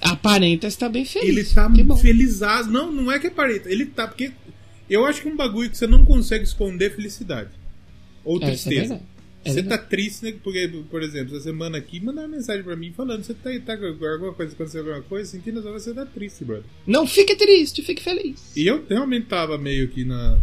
aparenta 0.01 0.67
estar 0.67 0.89
bem 0.89 1.05
feliz. 1.05 1.29
Ele 1.29 1.43
tá 1.43 1.69
felizaz. 1.97 2.67
Não, 2.67 2.91
não 2.91 3.11
é 3.11 3.19
que 3.19 3.27
aparenta. 3.27 3.69
Ele 3.71 3.85
tá, 3.85 4.07
porque 4.07 4.31
eu 4.89 5.05
acho 5.05 5.21
que 5.21 5.27
é 5.27 5.31
um 5.31 5.35
bagulho 5.35 5.69
que 5.69 5.77
você 5.77 5.87
não 5.87 6.03
consegue 6.05 6.43
esconder 6.43 6.95
felicidade. 6.95 7.49
Ou 8.23 8.39
É, 8.41 8.45
é 8.45 8.47
tristeza. 8.47 8.95
É 8.95 8.99
você 9.49 9.61
verdade. 9.61 9.81
tá 9.81 9.87
triste, 9.87 10.23
né? 10.25 10.33
Porque, 10.43 10.67
por 10.89 11.01
exemplo, 11.03 11.35
essa 11.35 11.43
semana 11.45 11.77
aqui, 11.77 11.99
mandaram 11.99 12.27
uma 12.27 12.35
mensagem 12.37 12.63
pra 12.63 12.75
mim 12.75 12.91
falando: 12.95 13.23
você 13.23 13.33
tá, 13.33 13.49
tá 13.65 13.77
com 13.77 13.85
alguma 14.05 14.33
coisa, 14.33 14.53
aconteceu 14.53 14.81
alguma 14.81 15.01
coisa, 15.01 15.29
sentindo 15.29 15.61
só 15.61 15.71
você 15.71 15.93
tá 15.93 16.05
triste, 16.05 16.43
brother. 16.45 16.65
Não 16.85 17.05
fique 17.07 17.35
triste, 17.35 17.81
fique 17.81 18.03
feliz. 18.03 18.55
E 18.55 18.65
eu 18.67 18.85
realmente 18.87 19.27
tava 19.27 19.57
meio 19.57 19.87
que 19.89 20.03
na. 20.05 20.39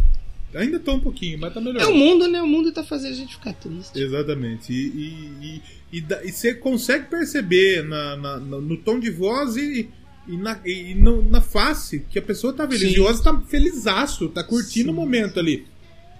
Ainda 0.53 0.79
tô 0.79 0.93
um 0.93 0.99
pouquinho, 1.01 1.37
mas 1.37 1.53
tá 1.53 1.59
melhor. 1.59 1.81
É 1.81 1.85
o 1.87 1.93
mundo, 1.93 2.27
né? 2.29 2.41
O 2.41 2.47
mundo 2.47 2.71
tá 2.71 2.81
fazendo 2.81 3.11
a 3.11 3.15
gente 3.15 3.35
ficar 3.35 3.51
triste. 3.53 3.99
Exatamente. 3.99 4.71
E, 4.71 5.61
e, 5.91 5.97
e, 5.99 6.05
e 6.23 6.31
você 6.31 6.53
consegue 6.53 7.09
perceber 7.09 7.83
na, 7.83 8.15
na- 8.15 8.37
no, 8.37 8.61
no 8.61 8.77
tom 8.77 8.97
de 8.97 9.09
voz 9.09 9.57
e, 9.57 9.89
e, 10.25 10.37
na, 10.37 10.57
e 10.65 10.95
no- 10.95 11.29
na 11.29 11.41
face 11.41 12.05
que 12.09 12.17
a 12.17 12.21
pessoa 12.21 12.53
tá 12.53 12.65
feliz. 12.65 12.89
Sim. 12.93 12.95
E 12.95 12.99
o 13.01 13.05
Ozzy 13.05 13.21
tá 13.21 13.37
felizaço, 13.41 14.29
tá 14.29 14.45
curtindo 14.45 14.85
Sim. 14.85 14.91
o 14.91 14.93
momento 14.93 15.41
ali. 15.41 15.65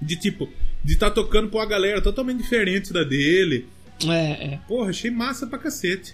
De 0.02 0.18
tipo, 0.20 0.50
de 0.86 0.96
tá 0.96 1.10
tocando 1.10 1.50
pra 1.50 1.60
uma 1.60 1.66
galera 1.66 2.00
totalmente 2.02 2.38
diferente 2.38 2.94
da 2.94 3.04
dele. 3.04 3.66
É, 4.08 4.54
é. 4.54 4.60
Porra, 4.68 4.92
achei 4.92 5.10
massa 5.10 5.48
pra 5.48 5.58
cacete. 5.58 6.14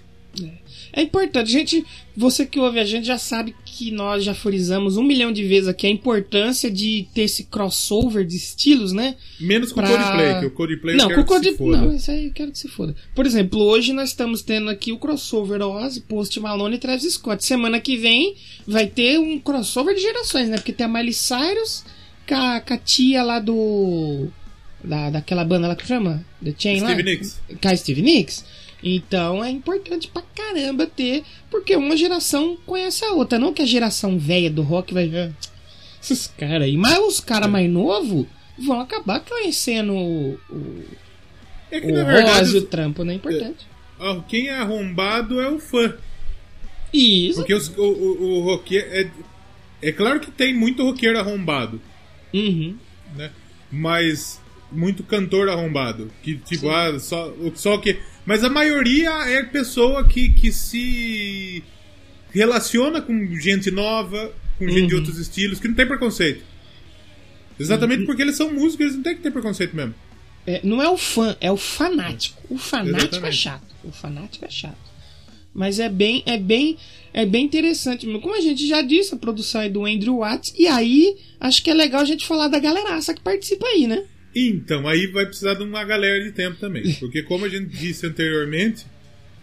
É 0.93 1.01
importante, 1.01 1.51
gente. 1.51 1.85
Você 2.15 2.45
que 2.45 2.57
ouve 2.57 2.79
a 2.79 2.85
gente 2.85 3.05
já 3.05 3.17
sabe 3.17 3.53
que 3.65 3.91
nós 3.91 4.23
já 4.23 4.33
frisamos 4.33 4.95
um 4.95 5.03
milhão 5.03 5.29
de 5.29 5.43
vezes 5.45 5.67
aqui 5.67 5.85
a 5.85 5.89
importância 5.89 6.71
de 6.71 7.05
ter 7.13 7.23
esse 7.23 7.43
crossover 7.45 8.25
de 8.25 8.37
estilos, 8.37 8.93
né? 8.93 9.15
Menos 9.41 9.73
com 9.73 9.81
Pra- 9.81 9.89
o 9.91 9.93
Coldplay, 9.97 10.39
que 10.39 10.45
o 10.45 10.51
Coldplay 10.51 10.95
não, 10.95 11.03
eu 11.03 11.09
quero 11.09 11.25
com 11.25 11.33
o 11.35 11.41
que 11.41 11.51
se 11.51 11.57
foda. 11.57 11.77
Não, 11.79 11.93
isso 11.93 12.11
aí 12.11 12.27
eu 12.27 12.31
quero 12.33 12.51
que 12.53 12.59
se 12.59 12.69
foda. 12.69 12.95
Por 13.13 13.25
exemplo, 13.25 13.59
hoje 13.61 13.91
nós 13.91 14.09
estamos 14.09 14.41
tendo 14.41 14.69
aqui 14.69 14.93
o 14.93 14.97
crossover 14.97 15.61
Ozzy, 15.61 15.99
Post 15.99 16.39
Malone 16.39 16.75
e 16.77 16.79
Travis 16.79 17.11
Scott. 17.13 17.43
Semana 17.43 17.81
que 17.81 17.97
vem 17.97 18.35
vai 18.65 18.87
ter 18.87 19.19
um 19.19 19.37
crossover 19.37 19.93
de 19.95 20.01
gerações, 20.01 20.47
né? 20.47 20.55
Porque 20.55 20.71
tem 20.71 20.85
a 20.85 20.89
Miley 20.89 21.11
Cyrus 21.11 21.83
com 22.25 22.35
a, 22.35 22.61
com 22.61 22.73
a 22.73 22.77
tia 22.77 23.21
lá 23.21 23.37
do. 23.39 24.29
Da, 24.83 25.09
daquela 25.11 25.45
banda 25.45 25.67
lá 25.67 25.75
que 25.75 25.85
chama? 25.85 26.25
The 26.43 26.53
Chain 26.57 26.81
lá? 26.81 26.89
Steve 26.93 27.03
Nicks. 27.03 27.41
Com 27.61 27.67
a 27.67 27.75
Steve 27.75 28.01
Nicks. 28.01 28.45
Então 28.83 29.43
é 29.43 29.49
importante 29.51 30.07
pra 30.07 30.23
caramba 30.35 30.87
ter, 30.87 31.23
porque 31.51 31.75
uma 31.75 31.95
geração 31.95 32.57
conhece 32.65 33.05
a 33.05 33.13
outra. 33.13 33.37
Não 33.37 33.53
que 33.53 33.61
a 33.61 33.65
geração 33.65 34.17
velha 34.17 34.49
do 34.49 34.63
rock 34.63 34.93
vai 34.93 35.07
ver 35.07 35.31
esses 36.01 36.27
caras 36.27 36.63
aí. 36.63 36.75
Mas 36.75 36.97
os 36.97 37.19
caras 37.19 37.49
mais 37.49 37.69
novos 37.69 38.25
vão 38.57 38.79
acabar 38.81 39.19
conhecendo 39.19 39.93
o, 39.93 40.33
o, 40.49 40.83
É 41.69 41.79
que 41.79 41.91
o 41.91 41.93
na 41.95 42.03
verdade, 42.03 42.57
o 42.57 42.61
trampo, 42.63 43.03
né? 43.03 43.13
Importante. 43.13 43.67
ah, 43.99 44.19
quem 44.27 44.47
é 44.47 44.57
arrombado 44.57 45.39
é 45.39 45.47
o 45.49 45.59
fã. 45.59 45.93
Isso. 46.91 47.37
Porque 47.39 47.53
os, 47.53 47.67
o, 47.77 47.83
o, 47.83 48.39
o 48.39 48.43
roqueiro. 48.43 48.87
É, 48.91 49.09
é 49.83 49.91
claro 49.91 50.19
que 50.19 50.31
tem 50.31 50.53
muito 50.55 50.83
roqueiro 50.83 51.19
arrombado. 51.19 51.79
Uhum. 52.33 52.75
né? 53.15 53.29
Mas 53.71 54.40
muito 54.71 55.03
cantor 55.03 55.49
arrombado. 55.49 56.11
Que 56.23 56.35
tipo, 56.37 56.69
ah, 56.69 56.99
só, 56.99 57.29
o- 57.29 57.51
só 57.55 57.77
que. 57.77 57.97
Mas 58.25 58.43
a 58.43 58.49
maioria 58.49 59.09
é 59.29 59.43
pessoa 59.43 60.03
que, 60.07 60.29
que 60.31 60.51
se 60.51 61.63
relaciona 62.33 63.01
com 63.01 63.13
gente 63.39 63.69
nova, 63.71 64.31
com 64.57 64.67
gente 64.67 64.87
de 64.87 64.93
Uhum. 64.93 64.99
outros 65.01 65.17
estilos, 65.17 65.59
que 65.59 65.67
não 65.67 65.75
tem 65.75 65.87
preconceito. 65.87 66.43
Exatamente 67.59 68.05
porque 68.05 68.21
eles 68.21 68.35
são 68.35 68.51
músicos, 68.53 68.79
eles 68.81 68.95
não 68.95 69.03
têm 69.03 69.15
que 69.15 69.21
ter 69.21 69.31
preconceito 69.31 69.75
mesmo. 69.75 69.93
É, 70.47 70.59
não 70.63 70.81
é 70.81 70.89
o 70.89 70.97
fã, 70.97 71.35
é 71.39 71.51
o 71.51 71.57
fanático. 71.57 72.41
O 72.49 72.57
fanático 72.57 72.97
é 72.97 73.07
Exatamente. 73.07 73.37
chato. 73.37 73.75
O 73.83 73.91
fanático 73.91 74.45
é 74.45 74.49
chato. 74.49 74.91
Mas 75.53 75.79
é 75.79 75.89
bem, 75.89 76.23
é 76.25 76.37
bem, 76.37 76.77
é 77.13 77.25
bem 77.25 77.45
interessante. 77.45 78.07
Como 78.19 78.35
a 78.35 78.39
gente 78.41 78.65
já 78.67 78.81
disse, 78.81 79.13
a 79.13 79.17
produção 79.17 79.61
é 79.61 79.69
do 79.69 79.85
Andrew 79.85 80.17
Watts. 80.19 80.53
E 80.57 80.65
aí, 80.67 81.15
acho 81.39 81.61
que 81.61 81.69
é 81.69 81.73
legal 81.73 82.01
a 82.01 82.05
gente 82.05 82.25
falar 82.25 82.47
da 82.47 82.57
galeraça 82.57 83.13
que 83.13 83.21
participa 83.21 83.67
aí, 83.67 83.85
né? 83.85 84.03
Então, 84.35 84.87
aí 84.87 85.07
vai 85.07 85.25
precisar 85.25 85.55
de 85.55 85.63
uma 85.63 85.83
galera 85.83 86.23
de 86.23 86.31
tempo 86.31 86.57
também. 86.57 86.93
Porque 86.95 87.21
como 87.23 87.45
a 87.45 87.49
gente 87.49 87.65
disse 87.67 88.05
anteriormente, 88.05 88.85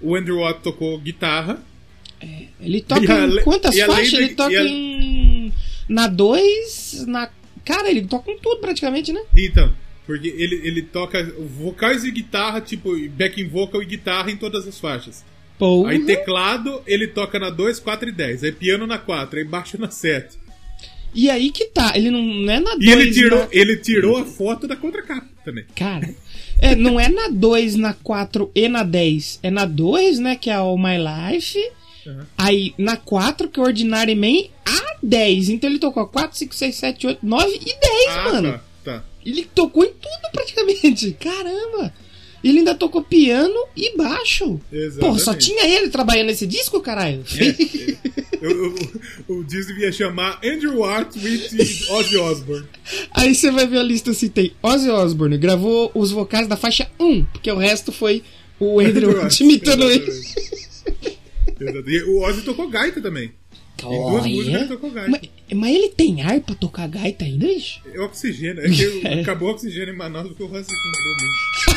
o 0.00 0.14
Andrew 0.16 0.38
Watt 0.38 0.60
tocou 0.62 0.98
guitarra. 0.98 1.62
Ele 2.60 2.80
toca 2.80 3.00
em 3.26 3.42
quantas 3.42 3.74
faixas? 3.86 4.12
da- 4.12 4.18
Ele 4.18 4.34
toca 4.34 4.60
a- 4.60 4.64
em. 4.64 5.52
Na 5.88 6.06
2, 6.08 7.04
na. 7.06 7.30
Cara, 7.64 7.90
ele 7.90 8.02
toca 8.02 8.30
em 8.30 8.38
tudo 8.38 8.60
praticamente, 8.60 9.12
né? 9.12 9.22
Então, 9.36 9.72
porque 10.06 10.28
ele, 10.28 10.60
ele 10.66 10.82
toca 10.82 11.22
vocais 11.58 12.02
e 12.04 12.10
guitarra, 12.10 12.60
tipo, 12.60 12.96
backing 13.10 13.46
vocal 13.48 13.82
e 13.82 13.86
guitarra 13.86 14.30
em 14.30 14.36
todas 14.36 14.66
as 14.66 14.80
faixas. 14.80 15.24
Pô. 15.58 15.86
Aí 15.86 15.98
teclado, 16.04 16.82
ele 16.86 17.08
toca 17.08 17.38
na 17.38 17.50
2, 17.50 17.78
4 17.80 18.08
e 18.08 18.12
10. 18.12 18.42
Aí 18.44 18.52
piano 18.52 18.86
na 18.86 18.96
4, 18.98 19.38
aí 19.38 19.44
baixo 19.44 19.78
na 19.78 19.90
7. 19.90 20.38
E 21.14 21.30
aí 21.30 21.50
que 21.50 21.66
tá, 21.66 21.92
ele 21.96 22.10
não, 22.10 22.22
não 22.22 22.52
é 22.52 22.60
na 22.60 22.74
2. 22.74 22.84
E 22.84 22.90
ele 22.90 23.10
tirou, 23.12 23.48
ele 23.50 23.76
tirou 23.76 24.16
a 24.18 24.24
foto 24.24 24.66
da 24.68 24.76
contracapa 24.76 25.26
também. 25.44 25.64
Cara, 25.74 26.14
é, 26.60 26.74
não 26.76 26.98
é 27.00 27.08
na 27.08 27.28
2, 27.28 27.76
na 27.76 27.92
4 27.94 28.50
e 28.54 28.68
na 28.68 28.82
10. 28.82 29.40
É 29.42 29.50
na 29.50 29.64
2, 29.64 30.18
né? 30.18 30.36
Que 30.36 30.50
é 30.50 30.58
o 30.60 30.76
My 30.76 30.96
Life. 30.98 31.58
Uhum. 32.06 32.20
Aí 32.36 32.74
na 32.78 32.96
4, 32.96 33.48
que 33.48 33.58
é 33.58 33.62
o 33.62 33.66
Ordinary 33.66 34.14
Man, 34.14 34.48
a 34.66 34.96
10. 35.02 35.48
Então 35.50 35.68
ele 35.68 35.78
tocou 35.78 36.06
4, 36.06 36.36
5, 36.36 36.54
6, 36.54 36.74
7, 36.76 37.06
8, 37.06 37.18
9 37.26 37.46
e 37.54 37.64
10, 37.64 37.76
Ah, 38.10 38.24
mano. 38.24 38.52
tá, 38.52 38.62
tá. 38.84 39.04
Ele 39.24 39.44
tocou 39.54 39.84
em 39.84 39.92
tudo 39.92 40.30
praticamente. 40.32 41.12
Caramba! 41.20 41.92
Ele 42.42 42.58
ainda 42.60 42.74
tocou 42.74 43.02
piano 43.02 43.54
e 43.76 43.96
baixo. 43.96 44.60
Exatamente. 44.72 45.00
Porra, 45.00 45.18
só 45.18 45.34
tinha 45.34 45.66
ele 45.66 45.88
trabalhando 45.88 46.26
nesse 46.28 46.46
disco, 46.46 46.80
caralho? 46.80 47.24
Eu- 48.40 48.50
eu- 48.50 49.36
o 49.38 49.44
Disney 49.44 49.80
ia 49.80 49.90
chamar 49.92 50.38
Andrew 50.44 50.78
Watt 50.78 51.18
with 51.18 51.48
Ozzy 51.90 52.16
Osbourne. 52.16 52.66
Aí 53.10 53.34
você 53.34 53.50
vai 53.50 53.66
ver 53.66 53.78
a 53.78 53.82
lista 53.82 54.12
assim, 54.12 54.28
tem 54.28 54.52
Ozzy 54.62 54.88
Osbourne, 54.88 55.36
gravou 55.36 55.90
os 55.94 56.12
vocais 56.12 56.46
da 56.46 56.56
faixa 56.56 56.88
1, 57.00 57.24
porque 57.24 57.50
o 57.50 57.56
resto 57.56 57.90
foi 57.90 58.22
o 58.60 58.78
Andrew 58.80 59.16
Watt 59.20 59.42
imitando 59.42 59.90
ele. 59.90 60.06
Exato. 61.60 61.90
E 61.90 62.02
o 62.04 62.20
Ozzy 62.22 62.42
tocou 62.42 62.68
gaita 62.68 63.00
também. 63.00 63.32
Em 63.80 63.84
duas 63.84 64.22
Olha. 64.24 64.28
músicas 64.34 64.60
ele 64.60 64.68
tocou 64.68 64.90
gaita. 64.90 65.10
Mas, 65.10 65.20
mas 65.60 65.74
ele 65.76 65.88
tem 65.90 66.22
ar 66.22 66.40
pra 66.40 66.54
tocar 66.54 66.88
gaita 66.88 67.24
ainda, 67.24 67.46
bicho? 67.46 67.80
É 67.92 68.00
oxigênio. 68.00 68.60
É 68.64 68.68
que 68.70 69.06
acabou 69.20 69.48
o 69.48 69.52
oxigênio 69.52 69.92
em 69.94 69.96
Manaus 69.96 70.28
porque 70.28 70.42
o 70.42 70.46
Ozzy 70.46 70.66
comprou 70.66 71.16
muito. 71.20 71.67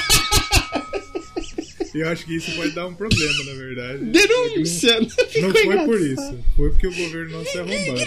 Eu 1.93 2.07
acho 2.09 2.25
que 2.25 2.35
isso 2.35 2.55
pode 2.55 2.71
dar 2.71 2.87
um 2.87 2.93
problema, 2.93 3.43
na 3.43 3.53
verdade. 3.53 4.05
Denúncia! 4.05 4.99
Não 5.01 5.09
Ficou 5.09 5.51
foi 5.51 5.63
por 5.63 6.01
engraçado. 6.01 6.03
isso. 6.05 6.39
Foi 6.55 6.69
porque 6.69 6.87
o 6.87 6.95
governo 6.95 7.37
nosso 7.37 7.57
é 7.57 7.61
arrombado. 7.61 8.01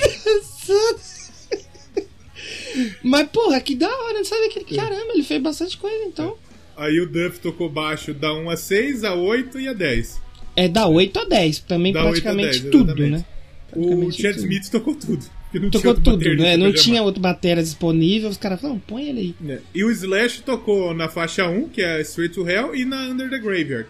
Mas, 3.02 3.28
porra, 3.28 3.60
que 3.60 3.74
da 3.74 3.88
hora, 3.88 4.14
não 4.14 4.24
sabe 4.24 4.48
que 4.48 4.74
caramba, 4.74 5.12
ele 5.14 5.22
fez 5.22 5.40
bastante 5.42 5.76
coisa, 5.76 6.04
então. 6.04 6.36
Aí 6.76 6.98
o 7.00 7.06
Duff 7.06 7.38
tocou 7.38 7.68
baixo 7.68 8.12
da 8.12 8.32
1 8.34 8.50
a 8.50 8.56
6, 8.56 9.04
a 9.04 9.14
8 9.14 9.60
e 9.60 9.68
a 9.68 9.72
10. 9.72 10.20
É 10.56 10.68
da 10.68 10.86
8 10.86 11.20
a 11.20 11.24
10, 11.24 11.58
também 11.60 11.92
Da 11.92 12.00
8 12.00 12.08
a 12.08 12.10
praticamente 12.10 12.60
10, 12.60 12.72
tudo, 12.72 12.94
né? 12.96 13.24
O 13.72 13.80
Praticamente 13.80 14.22
Chad 14.22 14.34
tudo. 14.34 14.42
Smith 14.44 14.70
tocou 14.70 14.94
tudo. 14.94 15.24
Porque 15.60 15.64
não 15.66 15.70
Tocou 15.70 15.90
outro 15.90 16.02
tudo, 16.18 16.42
né? 16.42 16.56
Não 16.56 16.72
tinha 16.72 17.02
outro 17.02 17.20
batera 17.20 17.62
disponível, 17.62 18.28
os 18.28 18.36
caras 18.36 18.60
falaram, 18.60 18.78
põe 18.80 19.08
ele 19.08 19.20
aí. 19.20 19.34
É. 19.52 19.58
E 19.74 19.84
o 19.84 19.90
Slash 19.90 20.42
tocou 20.42 20.92
na 20.94 21.08
faixa 21.08 21.48
1, 21.48 21.68
que 21.68 21.82
é 21.82 22.00
Straight 22.02 22.34
to 22.34 22.48
Hell, 22.48 22.74
e 22.74 22.84
na 22.84 23.02
Under 23.08 23.28
the 23.30 23.38
Graveyard. 23.38 23.88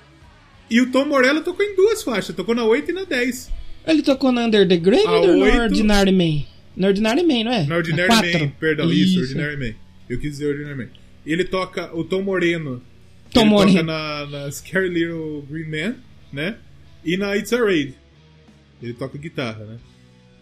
E 0.71 0.81
o 0.81 0.91
Tom 0.91 1.07
Morello 1.07 1.43
tocou 1.43 1.65
em 1.65 1.75
duas 1.77 2.03
faixas, 2.03 2.35
tocou 2.35 2.55
na 2.55 2.65
8 2.65 2.91
e 2.91 2.95
na 2.95 3.05
10. 3.05 3.51
Ele 3.87 4.03
tocou 4.03 4.33
na 4.33 4.47
Under 4.47 4.67
the 4.67 4.77
Grave 4.77 5.07
A 5.07 5.13
ou 5.13 5.39
oito- 5.41 5.57
Ordinary 5.59 6.13
Man? 6.13 6.45
No 6.77 6.87
Ordinary 6.89 7.23
Man, 7.23 7.45
não 7.45 7.53
é? 7.53 7.65
Na 7.67 7.77
Ordinary 7.77 8.09
Na. 8.09 8.39
Man, 8.41 8.53
perdão, 8.59 8.93
isso, 8.93 9.21
Ordinary 9.21 9.57
Man. 9.57 9.75
Eu 10.09 10.19
quis 10.19 10.31
dizer 10.33 10.49
Ordinary 10.49 10.77
Man. 10.77 10.89
Ele 11.27 11.45
toca 11.45 11.95
o 11.97 12.03
Tom 12.05 12.23
Moreno. 12.23 12.83
Tom 13.33 13.41
ele 13.43 13.51
Moreno. 13.51 13.73
toca 13.79 13.83
na, 13.85 14.27
na 14.27 14.51
Scary 14.51 14.89
Little 14.89 15.43
Green 15.51 15.69
Man, 15.71 15.97
né? 16.33 16.57
E 17.05 17.17
na 17.17 17.37
It's 17.37 17.53
a 17.53 17.59
Raid. 17.59 17.95
Ele 18.83 18.93
toca 18.95 19.17
guitarra, 19.19 19.65
né? 19.65 19.77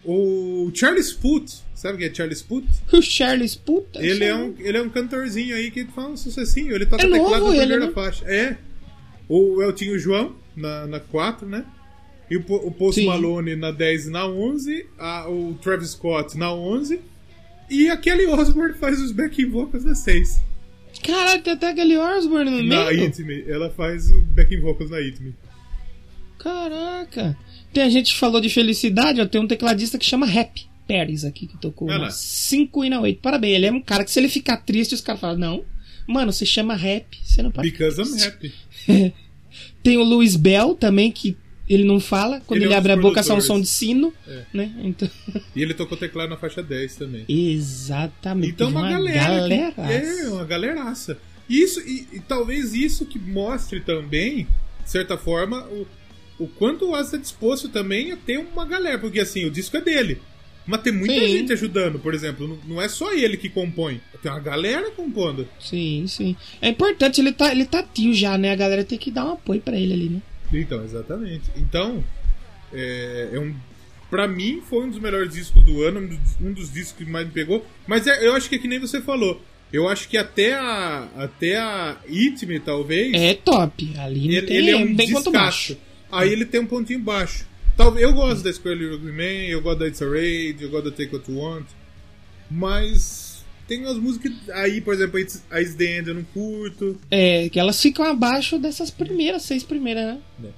O 0.05 0.71
Charlie 0.75 1.03
Spoot, 1.03 1.63
sabe 1.75 1.99
quem 1.99 2.09
é 2.09 2.15
Charlie 2.15 2.35
Spoot? 2.35 2.67
O 2.93 3.01
Charles, 3.01 3.55
puta. 3.55 4.05
Ele 4.05 4.25
é, 4.25 4.35
um, 4.35 4.55
ele 4.59 4.77
é 4.79 4.83
um 4.83 4.89
cantorzinho 4.91 5.55
aí 5.55 5.71
que 5.71 5.85
faz 5.87 6.09
um 6.09 6.17
sucessinho. 6.17 6.75
Ele 6.75 6.87
toca 6.87 7.05
É 7.05 7.09
teclado 7.09 7.45
na 7.45 7.51
ele, 7.51 7.59
primeira 7.61 7.87
né? 7.87 7.93
faixa. 7.93 8.25
É. 8.27 8.57
O 9.29 9.63
Eltinho 9.63 9.97
João 9.99 10.35
na, 10.57 10.87
na 10.87 10.99
4, 11.01 11.47
né? 11.49 11.65
E 12.29 12.37
o, 12.37 12.41
o 12.41 12.71
Post 12.73 13.01
Sim. 13.01 13.07
Malone 13.07 13.55
na 13.55 13.71
10 13.71 14.07
e 14.07 14.11
na 14.11 14.27
11. 14.27 14.87
A, 14.99 15.29
o 15.31 15.55
Travis 15.63 15.91
Scott 15.91 16.37
na 16.37 16.53
11. 16.53 17.01
E 17.71 17.89
a 17.89 17.97
Kelly 17.97 18.27
Osbourne 18.27 18.75
faz 18.75 19.01
os 19.01 19.13
backing 19.13 19.49
vocals 19.51 19.85
na 19.85 19.95
6. 19.95 20.43
Caralho, 21.05 21.43
tem 21.43 21.53
até 21.53 21.71
aquele 21.71 21.97
Osborne 21.97 22.51
no 22.51 22.63
Na 22.63 22.87
meio. 22.87 23.05
It 23.05 23.23
Me. 23.23 23.45
Ela 23.49 23.71
faz 23.71 24.11
o 24.11 24.21
backing 24.21 24.61
vocals 24.61 24.91
na 24.91 24.97
It 24.99 25.23
Me. 25.23 25.35
Caraca. 26.39 27.37
Tem 27.73 27.83
a 27.83 27.89
gente 27.91 28.13
que 28.13 28.19
falou 28.19 28.41
de 28.41 28.49
felicidade, 28.49 29.21
ó, 29.21 29.27
tem 29.27 29.41
um 29.41 29.47
tecladista 29.47 29.99
que 29.99 30.05
chama 30.05 30.27
Rap 30.27 30.67
Pérez 30.87 31.25
aqui, 31.25 31.47
que 31.47 31.57
tocou 31.59 31.89
Olha 31.89 31.99
lá. 31.99 32.05
na 32.07 32.11
5 32.11 32.85
e 32.85 32.91
na 32.91 33.01
8. 33.01 33.21
Parabéns, 33.21 33.55
ele 33.57 33.67
é 33.67 33.73
um 33.73 33.81
cara 33.81 34.05
que 34.05 34.11
se 34.11 34.19
ele 34.21 34.29
ficar 34.29 34.59
triste, 34.59 34.95
os 34.95 35.01
caras 35.01 35.21
falam, 35.21 35.39
não, 35.39 35.65
mano, 36.07 36.33
você 36.33 36.45
chama 36.45 36.75
Rap, 36.75 37.07
você 37.23 37.43
não 37.43 37.51
pode 37.51 37.71
Because 37.71 38.01
I'm 38.01 38.05
triste." 38.11 38.29
happy. 38.29 38.53
Tem 39.83 39.97
o 39.97 40.03
Luiz 40.05 40.37
Bell 40.37 40.75
também, 40.75 41.11
que 41.13 41.37
ele 41.69 41.85
não 41.85 42.01
fala, 42.01 42.41
quando 42.47 42.59
Ele 42.59 42.67
ele, 42.67 42.73
é 42.75 42.77
um 42.77 42.79
abre 42.79 42.93
a 42.93 42.97
boca 42.97 43.23
sai 43.23 43.37
um 43.37 43.41
som 43.41 43.61
de 43.61 43.67
sino, 43.69 44.13
É. 44.27 44.43
né? 44.53 44.73
Então, 44.83 45.09
E 45.55 45.63
ele 45.63 45.73
tocou 45.75 45.97
teclado 45.97 46.29
na 46.31 46.37
faixa 46.37 46.63
10 46.63 46.97
também. 46.97 47.25
exatamente. 47.29 48.51
Então 48.53 48.67
Teve 48.69 48.79
uma, 48.79 48.91
galera. 48.91 49.21
galeraça. 49.27 49.83
é, 49.93 50.29
uma 50.29 50.45
galeraça. 50.45 51.19
Isso, 51.49 51.81
e, 51.81 52.07
e 52.15 52.21
talvez 52.21 52.75
isso 52.75 53.05
que 53.07 53.19
mostre 53.19 53.81
também, 53.81 54.47
de 54.85 54.91
certa 54.91 55.17
forma, 55.19 55.65
o, 55.67 55.87
o 56.45 56.49
quanto 56.49 56.87
o 56.87 56.93
Ozzy 56.93 57.05
está 57.05 57.17
disposto 57.19 57.69
também 57.69 58.13
a 58.13 58.17
ter 58.17 58.39
uma 58.39 58.65
galera. 58.65 58.99
Porque 58.99 59.21
assim, 59.21 59.45
o 59.45 59.51
disco 59.51 59.77
é 59.77 59.81
dele. 59.81 60.19
Mas 60.67 60.83
tem 60.83 60.93
muita 60.93 61.15
Sim. 61.15 61.29
gente 61.29 61.53
ajudando, 61.53 61.99
por 61.99 62.15
exemplo. 62.15 62.59
Não, 62.67 62.81
é 62.81 62.89
só 62.89 63.13
ele 63.13 63.37
que 63.37 63.49
compõe. 63.49 64.01
Tem 64.23 64.31
uma 64.31 64.41
galera 64.41 64.91
compondo. 64.93 65.49
Sim, 65.59 66.05
sim. 66.07 66.37
É 66.61 66.69
importante, 66.69 67.21
ele 67.21 67.33
tá, 67.33 67.51
ele 67.51 67.65
tá 67.65 67.83
tio 67.83 68.15
já, 68.15 68.39
né? 68.39 68.53
A 68.53 68.57
galera 68.57 68.85
tem 68.85 68.97
que 68.99 69.11
dar 69.11 69.25
um 69.27 69.33
apoio 69.33 69.61
pra 69.61 69.77
ele 69.77 69.93
ali, 69.93 70.09
né? 70.09 70.23
Então, 70.53 70.85
exatamente. 70.85 71.51
Então, 71.57 72.05
é, 72.73 73.31
é 73.33 73.41
um. 73.41 73.55
Pra 74.09 74.29
mim, 74.29 74.63
foi 74.69 74.85
um 74.85 74.91
dos 74.91 74.99
melhores 75.01 75.33
discos 75.33 75.65
do 75.65 75.83
ano, 75.83 76.01
um 76.01 76.07
dos, 76.07 76.19
um 76.41 76.53
dos 76.53 76.73
discos 76.73 77.05
que 77.05 77.11
mais 77.11 77.27
me 77.27 77.33
pegou. 77.33 77.67
Mas 77.87 78.07
é- 78.07 78.27
eu 78.27 78.35
acho 78.35 78.49
que 78.49 78.57
é 78.57 78.59
que 78.59 78.69
nem 78.69 78.79
você 78.79 79.01
falou. 79.01 79.43
Eu 79.73 79.89
acho 79.89 80.07
que 80.09 80.19
até 80.19 80.53
a. 80.55 81.09
Até 81.17 81.57
a 81.59 81.97
It 82.09 82.45
Me, 82.47 82.61
talvez. 82.61 83.13
É 83.15 83.35
top. 83.35 83.95
Ali 83.99 84.37
ele, 84.37 84.47
tem, 84.47 84.57
ele 84.59 84.71
é 84.71 84.77
um 84.77 84.95
bem 84.95 85.11
quanto 85.11 85.33
baixo. 85.33 85.77
Aí 86.13 86.31
ele 86.33 86.45
tem 86.45 86.61
um 86.61 86.67
pontinho 86.67 87.01
baixo. 87.01 87.47
Talvez 87.77 88.05
eu 88.07 88.13
gosto 88.13 88.45
da 88.45 88.53
Square 88.53 88.79
Green 88.99 89.13
Man, 89.17 89.49
eu 89.49 89.63
gosto 89.63 89.79
da 89.79 89.89
It's 89.89 90.03
a 90.03 90.07
Raid, 90.09 90.63
eu 90.63 90.69
gosto 90.71 90.91
da 90.91 90.97
Take 90.97 91.15
What 91.17 91.31
You 91.31 91.39
Want. 91.39 91.65
Mas 92.51 93.45
tem 93.67 93.81
umas 93.81 93.97
músicas 93.97 94.33
aí, 94.51 94.81
por 94.81 94.93
exemplo, 94.95 95.17
a 95.17 95.21
It's, 95.21 95.43
a 95.51 95.61
It's 95.61 95.75
the 95.75 95.99
End 95.99 96.09
eu 96.09 96.15
não 96.15 96.23
curto. 96.25 96.99
É, 97.11 97.49
que 97.49 97.59
elas 97.59 97.81
ficam 97.81 98.05
abaixo 98.05 98.59
dessas 98.59 98.91
primeiras, 98.91 99.43
seis 99.43 99.63
primeiras, 99.65 100.05
né? 100.07 100.51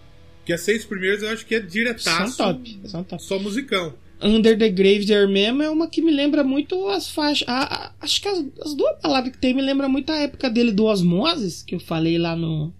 Que 0.44 0.52
as 0.52 0.60
seis 0.60 0.84
primeiras 0.84 1.22
eu 1.22 1.30
acho 1.30 1.46
que 1.46 1.54
é 1.54 1.60
diretaço. 1.60 2.34
São 2.36 2.52
top. 2.54 2.80
São 2.84 3.04
top. 3.04 3.22
Só 3.22 3.38
musicão. 3.38 3.94
Under 4.20 4.56
the 4.58 4.68
Graveyard 4.68 5.32
mesmo 5.32 5.62
é 5.62 5.70
uma 5.70 5.88
que 5.88 6.00
me 6.02 6.10
lembra 6.10 6.42
muito 6.42 6.88
as 6.88 7.08
faixas. 7.10 7.46
a- 7.48 7.62
a- 7.86 7.92
acho 8.00 8.20
que 8.20 8.28
as, 8.28 8.44
as 8.62 8.74
duas 8.74 8.98
palavras 9.00 9.32
que 9.32 9.38
tem 9.38 9.54
me 9.54 9.62
lembra 9.62 9.88
muito 9.88 10.10
a 10.10 10.16
época 10.16 10.50
dele 10.50 10.72
do 10.72 10.84
Osmosis, 10.84 11.62
que 11.62 11.74
eu 11.74 11.80
falei 11.80 12.18
lá 12.18 12.34
no. 12.34 12.72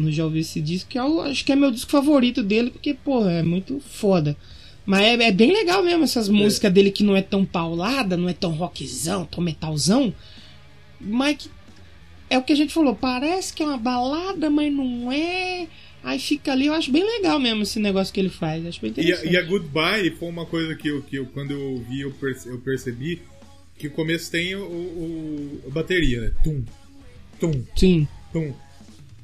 No 0.00 0.10
Já 0.12 0.24
ouvi 0.24 0.40
esse 0.40 0.60
disco, 0.60 0.88
que 0.90 0.98
eu 0.98 1.20
acho 1.22 1.44
que 1.44 1.52
é 1.52 1.56
meu 1.56 1.70
disco 1.70 1.90
favorito 1.90 2.42
dele, 2.42 2.70
porque, 2.70 2.94
pô, 2.94 3.26
é 3.28 3.42
muito 3.42 3.80
foda. 3.80 4.36
Mas 4.86 5.02
é, 5.02 5.12
é 5.28 5.32
bem 5.32 5.52
legal 5.52 5.82
mesmo 5.84 6.04
essas 6.04 6.28
músicas 6.28 6.72
dele 6.72 6.90
que 6.90 7.04
não 7.04 7.14
é 7.16 7.22
tão 7.22 7.44
paulada, 7.44 8.16
não 8.16 8.28
é 8.28 8.32
tão 8.32 8.50
rockzão, 8.52 9.24
tão 9.26 9.42
metalzão. 9.44 10.12
Mas 11.00 11.36
que 11.36 11.50
é 12.28 12.38
o 12.38 12.42
que 12.42 12.52
a 12.52 12.56
gente 12.56 12.72
falou, 12.72 12.94
parece 12.94 13.52
que 13.52 13.62
é 13.62 13.66
uma 13.66 13.76
balada, 13.76 14.48
mas 14.50 14.72
não 14.72 15.10
é. 15.12 15.66
Aí 16.02 16.18
fica 16.18 16.52
ali, 16.52 16.66
eu 16.66 16.72
acho 16.74 16.90
bem 16.90 17.04
legal 17.04 17.38
mesmo 17.38 17.62
esse 17.62 17.78
negócio 17.78 18.12
que 18.12 18.18
ele 18.20 18.30
faz. 18.30 18.64
Acho 18.66 18.80
bem 18.80 18.92
E 18.96 19.00
a, 19.00 19.04
interessante. 19.04 19.32
e 19.32 19.36
a 19.36 19.42
Goodbye 19.42 20.10
foi 20.12 20.28
uma 20.28 20.46
coisa 20.46 20.74
que 20.74 20.88
eu, 20.88 21.02
que 21.02 21.16
eu 21.16 21.26
quando 21.26 21.50
eu 21.52 21.60
ouvi, 21.72 22.00
eu, 22.00 22.10
perce- 22.12 22.48
eu 22.48 22.58
percebi 22.58 23.20
que 23.78 23.86
o 23.86 23.90
começo 23.90 24.30
tem 24.30 24.54
o, 24.56 24.62
o- 24.64 25.60
a 25.66 25.70
bateria, 25.70 26.20
né? 26.22 26.30
Tum, 26.42 26.62
tum, 27.38 27.62
Sim. 27.76 28.08
tum, 28.32 28.54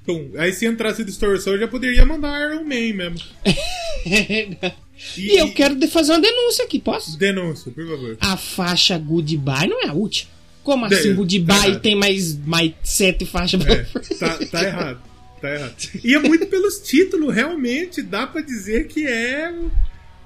tum. 0.06 0.30
Aí 0.38 0.52
se 0.52 0.64
entrasse 0.66 1.02
distorção, 1.04 1.54
eu 1.54 1.58
já 1.60 1.68
poderia 1.68 2.04
mandar 2.06 2.40
Iron 2.50 2.62
Man 2.64 2.94
mesmo. 2.94 3.20
E 5.16 5.38
eu 5.38 5.52
quero 5.52 5.76
fazer 5.88 6.12
uma 6.12 6.20
denúncia 6.20 6.64
aqui, 6.64 6.78
posso? 6.80 7.18
Denúncia, 7.18 7.70
por 7.70 7.86
favor. 7.86 8.16
A 8.20 8.36
faixa 8.36 8.96
Goodbye 8.96 9.68
não 9.68 9.82
é 9.82 9.88
a 9.88 9.92
última. 9.92 10.30
Como 10.62 10.88
De- 10.88 10.94
assim, 10.94 11.10
tá 11.10 11.14
Goodbye 11.14 11.66
errado. 11.68 11.80
tem 11.82 11.94
mais, 11.94 12.36
mais 12.38 12.72
sete 12.82 13.26
faixas 13.26 13.62
pra 13.62 13.74
É, 13.74 13.82
tá, 14.18 14.38
tá 14.50 14.64
errado. 14.64 15.02
Tá 15.40 15.50
errado. 15.54 15.74
E 16.02 16.14
é 16.14 16.18
muito 16.18 16.46
pelos 16.46 16.78
títulos, 16.80 17.34
realmente, 17.34 18.00
dá 18.02 18.26
pra 18.26 18.40
dizer 18.40 18.86
que 18.88 19.06
é. 19.06 19.52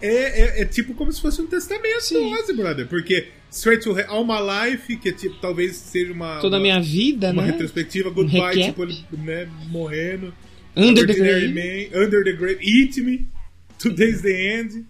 É, 0.00 0.08
é, 0.60 0.62
é 0.62 0.64
tipo 0.64 0.94
como 0.94 1.12
se 1.12 1.20
fosse 1.20 1.42
um 1.42 1.46
testamento 1.46 1.96
Ozzy, 2.40 2.52
brother. 2.54 2.86
Porque 2.86 3.26
Straight 3.50 3.82
to 3.82 3.96
All 4.08 4.24
My 4.24 4.38
Life, 4.70 4.96
que 4.96 5.08
é 5.08 5.12
tipo, 5.12 5.36
talvez 5.40 5.76
seja 5.76 6.12
uma. 6.12 6.38
Toda 6.40 6.56
a 6.56 6.58
uma- 6.58 6.62
minha 6.62 6.80
vida, 6.80 7.30
Uma 7.32 7.42
né? 7.42 7.50
retrospectiva, 7.52 8.10
Goodbye, 8.10 8.40
recap. 8.56 8.62
tipo, 8.64 8.82
ele 8.84 9.04
né, 9.12 9.48
morrendo. 9.68 10.32
Under 10.76 11.06
the 11.06 11.14
Grave. 11.14 11.48
Man, 11.48 12.00
Under 12.04 12.22
the 12.22 12.32
Grave, 12.32 12.58
Eat 12.62 13.00
Me, 13.00 13.26
Today's 13.78 14.22
the 14.22 14.60
End. 14.60 14.84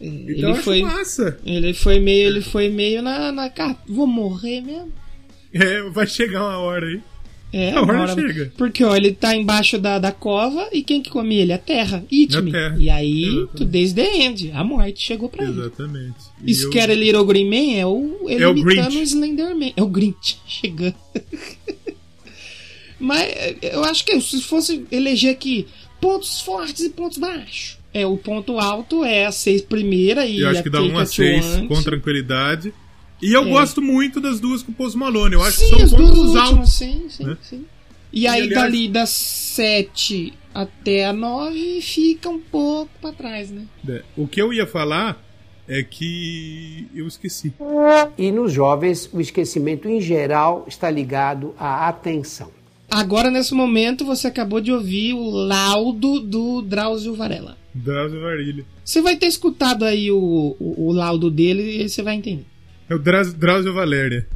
Então 0.00 0.52
Ele 0.54 0.62
foi, 0.62 0.82
massa. 0.82 1.38
ele 1.44 1.74
foi 1.74 2.00
meio, 2.00 2.26
ele 2.28 2.40
foi 2.40 2.68
meio 2.68 3.02
na, 3.02 3.30
na. 3.30 3.52
Vou 3.86 4.06
morrer 4.06 4.60
mesmo. 4.60 4.92
É, 5.52 5.82
vai 5.90 6.06
chegar 6.06 6.40
uma 6.42 6.58
hora 6.58 6.86
aí. 6.86 7.00
É, 7.52 7.72
A 7.72 7.82
hora- 7.82 8.14
chega. 8.14 8.50
Porque, 8.56 8.82
ó, 8.82 8.96
ele 8.96 9.12
tá 9.12 9.36
embaixo 9.36 9.78
da, 9.78 9.98
da 9.98 10.10
cova 10.10 10.68
e 10.72 10.82
quem 10.82 11.02
que 11.02 11.10
come 11.10 11.36
ele? 11.36 11.52
A 11.52 11.58
terra. 11.58 12.02
Eat 12.10 12.34
A 12.36 12.42
terra. 12.42 12.76
E 12.80 12.88
aí, 12.88 13.24
Exatamente. 13.24 13.56
today's 13.56 13.92
the 13.92 14.16
end. 14.22 14.50
A 14.54 14.64
morte 14.64 15.02
chegou 15.04 15.28
pra 15.28 15.44
ele. 15.44 15.60
Exatamente. 15.60 16.16
E 16.42 16.50
eu- 16.50 16.56
Scary 16.56 16.94
Little 16.94 17.24
Green 17.26 17.48
Man 17.50 17.76
é 17.78 17.84
o 17.86 18.26
ele 18.26 18.42
É 18.42 18.48
o 18.48 18.54
Grinch. 18.54 18.96
o 18.96 19.02
Slenderman. 19.02 19.72
É 19.76 19.82
o 19.82 19.86
Grinch 19.86 20.38
chegando. 20.48 20.94
Mas 22.98 23.22
é, 23.22 23.56
eu 23.74 23.84
acho 23.84 24.04
que 24.04 24.18
se 24.20 24.40
fosse 24.42 24.84
eleger 24.90 25.32
aqui 25.32 25.66
pontos 26.00 26.40
fortes 26.40 26.82
e 26.84 26.90
pontos 26.90 27.18
baixos. 27.18 27.78
É, 27.94 28.06
o 28.06 28.16
ponto 28.16 28.58
alto 28.58 29.04
é 29.04 29.26
a 29.26 29.32
seis 29.32 29.60
primeira 29.60 30.24
e 30.24 30.40
Eu 30.40 30.48
a 30.48 30.52
acho 30.52 30.62
que 30.62 30.70
dá 30.70 30.78
Take 30.78 30.90
1 30.92 30.94
a 30.96 30.98
What 31.00 31.22
You 31.22 31.42
6 31.42 31.46
Want. 31.56 31.68
com 31.68 31.82
tranquilidade. 31.82 32.72
E 33.22 33.32
eu 33.32 33.42
É. 33.44 33.48
gosto 33.48 33.80
muito 33.80 34.20
das 34.20 34.40
duas 34.40 34.62
com 34.62 34.72
o 34.72 34.74
Post 34.74 34.98
Malone. 34.98 35.34
Eu 35.34 35.42
acho 35.42 35.58
Sim, 35.60 35.64
que 35.64 35.70
são 35.70 35.82
as 35.84 35.90
duas 35.92 36.10
pontos 36.10 36.18
últimas, 36.34 36.48
altos. 36.48 36.72
sim, 36.74 37.06
sim, 37.08 37.24
né? 37.24 37.36
sim. 37.40 37.64
E 38.12 38.26
aí 38.26 38.42
aliás- 38.42 38.62
dali 38.62 38.88
das 38.88 39.10
7 39.10 40.32
até 40.54 41.06
a 41.06 41.12
9 41.12 41.80
fica 41.80 42.28
um 42.28 42.40
pouco 42.40 42.90
pra 43.00 43.12
trás, 43.12 43.50
né? 43.50 43.62
É, 43.88 44.02
O 44.16 44.26
que 44.26 44.40
eu 44.42 44.52
ia 44.52 44.66
falar 44.66 45.22
é 45.68 45.82
que 45.82 46.86
eu 46.94 47.06
esqueci. 47.06 47.52
E 48.18 48.30
nos 48.32 48.52
jovens, 48.52 49.08
o 49.12 49.20
esquecimento 49.20 49.88
em 49.88 50.00
geral 50.00 50.64
está 50.68 50.90
ligado 50.90 51.54
à 51.58 51.88
atenção. 51.88 52.50
Agora, 52.90 53.30
nesse 53.30 53.54
momento, 53.54 54.04
você 54.04 54.26
acabou 54.26 54.60
de 54.60 54.70
ouvir 54.70 55.14
o 55.14 55.30
laudo 55.30 56.20
do 56.20 56.60
Drauzio 56.60 57.14
Varela. 57.14 57.56
Drauzio 57.74 58.20
Varilha. 58.20 58.66
Você 58.84 59.00
vai 59.00 59.16
ter 59.16 59.26
escutado 59.26 59.84
aí 59.86 60.10
o, 60.10 60.54
o, 60.60 60.88
o 60.88 60.92
laudo 60.92 61.30
dele 61.30 61.62
e 61.78 61.80
aí 61.82 61.88
você 61.88 62.02
vai 62.02 62.16
entender. 62.16 62.44
É 62.92 62.94
o 62.94 62.98
Drauzio, 62.98 63.34
Drauzio 63.34 63.72
Valéria. 63.72 64.26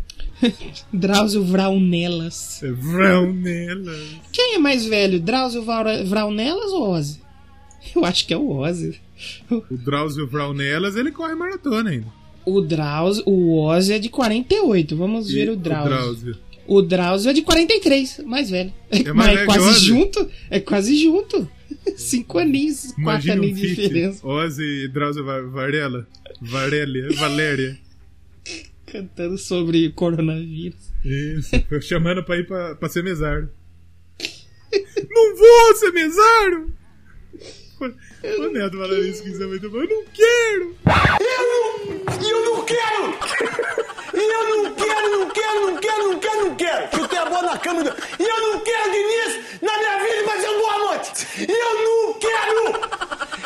Drauzio 0.93 1.45
Vraunelas. 1.45 2.63
É 2.63 2.71
Vraunella. 2.73 3.93
Quem 4.33 4.55
é 4.55 4.59
mais 4.59 4.87
velho, 4.87 5.21
Drauzio 5.21 5.63
Vra- 5.63 6.03
Vraunelas 6.05 6.73
ou 6.73 6.91
Ozzy? 6.91 7.21
Eu 7.95 8.05
acho 8.05 8.27
que 8.27 8.33
é 8.35 8.37
o 8.37 8.49
Ozzy. 8.51 8.99
O 9.51 9.77
Drauzio 9.77 10.27
Vraunellas, 10.27 10.97
ele 10.97 11.11
corre 11.13 11.35
maratona 11.35 11.91
ainda. 11.91 12.07
O 12.45 12.61
Drauzio, 12.61 13.23
o 13.27 13.59
Ozzy 13.61 13.93
é 13.95 13.99
de 13.99 14.09
48. 14.09 14.97
Vamos 14.97 15.31
ver 15.31 15.49
E 15.49 15.51
o 15.51 15.57
Drauzio. 15.57 15.91
Drauzio. 15.97 16.37
O 16.67 16.83
Drauzio 16.83 17.31
é 17.31 17.33
de 17.35 17.43
43, 17.43 18.21
mais 18.25 18.49
velho. 18.51 18.73
É, 18.91 19.03
mais 19.13 19.15
mas 19.15 19.39
é 19.39 19.43
o 19.43 19.47
quase 19.47 19.69
Ozzy? 19.69 19.87
junto. 19.87 20.31
É 20.51 20.61
quase 20.61 20.97
junto. 20.97 21.49
Cinco 21.97 22.39
aninhos, 22.39 22.93
quatro 23.05 23.29
um 23.31 23.33
aninhos 23.35 23.61
de 23.61 23.69
diferença. 23.75 24.27
Ozzy 24.27 24.85
e 24.85 24.89
Drauzio 24.89 25.25
Va- 25.25 25.43
Varela. 25.43 26.07
Varélia, 26.41 27.09
Valéria. 27.15 27.79
Cantando 28.97 29.37
sobre 29.37 29.91
coronavírus. 29.91 30.91
Isso, 31.05 31.51
foi 31.69 31.83
chamando 31.83 32.25
pra 32.25 32.39
ir 32.39 32.47
pra, 32.47 32.75
pra 32.77 32.89
ser 32.89 33.05
mesário. 33.05 33.51
não 35.11 35.37
vou 35.37 35.77
ser 35.77 35.93
mesário! 35.93 36.73
O 37.79 38.49
Neto 38.49 38.79
falando 38.79 39.05
isso 39.05 39.23
que 39.23 39.29
isso 39.29 39.43
é 39.43 39.47
muito 39.47 39.69
bom. 39.69 39.83
Eu 39.83 39.89
não 39.89 40.05
quero! 40.15 40.77
E 42.23 42.31
eu 42.31 42.45
não 42.47 42.65
quero! 42.65 43.15
Eu 44.15 44.65
não 44.65 44.75
quero, 44.75 45.11
não 45.11 45.31
quero, 45.31 45.61
não 45.61 45.77
quero, 45.79 46.09
não 46.09 46.19
quero, 46.19 46.45
não 46.47 46.57
quero! 46.57 46.97
Chutei 46.97 47.19
a 47.19 47.27
bola 47.27 47.43
na 47.43 47.59
cama. 47.59 47.83
E 48.19 48.23
eu 48.23 48.41
não 48.41 48.61
quero, 48.61 48.93
Diniz, 48.93 49.61
na 49.61 49.77
minha 49.77 49.99
vida 49.99 50.25
vai 50.25 50.41
ser 50.41 50.49
uma 50.49 50.59
boa 50.59 50.79
noite! 50.79 51.27
Eu 51.47 51.75
não 51.85 52.15
quero! 52.19 52.63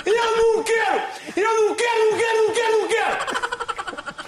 E 0.07 0.11
eu 0.11 0.37
não 0.37 0.63
quero! 0.63 1.03
E 1.37 1.41
eu 1.41 1.55
não 1.57 1.75
quero, 1.75 2.11
não 2.11 2.17
quero, 2.17 2.39
não 2.47 2.55
quero, 2.55 2.79
não 2.79 2.89
quero! 2.89 3.41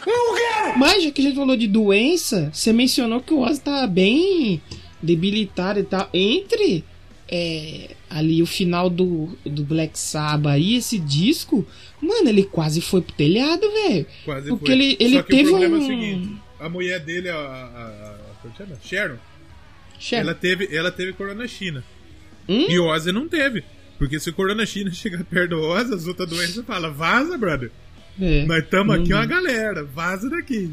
Não 0.04 0.34
quero! 0.34 0.78
Mas, 0.78 1.04
já 1.04 1.11
que 1.22 1.26
a 1.26 1.30
gente 1.30 1.38
falou 1.38 1.56
de 1.56 1.66
doença, 1.68 2.50
você 2.52 2.72
mencionou 2.72 3.20
que 3.20 3.32
o 3.32 3.40
Ozzy 3.40 3.60
tá 3.60 3.86
bem 3.86 4.60
debilitado 5.02 5.80
e 5.80 5.84
tal. 5.84 6.08
Entre 6.12 6.84
é, 7.28 7.90
ali 8.10 8.42
o 8.42 8.46
final 8.46 8.90
do, 8.90 9.36
do 9.44 9.64
Black 9.64 9.98
Sabbath 9.98 10.58
e 10.60 10.76
esse 10.76 10.98
disco, 10.98 11.66
mano, 12.00 12.28
ele 12.28 12.44
quase 12.44 12.80
foi 12.80 13.00
pro 13.00 13.14
telhado, 13.14 13.62
velho. 13.70 14.06
Quase 14.24 14.48
Porque 14.48 14.66
foi. 14.66 14.74
ele, 14.74 14.96
ele 15.00 15.16
Só 15.16 15.22
que 15.22 15.30
teve 15.30 15.48
o 15.48 15.50
problema 15.50 15.76
um. 15.76 15.80
é 15.80 15.82
o 15.82 15.86
seguinte: 15.86 16.36
a 16.60 16.68
mulher 16.68 17.00
dele, 17.00 17.28
a. 17.30 17.36
a, 17.36 18.10
a 18.10 18.16
como 18.42 18.54
chama? 18.56 18.76
Sharon, 18.82 19.16
Chefe, 19.98 20.20
ela 20.20 20.34
teve, 20.34 20.76
ela 20.76 20.90
teve 20.90 21.12
corona 21.12 21.46
China. 21.46 21.82
Hum? 22.48 22.66
E 22.68 22.78
o 22.78 22.86
Ozzy 22.86 23.12
não 23.12 23.28
teve. 23.28 23.62
Porque 23.98 24.18
se 24.18 24.30
o 24.30 24.34
corona 24.34 24.66
China 24.66 24.90
chegar 24.92 25.22
perto 25.24 25.50
do 25.50 25.60
Ozzy, 25.62 25.94
as 25.94 26.06
outras 26.06 26.28
doenças 26.28 26.64
falam: 26.66 26.92
vaza, 26.92 27.38
brother. 27.38 27.70
é, 28.20 28.44
Nós 28.44 28.64
estamos 28.64 28.96
aqui 28.96 29.12
uma 29.14 29.24
galera, 29.24 29.84
vaza 29.84 30.28
daqui. 30.28 30.70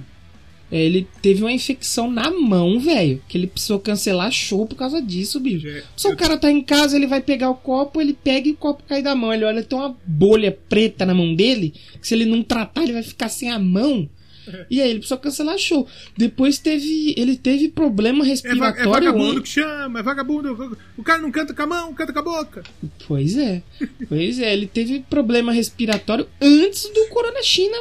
É, 0.72 0.84
ele 0.84 1.08
teve 1.22 1.42
uma 1.44 1.52
infecção 1.52 2.10
na 2.12 2.30
mão, 2.32 2.80
velho. 2.80 3.22
Que 3.28 3.38
ele 3.38 3.48
precisou 3.48 3.80
cancelar 3.80 4.32
show 4.32 4.66
por 4.68 4.76
causa 4.76 5.02
disso, 5.02 5.40
bicho. 5.40 5.68
Já- 5.68 5.82
Se 5.98 6.08
o 6.08 6.16
cara 6.16 6.38
tá 6.38 6.52
em 6.52 6.62
casa, 6.62 6.96
ele 6.96 7.08
vai 7.08 7.22
pegar 7.22 7.50
o 7.50 7.56
copo, 7.56 8.00
ele 8.02 8.14
pega 8.14 8.48
e 8.48 8.52
o 8.52 8.58
copo 8.58 8.84
cai 8.88 9.02
da 9.02 9.16
mão. 9.16 9.34
Ele 9.34 9.46
olha, 9.46 9.64
tem 9.64 9.78
uma 9.78 9.98
bolha 10.06 10.52
preta 10.70 11.06
na 11.06 11.14
mão 11.14 11.34
dele, 11.36 11.74
que 12.02 12.08
se 12.08 12.14
ele 12.14 12.26
não 12.26 12.44
tratar, 12.44 12.84
ele 12.84 12.94
vai 12.94 13.04
ficar 13.04 13.30
sem 13.30 13.50
a 13.50 13.58
mão. 13.60 14.10
E 14.68 14.82
aí 14.82 14.90
ele 14.90 14.98
precisou 14.98 15.20
cancelar 15.20 15.60
show. 15.60 15.88
Depois 16.18 16.58
teve. 16.58 17.14
Ele 17.16 17.38
teve 17.38 17.68
problema 17.70 18.18
É, 18.18 18.22
va- 18.22 18.26
é 18.26 18.30
respiratório. 18.32 18.90
vagabundo 18.90 19.44
que 19.44 19.50
chama, 19.50 20.00
é 20.00 20.04
vagabundo. 20.04 20.78
O 20.98 21.04
cara 21.04 21.22
não 21.22 21.30
canta 21.32 21.54
com 21.54 21.62
a 21.62 21.68
mão, 21.68 21.94
canta 21.94 22.12
com 22.12 22.18
a 22.18 22.22
boca. 22.24 22.64
Pois 23.08 23.38
é. 23.38 23.62
Pois 24.08 24.40
é, 24.40 24.52
ele 24.52 24.66
teve 24.66 25.02
problema 25.08 25.52
respiratório 25.52 26.28
antes 26.42 26.84
do 26.92 27.08
Corona 27.10 27.44
China 27.44 27.78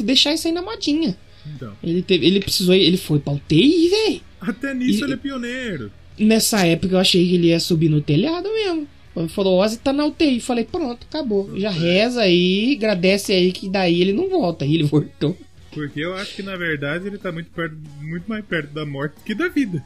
deixar 0.00 0.34
isso 0.34 0.48
aí 0.48 0.52
na 0.52 0.60
modinha. 0.62 1.16
Então, 1.56 1.72
Ele, 1.82 2.02
teve, 2.02 2.26
ele 2.26 2.40
precisou. 2.40 2.74
Ele 2.74 2.96
foi 2.96 3.18
pra 3.18 3.32
UTI, 3.32 3.88
velho. 3.88 4.20
até 4.40 4.74
nisso 4.74 5.00
E- 5.00 5.04
ele 5.04 5.12
é 5.14 5.16
pioneiro. 5.16 5.90
Nessa 6.18 6.66
época 6.66 6.94
eu 6.94 6.98
achei 6.98 7.26
que 7.28 7.34
ele 7.36 7.48
ia 7.48 7.60
subir 7.60 7.88
no 7.88 8.00
telhado 8.00 8.48
mesmo. 8.52 8.86
Quando 9.14 9.28
falou, 9.30 9.58
Ozzy 9.60 9.78
tá 9.78 9.92
na 9.92 10.06
UTI. 10.06 10.40
Falei, 10.40 10.64
pronto, 10.64 11.06
acabou. 11.08 11.50
Já 11.58 11.70
reza 11.70 12.22
aí, 12.22 12.74
agradece 12.76 13.32
aí 13.32 13.52
que 13.52 13.68
daí 13.68 14.00
ele 14.00 14.12
não 14.12 14.28
volta. 14.28 14.64
Aí 14.64 14.74
ele 14.74 14.84
voltou. 14.88 15.36
Porque 15.72 16.00
eu 16.00 16.14
acho 16.14 16.34
que 16.34 16.42
na 16.42 16.56
verdade 16.56 17.06
ele 17.06 17.18
tá 17.18 17.30
muito, 17.30 17.50
perto, 17.50 17.76
muito 18.00 18.24
mais 18.28 18.44
perto 18.44 18.72
da 18.72 18.84
morte 18.86 19.14
que 19.24 19.34
da 19.34 19.48
vida. 19.48 19.84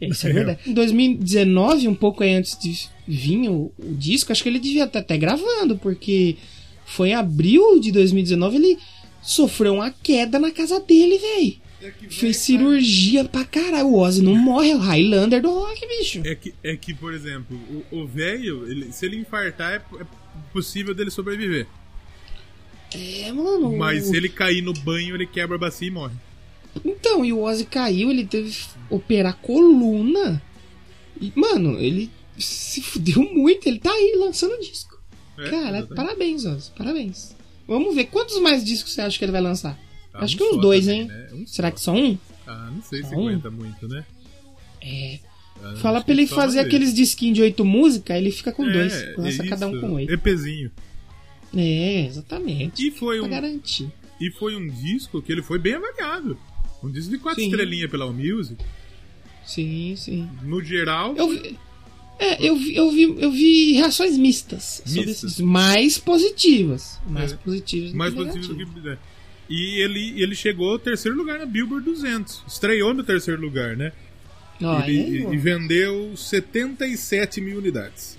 Isso 0.00 0.26
é 0.26 0.32
verdade. 0.32 0.58
Em 0.66 0.72
2019, 0.74 1.86
um 1.86 1.94
pouco 1.94 2.24
antes 2.24 2.58
de 2.58 2.76
vir 3.06 3.48
o, 3.48 3.72
o 3.78 3.94
disco, 3.94 4.32
acho 4.32 4.42
que 4.42 4.48
ele 4.48 4.58
devia 4.58 4.84
estar 4.84 4.98
até 4.98 5.16
gravando, 5.16 5.76
porque 5.78 6.36
foi 6.84 7.10
em 7.10 7.14
abril 7.14 7.78
de 7.78 7.92
2019 7.92 8.56
ele 8.56 8.78
sofreu 9.22 9.74
uma 9.74 9.90
queda 9.90 10.38
na 10.38 10.50
casa 10.50 10.78
dele, 10.80 11.18
velho. 11.18 11.62
Fez 12.10 12.36
cirurgia 12.36 13.24
pra 13.24 13.44
caralho. 13.44 13.86
O 13.88 13.98
Ozzy 13.98 14.22
não 14.22 14.36
morre, 14.36 14.70
é 14.70 14.76
o 14.76 14.78
Highlander 14.78 15.42
do 15.42 15.50
rock, 15.50 15.80
bicho. 15.88 16.20
É 16.24 16.34
que, 16.34 16.54
é 16.62 16.76
que 16.76 16.94
por 16.94 17.12
exemplo, 17.12 17.58
o- 17.90 18.06
velho, 18.06 18.66
se 18.92 19.04
ele 19.06 19.16
infartar, 19.16 19.72
é, 19.72 19.76
é 20.00 20.06
possível 20.52 20.94
dele 20.94 21.10
sobreviver. 21.10 21.66
É, 22.94 23.32
mano. 23.32 23.76
Mas 23.76 24.04
se 24.04 24.16
ele 24.16 24.28
cair 24.28 24.62
no 24.62 24.72
banho, 24.72 25.14
ele 25.16 25.26
quebra 25.26 25.56
a 25.56 25.58
bacia 25.58 25.88
e 25.88 25.90
morre. 25.90 26.14
Então, 26.84 27.24
e 27.24 27.32
o 27.32 27.42
Ozzy 27.42 27.64
caiu, 27.64 28.10
ele 28.10 28.24
teve 28.26 28.50
que 28.50 28.64
operar 28.88 29.36
coluna. 29.38 30.40
E, 31.20 31.32
mano, 31.34 31.78
ele 31.78 32.10
se 32.38 32.80
fudeu 32.82 33.22
muito. 33.22 33.66
Ele 33.66 33.78
tá 33.78 33.90
aí 33.90 34.14
lançando 34.18 34.58
disco. 34.60 35.00
É, 35.38 35.50
Cara, 35.50 35.78
exatamente. 35.78 35.94
parabéns, 35.94 36.44
Ozzy. 36.44 36.70
Parabéns. 36.76 37.36
Vamos 37.66 37.94
ver 37.94 38.04
quantos 38.06 38.40
mais 38.40 38.64
discos 38.64 38.92
você 38.92 39.00
acha 39.00 39.18
que 39.18 39.24
ele 39.24 39.32
vai 39.32 39.40
lançar. 39.40 39.78
Ah, 40.12 40.24
acho 40.24 40.34
um 40.34 40.38
que 40.38 40.44
uns 40.44 40.60
dois, 40.60 40.84
também, 40.86 41.00
hein? 41.02 41.06
né? 41.08 41.28
Um 41.32 41.46
Será 41.46 41.68
só. 41.70 41.74
que 41.74 41.80
só 41.80 41.92
um? 41.94 42.18
Ah, 42.46 42.70
não 42.74 42.82
sei 42.82 43.02
se 43.02 43.08
Só 43.10 43.16
um? 43.16 43.28
aguenta 43.28 43.50
muito, 43.50 43.88
né? 43.88 44.04
É. 44.80 45.18
Ah, 45.62 45.76
Fala 45.76 46.02
pra 46.02 46.12
ele 46.12 46.26
fazer 46.26 46.58
aqueles 46.60 46.92
disquinhos 46.92 47.36
de 47.36 47.42
oito 47.42 47.64
músicas, 47.64 48.16
ele 48.16 48.30
fica 48.30 48.52
com 48.52 48.64
É, 48.68 48.72
dois. 48.72 49.16
Lança 49.16 49.42
é 49.44 49.48
cada 49.48 49.66
um 49.68 49.80
com 49.80 49.92
oito. 49.92 50.12
EPzinho. 50.12 50.70
É, 51.54 52.06
exatamente. 52.06 52.86
E 52.86 52.90
foi, 52.90 53.18
Pra 53.18 53.26
um, 53.26 53.30
garantir. 53.30 53.88
e 54.20 54.30
foi 54.30 54.56
um 54.56 54.66
disco 54.68 55.20
que 55.22 55.30
ele 55.30 55.42
foi 55.42 55.58
bem 55.58 55.74
avaliado. 55.74 56.36
Um 56.82 56.90
disco 56.90 57.10
de 57.10 57.18
quatro 57.18 57.40
Sim. 57.42 57.48
estrelinhas 57.50 57.90
pela 57.90 58.04
Allmusic. 58.04 58.58
Sim, 59.44 59.94
sim. 59.96 60.28
No 60.42 60.62
geral, 60.62 61.14
Eu 61.16 61.28
vi, 61.28 61.58
é, 62.24 62.36
eu 62.48 62.56
vi, 62.56 62.74
eu 62.76 62.90
vi, 62.90 63.02
eu 63.18 63.30
vi 63.32 63.72
reações 63.72 64.16
mistas. 64.16 64.82
Mistas. 64.86 65.38
mais 65.40 65.98
positivas. 65.98 67.00
Mais 67.08 67.32
É. 67.32 67.36
positivas. 67.36 67.90
do 67.92 67.96
mais 67.98 68.14
que 68.14 68.24
positivo 68.24 68.54
do 68.54 68.80
que. 68.80 68.88
né? 68.88 68.98
E 69.50 69.80
ele, 69.82 70.22
ele 70.22 70.34
chegou 70.34 70.70
ao 70.70 70.78
terceiro 70.78 71.16
lugar 71.16 71.38
na 71.38 71.46
Billboard 71.46 71.84
200. 71.84 72.42
Estreou 72.46 72.94
no 72.94 73.02
terceiro 73.02 73.40
lugar, 73.40 73.76
né? 73.76 73.92
Ó, 74.62 74.80
Ele- 74.84 75.26
aí, 75.26 75.34
e, 75.34 75.36
vendeu 75.36 76.16
77 76.16 77.40
mil 77.40 77.58
unidades. 77.58 78.18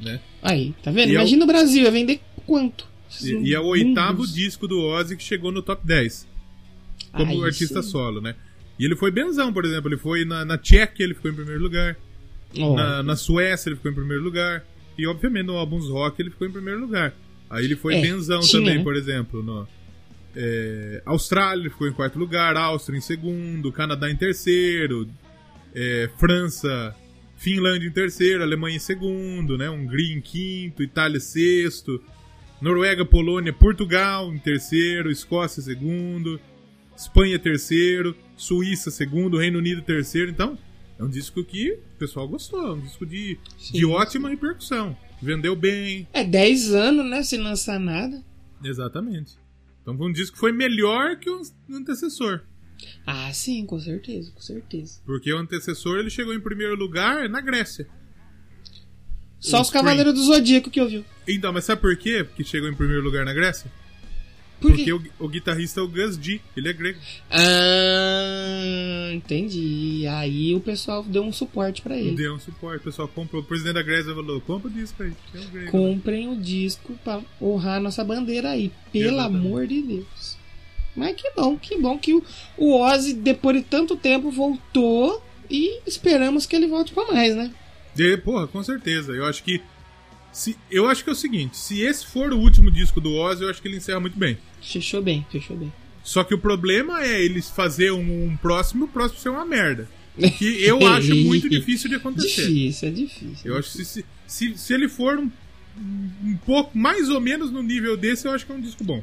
Né? 0.00 0.18
Aí, 0.42 0.74
tá 0.82 0.90
vendo? 0.90 1.10
E 1.10 1.14
é 1.14 1.18
o- 1.18 1.20
Imagina 1.20 1.44
o 1.44 1.46
Brasil, 1.46 1.84
ia 1.84 1.90
vender 1.90 2.20
quanto? 2.46 2.86
E, 3.22 3.50
e 3.50 3.54
é 3.54 3.60
o 3.60 3.66
oitavo 3.66 4.26
disco 4.26 4.66
do 4.66 4.80
Ozzy 4.80 5.16
que 5.16 5.22
chegou 5.22 5.52
no 5.52 5.62
top 5.62 5.86
10. 5.86 6.26
Como 7.12 7.44
artista 7.44 7.82
sim. 7.82 7.90
solo, 7.90 8.20
né? 8.22 8.34
E 8.78 8.84
ele 8.86 8.96
foi 8.96 9.10
benzão, 9.10 9.52
por 9.52 9.64
exemplo. 9.66 9.90
Ele 9.90 9.98
foi 9.98 10.24
na, 10.24 10.44
na 10.46 10.56
Tchequia, 10.56 11.04
ele 11.04 11.14
ficou 11.14 11.30
em 11.30 11.34
primeiro 11.34 11.60
lugar. 11.62 11.96
Ó, 12.58 12.76
Na, 12.76 13.02
na 13.02 13.16
Suécia, 13.16 13.68
ele 13.68 13.76
ficou 13.76 13.90
em 13.90 13.94
primeiro 13.94 14.22
lugar. 14.22 14.64
E, 14.98 15.06
obviamente, 15.06 15.46
no 15.46 15.56
álbuns 15.56 15.88
rock, 15.88 16.20
ele 16.20 16.30
ficou 16.30 16.46
em 16.46 16.52
primeiro 16.52 16.80
lugar. 16.80 17.14
Aí 17.48 17.64
ele 17.64 17.76
foi 17.76 17.94
É, 17.96 18.00
benzão 18.02 18.40
tinha, 18.40 18.62
também, 18.62 18.82
por 18.82 18.94
exemplo. 18.96 19.42
No, 19.42 19.66
é, 20.34 21.02
Austrália, 21.04 21.60
ele 21.62 21.70
ficou 21.70 21.86
em 21.88 21.92
quarto 21.92 22.18
lugar. 22.18 22.56
Áustria 22.56 22.98
em 22.98 23.00
segundo. 23.02 23.70
Canadá 23.72 24.10
em 24.10 24.16
terceiro. 24.16 25.08
é, 25.74 26.08
França, 26.18 26.94
Finlândia 27.36 27.88
em 27.88 27.92
terceiro. 27.92 28.42
Alemanha 28.42 28.76
em 28.76 28.80
segundo, 28.80 29.56
né? 29.58 29.68
Hungria 29.70 30.14
em 30.14 30.20
quinto. 30.20 30.82
Itália 30.82 31.16
em 31.16 31.20
sexto. 31.20 32.02
Noruega, 32.60 33.04
Polônia, 33.04 33.52
Portugal 33.52 34.32
em 34.32 34.38
terceiro. 34.38 35.10
Escócia 35.10 35.60
em 35.60 35.64
segundo. 35.64 36.38
Espanha 36.96 37.38
terceiro. 37.38 38.14
Suíça 38.36 38.90
segundo. 38.90 39.38
Reino 39.38 39.58
Unido 39.58 39.82
terceiro. 39.82 40.30
Então, 40.30 40.58
é 41.02 41.04
um 41.04 41.08
disco 41.08 41.42
que 41.44 41.72
o 41.72 41.98
pessoal 41.98 42.28
gostou. 42.28 42.64
É 42.64 42.72
um 42.72 42.80
disco 42.80 43.04
de, 43.04 43.36
Sim, 43.58 43.72
de 43.72 43.84
ótima 43.84 44.28
repercussão. 44.28 44.96
Vendeu 45.20 45.56
bem. 45.56 46.06
É 46.12 46.22
10 46.22 46.74
anos, 46.74 47.10
né? 47.10 47.22
Sem 47.22 47.40
lançar 47.40 47.78
nada. 47.80 48.22
Exatamente. 48.62 49.36
Então 49.82 49.96
foi 49.96 50.08
um 50.08 50.12
disco 50.12 50.34
que 50.34 50.40
foi 50.40 50.52
melhor 50.52 51.16
que 51.16 51.28
o 51.28 51.42
antecessor. 51.72 52.42
Ah, 53.06 53.32
sim, 53.32 53.66
com 53.66 53.78
certeza, 53.80 54.30
com 54.32 54.40
certeza. 54.40 55.00
Porque 55.04 55.32
o 55.32 55.38
antecessor 55.38 55.98
ele 55.98 56.10
chegou 56.10 56.34
em 56.34 56.40
primeiro 56.40 56.76
lugar 56.76 57.28
na 57.28 57.40
Grécia. 57.40 57.86
Só 59.40 59.58
O 59.58 59.62
os. 59.62 59.70
Cavaleiros 59.70 60.14
do 60.14 60.22
Zodíaco 60.22 60.70
que 60.70 60.80
ouviu. 60.80 61.04
Então, 61.26 61.52
mas 61.52 61.64
sabe 61.64 61.80
por 61.80 61.96
quê 61.96 62.24
que 62.36 62.44
chegou 62.44 62.68
em 62.68 62.74
primeiro 62.74 63.02
lugar 63.02 63.24
na 63.24 63.34
Grécia? 63.34 63.70
Por 64.62 64.70
Porque 64.70 64.92
o, 64.92 65.02
o 65.18 65.28
guitarrista 65.28 65.80
é 65.80 65.82
o 65.82 65.88
Gus 65.88 66.16
G, 66.16 66.40
ele 66.56 66.68
é 66.68 66.72
grego. 66.72 66.98
Ah, 67.28 69.10
entendi. 69.12 70.06
Aí 70.08 70.54
o 70.54 70.60
pessoal 70.60 71.02
deu 71.02 71.24
um 71.24 71.32
suporte 71.32 71.82
pra 71.82 71.98
ele. 71.98 72.14
Deu 72.14 72.34
um 72.34 72.38
suporte, 72.38 72.78
o 72.78 72.84
pessoal 72.84 73.08
comprou. 73.08 73.42
O 73.42 73.44
presidente 73.44 73.74
da 73.74 73.82
Grécia 73.82 74.14
falou: 74.14 74.40
compra 74.40 74.68
o 74.68 74.72
disco 74.72 75.02
aí, 75.02 75.12
é 75.34 75.38
um 75.40 75.50
grego. 75.50 75.70
Comprem 75.72 76.28
o 76.28 76.36
disco 76.36 76.94
pra 77.02 77.20
honrar 77.40 77.80
nossa 77.80 78.04
bandeira 78.04 78.50
aí. 78.50 78.70
Pelo 78.92 79.14
Exatamente. 79.14 79.46
amor 79.46 79.66
de 79.66 79.82
Deus. 79.82 80.38
Mas 80.94 81.16
que 81.16 81.30
bom, 81.34 81.58
que 81.58 81.76
bom 81.78 81.98
que 81.98 82.14
o, 82.14 82.22
o 82.56 82.80
Ozzy, 82.80 83.14
depois 83.14 83.56
de 83.56 83.62
tanto 83.64 83.96
tempo, 83.96 84.30
voltou 84.30 85.22
e 85.50 85.80
esperamos 85.86 86.46
que 86.46 86.54
ele 86.54 86.68
volte 86.68 86.92
pra 86.92 87.10
mais, 87.10 87.34
né? 87.34 87.50
E, 87.98 88.16
porra, 88.16 88.46
com 88.46 88.62
certeza. 88.62 89.12
Eu 89.12 89.26
acho 89.26 89.42
que. 89.42 89.60
Se, 90.32 90.56
eu 90.70 90.88
acho 90.88 91.04
que 91.04 91.10
é 91.10 91.12
o 91.12 91.16
seguinte: 91.16 91.56
se 91.56 91.80
esse 91.82 92.06
for 92.06 92.32
o 92.32 92.38
último 92.38 92.70
disco 92.70 93.00
do 93.00 93.12
Ozzy, 93.14 93.42
eu 93.42 93.50
acho 93.50 93.60
que 93.60 93.68
ele 93.68 93.76
encerra 93.76 94.00
muito 94.00 94.18
bem. 94.18 94.38
Fechou 94.62 95.02
bem, 95.02 95.26
fechou 95.30 95.56
bem. 95.56 95.72
Só 96.02 96.24
que 96.24 96.34
o 96.34 96.38
problema 96.38 97.04
é 97.04 97.22
eles 97.22 97.48
fazer 97.48 97.92
um, 97.92 98.24
um 98.26 98.36
próximo 98.36 98.84
e 98.84 98.88
o 98.88 98.88
próximo 98.88 99.20
ser 99.20 99.28
uma 99.28 99.44
merda. 99.44 99.88
Que 100.38 100.62
eu 100.62 100.86
acho 100.86 101.14
muito 101.16 101.48
difícil 101.48 101.88
de 101.88 101.96
acontecer. 101.96 102.46
Difícil, 102.46 102.88
é 102.88 102.90
difícil. 102.90 103.36
Eu 103.50 103.56
acho 103.58 103.72
que 103.72 103.84
se, 103.84 104.04
se, 104.26 104.58
se 104.58 104.74
ele 104.74 104.86
for 104.88 105.18
um, 105.18 105.30
um 105.78 106.36
pouco, 106.44 106.76
mais 106.76 107.08
ou 107.08 107.18
menos 107.20 107.50
no 107.50 107.62
nível 107.62 107.96
desse, 107.96 108.26
eu 108.26 108.32
acho 108.32 108.44
que 108.44 108.52
é 108.52 108.54
um 108.54 108.60
disco 108.60 108.84
bom. 108.84 109.02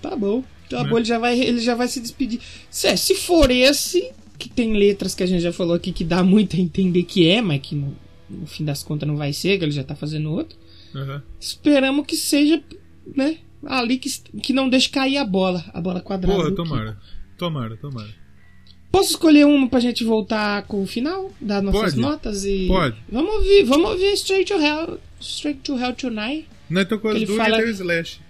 Tá 0.00 0.14
bom. 0.14 0.44
Tá 0.70 0.84
Né? 0.84 0.90
bom, 0.90 0.98
ele 0.98 1.06
já, 1.06 1.18
vai, 1.18 1.40
ele 1.40 1.58
já 1.60 1.74
vai 1.74 1.88
se 1.88 1.98
despedir. 2.00 2.40
Se, 2.70 2.96
se 2.96 3.14
for 3.16 3.50
esse, 3.50 4.12
que 4.38 4.48
tem 4.48 4.74
letras 4.74 5.12
que 5.14 5.24
a 5.24 5.26
gente 5.26 5.42
já 5.42 5.52
falou 5.52 5.74
aqui 5.74 5.90
que 5.92 6.04
dá 6.04 6.22
muito 6.22 6.54
a 6.54 6.60
entender 6.60 7.02
que 7.02 7.26
é, 7.28 7.40
mas 7.42 7.60
que 7.60 7.74
no, 7.74 7.96
no 8.28 8.46
fim 8.46 8.64
das 8.64 8.82
contas 8.82 9.06
não 9.08 9.16
vai 9.16 9.32
ser, 9.32 9.58
que 9.58 9.64
ele 9.64 9.72
já 9.72 9.84
tá 9.84 9.94
fazendo 9.94 10.30
outro. 10.30 10.56
Aham. 10.94 11.22
Esperamos 11.40 12.06
que 12.06 12.16
seja, 12.16 12.62
né? 13.14 13.38
Ali 13.66 13.98
que, 13.98 14.08
que 14.40 14.52
não 14.52 14.68
deixe 14.68 14.88
cair 14.88 15.16
a 15.18 15.24
bola, 15.24 15.64
a 15.74 15.80
bola 15.80 16.00
quadrada. 16.00 16.36
Porra, 16.36 16.50
do 16.50 16.56
tomara. 16.56 16.98
Tomara, 17.36 17.76
tomara. 17.76 18.08
Posso 18.90 19.10
escolher 19.10 19.44
uma 19.46 19.68
pra 19.68 19.80
gente 19.80 20.02
voltar 20.02 20.62
com 20.62 20.82
o 20.82 20.86
final 20.86 21.30
das 21.40 21.62
nossas 21.62 21.80
Pode. 21.92 22.00
notas 22.00 22.44
e 22.44 22.66
Pode. 22.66 22.96
vamos 23.10 23.34
ouvir, 23.34 23.64
vamos 23.64 23.90
ouvir 23.90 24.12
Straight 24.14 24.50
to 24.52 24.58
Hell, 24.60 24.98
Straight 25.20 25.60
to 25.60 25.78
Hell 25.78 25.92
Tonight, 25.94 26.48
Nós 26.70 26.88
tocou 26.88 27.10
as 27.10 27.16
Ele 27.16 27.26
duas 27.26 27.36
fala- 27.38 27.62
e 27.62 27.70
Slash. 27.70 28.20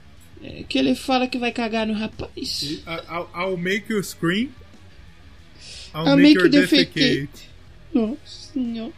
é, 0.43 0.65
que 0.69 0.77
ele 0.79 0.95
fala 0.97 1.29
que 1.29 1.39
vai 1.39 1.53
cagar 1.53 1.87
no 1.87 1.93
rapaz. 1.95 2.81
I'll, 2.87 3.29
I'll 3.35 3.57
make 3.57 3.93
you 3.93 4.03
scream. 4.03 4.49
I'll, 5.95 6.07
I'll 6.09 6.17
make, 6.17 6.35
make 6.35 6.39
you 6.41 6.49
defecate. 6.49 6.95
defecate. 6.95 7.49
Nossa 7.95 8.17
senhora. 8.53 8.93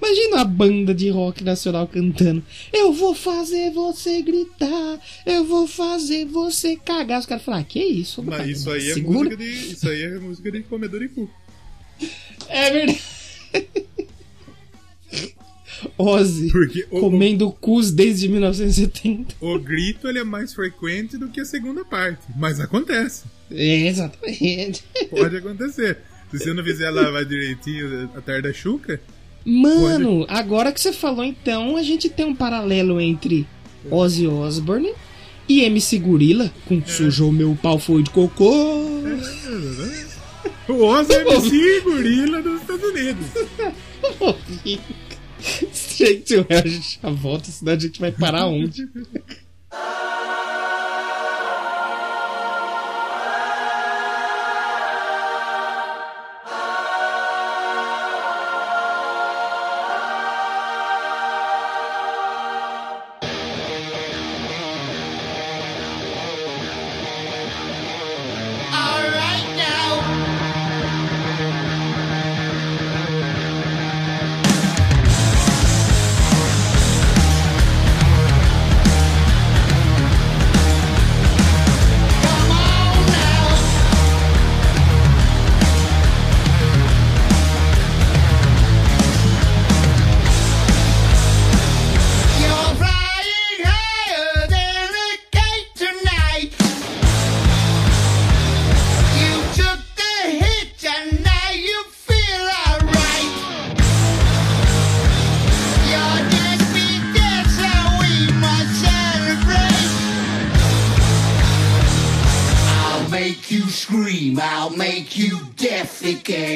Imagina 0.00 0.40
a 0.40 0.44
banda 0.44 0.94
de 0.94 1.08
rock 1.08 1.42
nacional 1.44 1.86
cantando. 1.86 2.42
Eu 2.72 2.92
vou 2.92 3.14
fazer 3.14 3.70
você 3.72 4.22
gritar. 4.22 5.00
Eu 5.26 5.44
vou 5.44 5.66
fazer 5.66 6.24
você 6.26 6.76
cagar. 6.76 7.20
Os 7.20 7.26
caras 7.26 7.44
falam, 7.44 7.60
ah, 7.60 7.64
que 7.64 7.82
isso? 7.82 8.22
Mas 8.22 8.38
rapaz? 8.38 8.58
isso 8.58 8.70
aí 8.70 8.90
é 8.90 8.94
Segura. 8.94 9.18
música 9.30 9.36
de. 9.36 9.72
Isso 9.72 9.88
aí 9.88 10.02
é 10.02 10.18
música 10.18 10.50
de 10.52 10.62
comedor 10.62 11.00
de 11.00 11.08
cu. 11.08 11.30
É 12.48 12.70
verdade. 12.70 13.02
Ozzy. 15.98 16.50
Porque 16.50 16.86
o, 16.90 17.00
Comendo 17.00 17.50
cus 17.50 17.90
desde 17.90 18.28
1970. 18.28 19.34
o, 19.40 19.54
o 19.54 19.58
grito 19.58 20.08
ele 20.08 20.18
é 20.18 20.24
mais 20.24 20.54
frequente 20.54 21.16
do 21.16 21.28
que 21.28 21.40
a 21.40 21.44
segunda 21.44 21.84
parte. 21.84 22.22
Mas 22.36 22.60
acontece. 22.60 23.24
É, 23.50 23.88
exatamente. 23.88 24.84
Pode 25.10 25.36
acontecer. 25.36 25.98
Se 26.30 26.38
você 26.38 26.54
não 26.54 26.64
fizer 26.64 26.90
lavar 26.90 27.24
direitinho 27.24 28.10
a 28.14 28.20
tarde 28.20 28.48
da 28.48 28.54
chuca, 28.54 29.00
Mano, 29.44 30.24
agora 30.28 30.72
que 30.72 30.80
você 30.80 30.92
falou, 30.92 31.24
então, 31.24 31.76
a 31.76 31.82
gente 31.82 32.08
tem 32.08 32.24
um 32.24 32.34
paralelo 32.34 33.00
entre 33.00 33.46
Ozzy 33.90 34.26
Osbourne 34.26 34.92
e 35.48 35.62
MC 35.62 35.98
Gorilla, 35.98 36.52
com 36.66 36.84
Sujou 36.84 37.32
Meu 37.32 37.58
Pau 37.60 37.78
Foi 37.78 38.02
de 38.02 38.10
Cocô. 38.10 38.44
o 40.68 40.84
Ozzy 40.84 41.12
é 41.14 41.20
MC 41.22 41.80
gorila 41.80 42.42
dos 42.42 42.60
Estados 42.60 42.84
Unidos. 42.84 43.26
Gente 45.96 46.36
já 47.02 47.10
volta, 47.10 47.50
senão 47.50 47.72
a 47.72 47.78
gente 47.78 48.00
vai 48.00 48.12
parar 48.12 48.46
onde? 48.46 48.88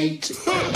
defecate. 0.07 0.73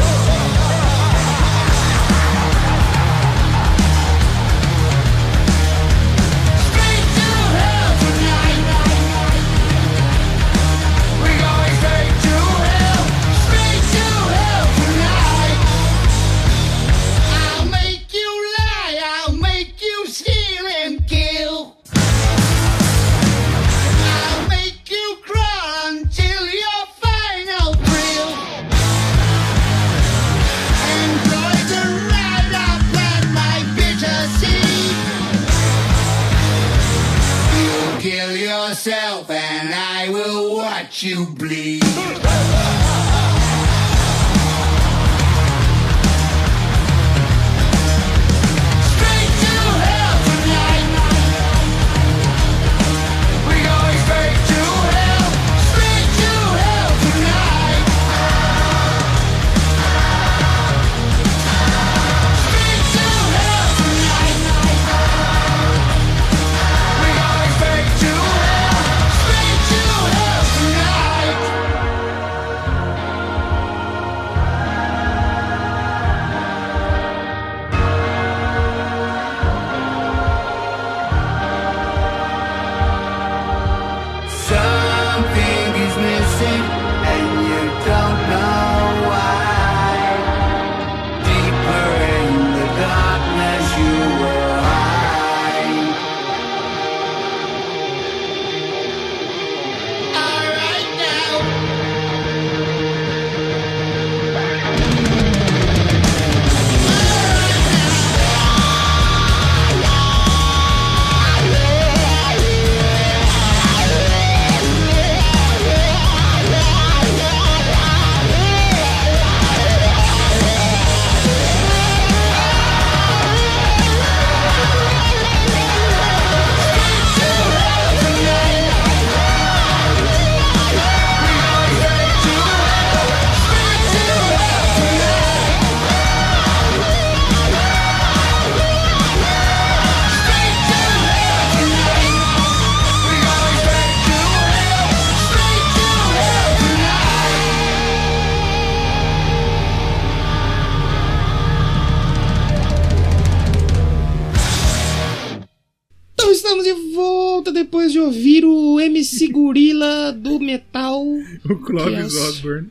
O 161.51 161.57
Clovis 161.59 162.13
Que 162.13 162.19
é- 162.19 162.23
Osborne. 162.23 162.69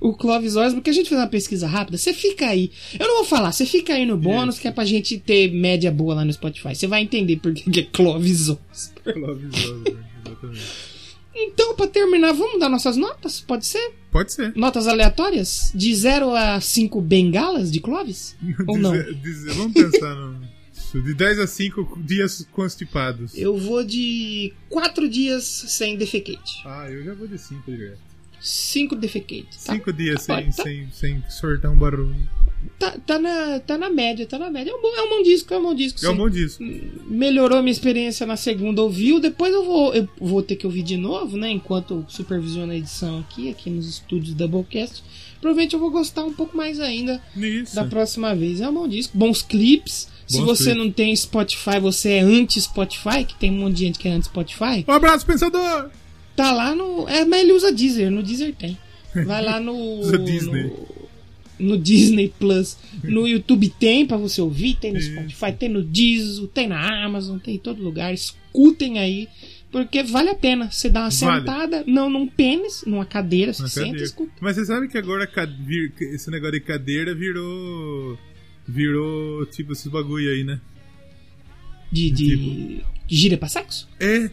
o 0.00 0.14
Clovis 0.14 0.56
Osborne, 0.56 0.74
porque 0.76 0.90
a 0.90 0.92
gente 0.94 1.08
fez 1.08 1.20
uma 1.20 1.26
pesquisa 1.26 1.66
rápida. 1.66 1.98
Você 1.98 2.12
fica 2.14 2.46
aí. 2.46 2.70
Eu 2.98 3.06
não 3.06 3.16
vou 3.16 3.24
falar, 3.24 3.52
você 3.52 3.66
fica 3.66 3.94
aí 3.94 4.06
no 4.06 4.16
bônus, 4.16 4.58
que 4.58 4.68
é 4.68 4.70
pra 4.72 4.84
gente 4.84 5.18
ter 5.18 5.50
média 5.52 5.90
boa 5.90 6.14
lá 6.14 6.24
no 6.24 6.32
Spotify. 6.32 6.74
Você 6.74 6.86
vai 6.86 7.02
entender 7.02 7.36
por 7.36 7.52
que 7.52 7.70
que 7.70 7.80
é 7.80 7.82
Clovis 7.84 8.48
Osborne. 8.48 9.12
Clovis 9.12 9.64
Osborne, 9.64 9.96
exatamente. 10.26 10.90
Então, 11.34 11.74
pra 11.74 11.86
terminar, 11.86 12.32
vamos 12.32 12.58
dar 12.60 12.68
nossas 12.68 12.96
notas? 12.96 13.40
Pode 13.40 13.64
ser? 13.64 13.92
Pode 14.10 14.32
ser. 14.32 14.52
Notas 14.56 14.86
aleatórias? 14.88 15.70
De 15.74 15.94
0 15.94 16.34
a 16.34 16.60
5 16.60 17.00
bengalas 17.00 17.70
de 17.70 17.80
Clovis? 17.80 18.36
Ou 18.66 18.76
não? 18.76 18.92
Dizer- 18.92 19.52
vamos 19.54 19.72
pensar 19.72 20.14
no. 20.14 20.50
De 21.04 21.14
10 21.14 21.38
a 21.38 21.46
5 21.46 22.00
dias 22.02 22.44
constipados. 22.50 23.38
Eu 23.38 23.56
vou 23.56 23.84
de 23.84 24.52
4 24.68 25.08
dias 25.08 25.44
sem 25.44 25.96
defecate. 25.96 26.62
Ah, 26.66 26.90
eu 26.90 27.04
já 27.04 27.14
vou 27.14 27.28
de 27.28 27.38
5 27.38 27.70
direto. 27.70 28.09
5 28.40 28.96
defecate. 28.96 29.48
Tá, 29.64 29.74
5 29.74 29.92
dias 29.92 30.26
tá, 30.26 30.36
sem, 30.36 30.50
tá, 30.50 30.62
sem, 30.62 30.88
sem 30.90 31.24
sortar 31.28 31.70
um 31.70 31.76
barulho. 31.76 32.16
tá, 32.78 32.96
tá 33.06 33.18
na, 33.18 33.60
tá 33.60 33.76
na 33.76 33.90
média, 33.90 34.26
tá 34.26 34.38
na 34.38 34.50
média. 34.50 34.70
É 34.70 34.74
um 34.74 34.80
bom, 34.80 34.94
é 34.94 35.02
um 35.02 35.08
bom 35.08 35.22
disco, 35.22 35.52
é 35.52 35.58
um 35.58 35.62
bom 35.62 35.74
disco. 35.74 36.04
É 36.04 36.10
um 36.10 36.16
bom 36.16 36.30
disco. 36.30 36.64
Melhorou 37.06 37.62
minha 37.62 37.72
experiência 37.72 38.26
na 38.26 38.36
segunda 38.36 38.82
ouviu. 38.82 39.20
Depois 39.20 39.52
eu 39.52 39.64
vou, 39.64 39.94
eu 39.94 40.08
vou 40.18 40.42
ter 40.42 40.56
que 40.56 40.66
ouvir 40.66 40.82
de 40.82 40.96
novo, 40.96 41.36
né? 41.36 41.50
Enquanto 41.50 41.94
eu 41.94 42.04
supervisiono 42.08 42.72
a 42.72 42.76
edição 42.76 43.20
aqui, 43.20 43.50
aqui 43.50 43.68
nos 43.68 43.88
estúdios 43.88 44.34
Doublecast. 44.34 45.02
Provavelmente 45.40 45.74
eu 45.74 45.80
vou 45.80 45.90
gostar 45.90 46.24
um 46.24 46.32
pouco 46.32 46.56
mais 46.56 46.78
ainda 46.80 47.22
Isso. 47.36 47.74
da 47.74 47.84
próxima 47.84 48.34
vez. 48.34 48.60
É 48.60 48.68
um 48.68 48.74
bom 48.74 48.88
disco, 48.88 49.16
bons 49.16 49.42
clipes. 49.42 50.08
Se 50.26 50.40
você 50.42 50.64
clipes. 50.64 50.78
não 50.78 50.92
tem 50.92 51.16
Spotify, 51.16 51.80
você 51.80 52.10
é 52.10 52.20
anti-Spotify, 52.20 53.24
que 53.26 53.34
tem 53.34 53.50
um 53.50 53.60
monte 53.60 53.76
de 53.76 53.80
gente 53.86 53.98
que 53.98 54.06
é 54.06 54.12
anti-Spotify. 54.12 54.84
Um 54.86 54.92
abraço, 54.92 55.26
pensador! 55.26 55.90
Tá 56.36 56.52
lá 56.52 56.74
no. 56.74 57.08
É, 57.08 57.24
mas 57.24 57.42
ele 57.42 57.52
usa 57.52 57.72
Deezer, 57.72 58.10
no 58.10 58.22
Deezer 58.22 58.54
tem. 58.54 58.78
Vai 59.26 59.44
lá 59.44 59.60
no. 59.60 59.74
Usa 60.00 60.18
Disney. 60.18 60.62
No, 60.64 60.88
no 61.58 61.78
Disney 61.78 62.32
Plus. 62.38 62.78
No 63.04 63.26
YouTube 63.26 63.68
tem 63.68 64.06
pra 64.06 64.16
você 64.16 64.40
ouvir, 64.40 64.76
tem 64.76 64.92
no. 64.92 65.00
Spotify, 65.00 65.52
tem 65.52 65.68
no 65.68 65.82
Deezer, 65.82 66.46
tem 66.48 66.68
na 66.68 67.04
Amazon, 67.04 67.38
tem 67.38 67.56
em 67.56 67.58
todo 67.58 67.82
lugar. 67.82 68.14
Escutem 68.14 68.98
aí. 68.98 69.28
Porque 69.70 70.02
vale 70.02 70.30
a 70.30 70.34
pena. 70.34 70.70
Você 70.70 70.88
dá 70.88 71.02
uma 71.02 71.10
Vale. 71.10 71.40
sentada, 71.40 71.84
não 71.86 72.10
num 72.10 72.26
pênis, 72.26 72.82
numa 72.86 73.04
cadeira, 73.04 73.52
você 73.52 73.68
senta 73.68 73.80
e 73.80 73.84
cadeira. 73.86 74.04
escuta. 74.04 74.32
Mas 74.40 74.56
você 74.56 74.64
sabe 74.64 74.88
que 74.88 74.98
agora 74.98 75.30
esse 76.00 76.30
negócio 76.30 76.52
de 76.54 76.60
cadeira 76.60 77.14
virou. 77.14 78.18
Virou 78.66 79.44
tipo 79.46 79.72
esses 79.72 79.86
bagulho 79.88 80.30
aí, 80.30 80.44
né? 80.44 80.60
De, 81.90 82.10
de 82.10 82.80
gira 83.08 83.36
pra 83.36 83.48
sexo? 83.48 83.88
É. 83.98 84.30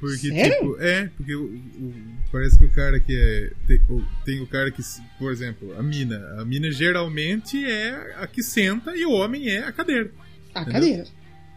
Porque, 0.00 0.28
Sério? 0.28 0.52
tipo, 0.52 0.76
é, 0.80 1.10
porque 1.16 1.34
o- 1.34 1.44
o- 1.44 1.94
parece 2.30 2.58
que 2.58 2.64
o 2.66 2.70
cara 2.70 3.00
que 3.00 3.16
é. 3.16 3.50
Tem, 3.66 3.80
o- 3.88 4.04
tem 4.24 4.40
o 4.40 4.46
cara 4.46 4.70
que, 4.70 4.82
por 5.18 5.32
exemplo, 5.32 5.74
a 5.78 5.82
mina. 5.82 6.18
A 6.38 6.44
mina 6.44 6.70
geralmente 6.70 7.64
é 7.64 8.14
a 8.18 8.26
que 8.26 8.42
senta 8.42 8.94
e 8.96 9.04
o 9.06 9.12
homem 9.12 9.48
é 9.48 9.58
a 9.64 9.72
cadeira. 9.72 10.10
A 10.54 10.60
Entendeu? 10.62 10.72
cadeira. 10.80 11.04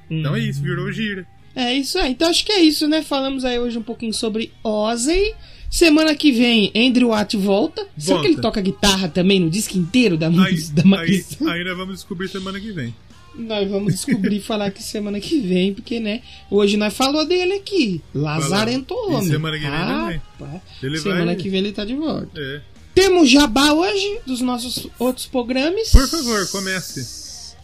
Então 0.09 0.35
é 0.35 0.39
isso, 0.39 0.61
virou 0.61 0.89
gira. 0.91 1.27
É 1.55 1.73
isso 1.73 1.97
aí. 1.99 2.11
Então 2.11 2.29
acho 2.29 2.45
que 2.45 2.51
é 2.51 2.61
isso, 2.61 2.87
né? 2.87 3.01
Falamos 3.03 3.43
aí 3.43 3.59
hoje 3.59 3.77
um 3.77 3.83
pouquinho 3.83 4.13
sobre 4.13 4.53
Ozzy. 4.63 5.33
Semana 5.69 6.15
que 6.15 6.31
vem, 6.31 6.71
Andrew 6.73 7.09
Watt 7.09 7.35
volta. 7.35 7.85
Será 7.97 8.15
Volta. 8.15 8.21
que 8.21 8.33
ele 8.35 8.41
toca 8.41 8.61
guitarra 8.61 9.09
também 9.09 9.39
no 9.41 9.49
disco 9.49 9.77
inteiro 9.77 10.15
da 10.15 10.27
Aí, 10.27 10.33
música 10.33 10.75
da 10.75 10.81
aí, 10.83 10.87
Marisa? 10.89 11.51
aí 11.51 11.63
nós 11.65 11.75
vamos 11.77 11.95
descobrir 11.95 12.29
semana 12.29 12.57
que 12.59 12.71
vem. 12.71 12.95
Nós 13.35 13.69
vamos 13.69 13.93
descobrir 13.93 14.37
e 14.37 14.39
falar 14.41 14.71
que 14.71 14.81
semana 14.81 15.19
que 15.19 15.39
vem, 15.39 15.73
porque, 15.73 15.99
né? 15.99 16.21
Hoje 16.49 16.75
nós 16.77 16.93
falou 16.93 17.25
dele 17.25 17.53
aqui. 17.53 18.01
Lazarento 18.13 18.93
Homem. 18.95 19.27
semana 19.27 19.57
que 19.57 19.63
vem 19.63 19.73
ele 19.73 19.81
Rapaz, 20.39 20.61
Ele 20.81 20.97
semana 20.99 21.25
vai- 21.25 21.35
que 21.35 21.49
vem 21.49 21.59
ele 21.59 21.71
tá 21.71 21.85
de 21.85 21.93
volta. 21.95 22.29
É. 22.35 22.61
Temos 22.95 23.29
jabá 23.29 23.73
hoje 23.73 24.19
dos 24.25 24.41
nossos 24.41 24.87
outros 24.97 25.27
programas. 25.27 25.89
Por 25.91 26.07
favor, 26.07 26.49
comece. 26.49 27.55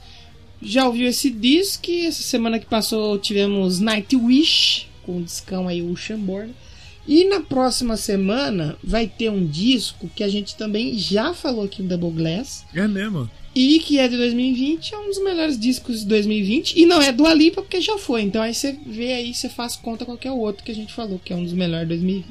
Já 0.61 0.85
ouviu 0.87 1.07
esse 1.07 1.29
disco? 1.31 1.89
Essa 1.89 2.21
semana 2.23 2.59
que 2.59 2.65
passou 2.67 3.17
tivemos 3.17 3.79
Nightwish, 3.79 4.87
com 5.03 5.17
o 5.17 5.23
discão 5.23 5.67
aí, 5.67 5.81
o 5.81 5.95
Shamborn. 5.95 6.53
E 7.07 7.25
na 7.25 7.41
próxima 7.41 7.97
semana 7.97 8.77
vai 8.81 9.07
ter 9.07 9.29
um 9.29 9.45
disco 9.45 10.09
que 10.15 10.23
a 10.23 10.29
gente 10.29 10.55
também 10.55 10.97
já 10.97 11.33
falou 11.33 11.65
aqui 11.65 11.81
no 11.81 11.89
Double 11.89 12.11
Glass. 12.11 12.63
É 12.73 12.87
mesmo. 12.87 13.29
E 13.55 13.79
que 13.79 13.99
é 13.99 14.07
de 14.07 14.17
2020, 14.17 14.93
é 14.95 14.97
um 14.97 15.07
dos 15.07 15.23
melhores 15.23 15.59
discos 15.59 15.99
de 15.99 16.07
2020. 16.07 16.73
E 16.79 16.85
não 16.87 17.01
é 17.01 17.11
do 17.11 17.25
Alipa 17.27 17.61
porque 17.61 17.79
já 17.79 17.97
foi. 17.99 18.23
Então 18.23 18.41
aí 18.41 18.53
você 18.53 18.77
vê 18.85 19.13
aí, 19.13 19.33
você 19.33 19.47
faz 19.47 19.75
conta 19.75 20.05
qualquer 20.05 20.31
outro 20.31 20.63
que 20.63 20.71
a 20.71 20.75
gente 20.75 20.91
falou, 20.93 21.19
que 21.19 21.31
é 21.31 21.35
um 21.35 21.43
dos 21.43 21.53
melhores 21.53 21.87
de 21.87 21.95
2020. 21.95 22.25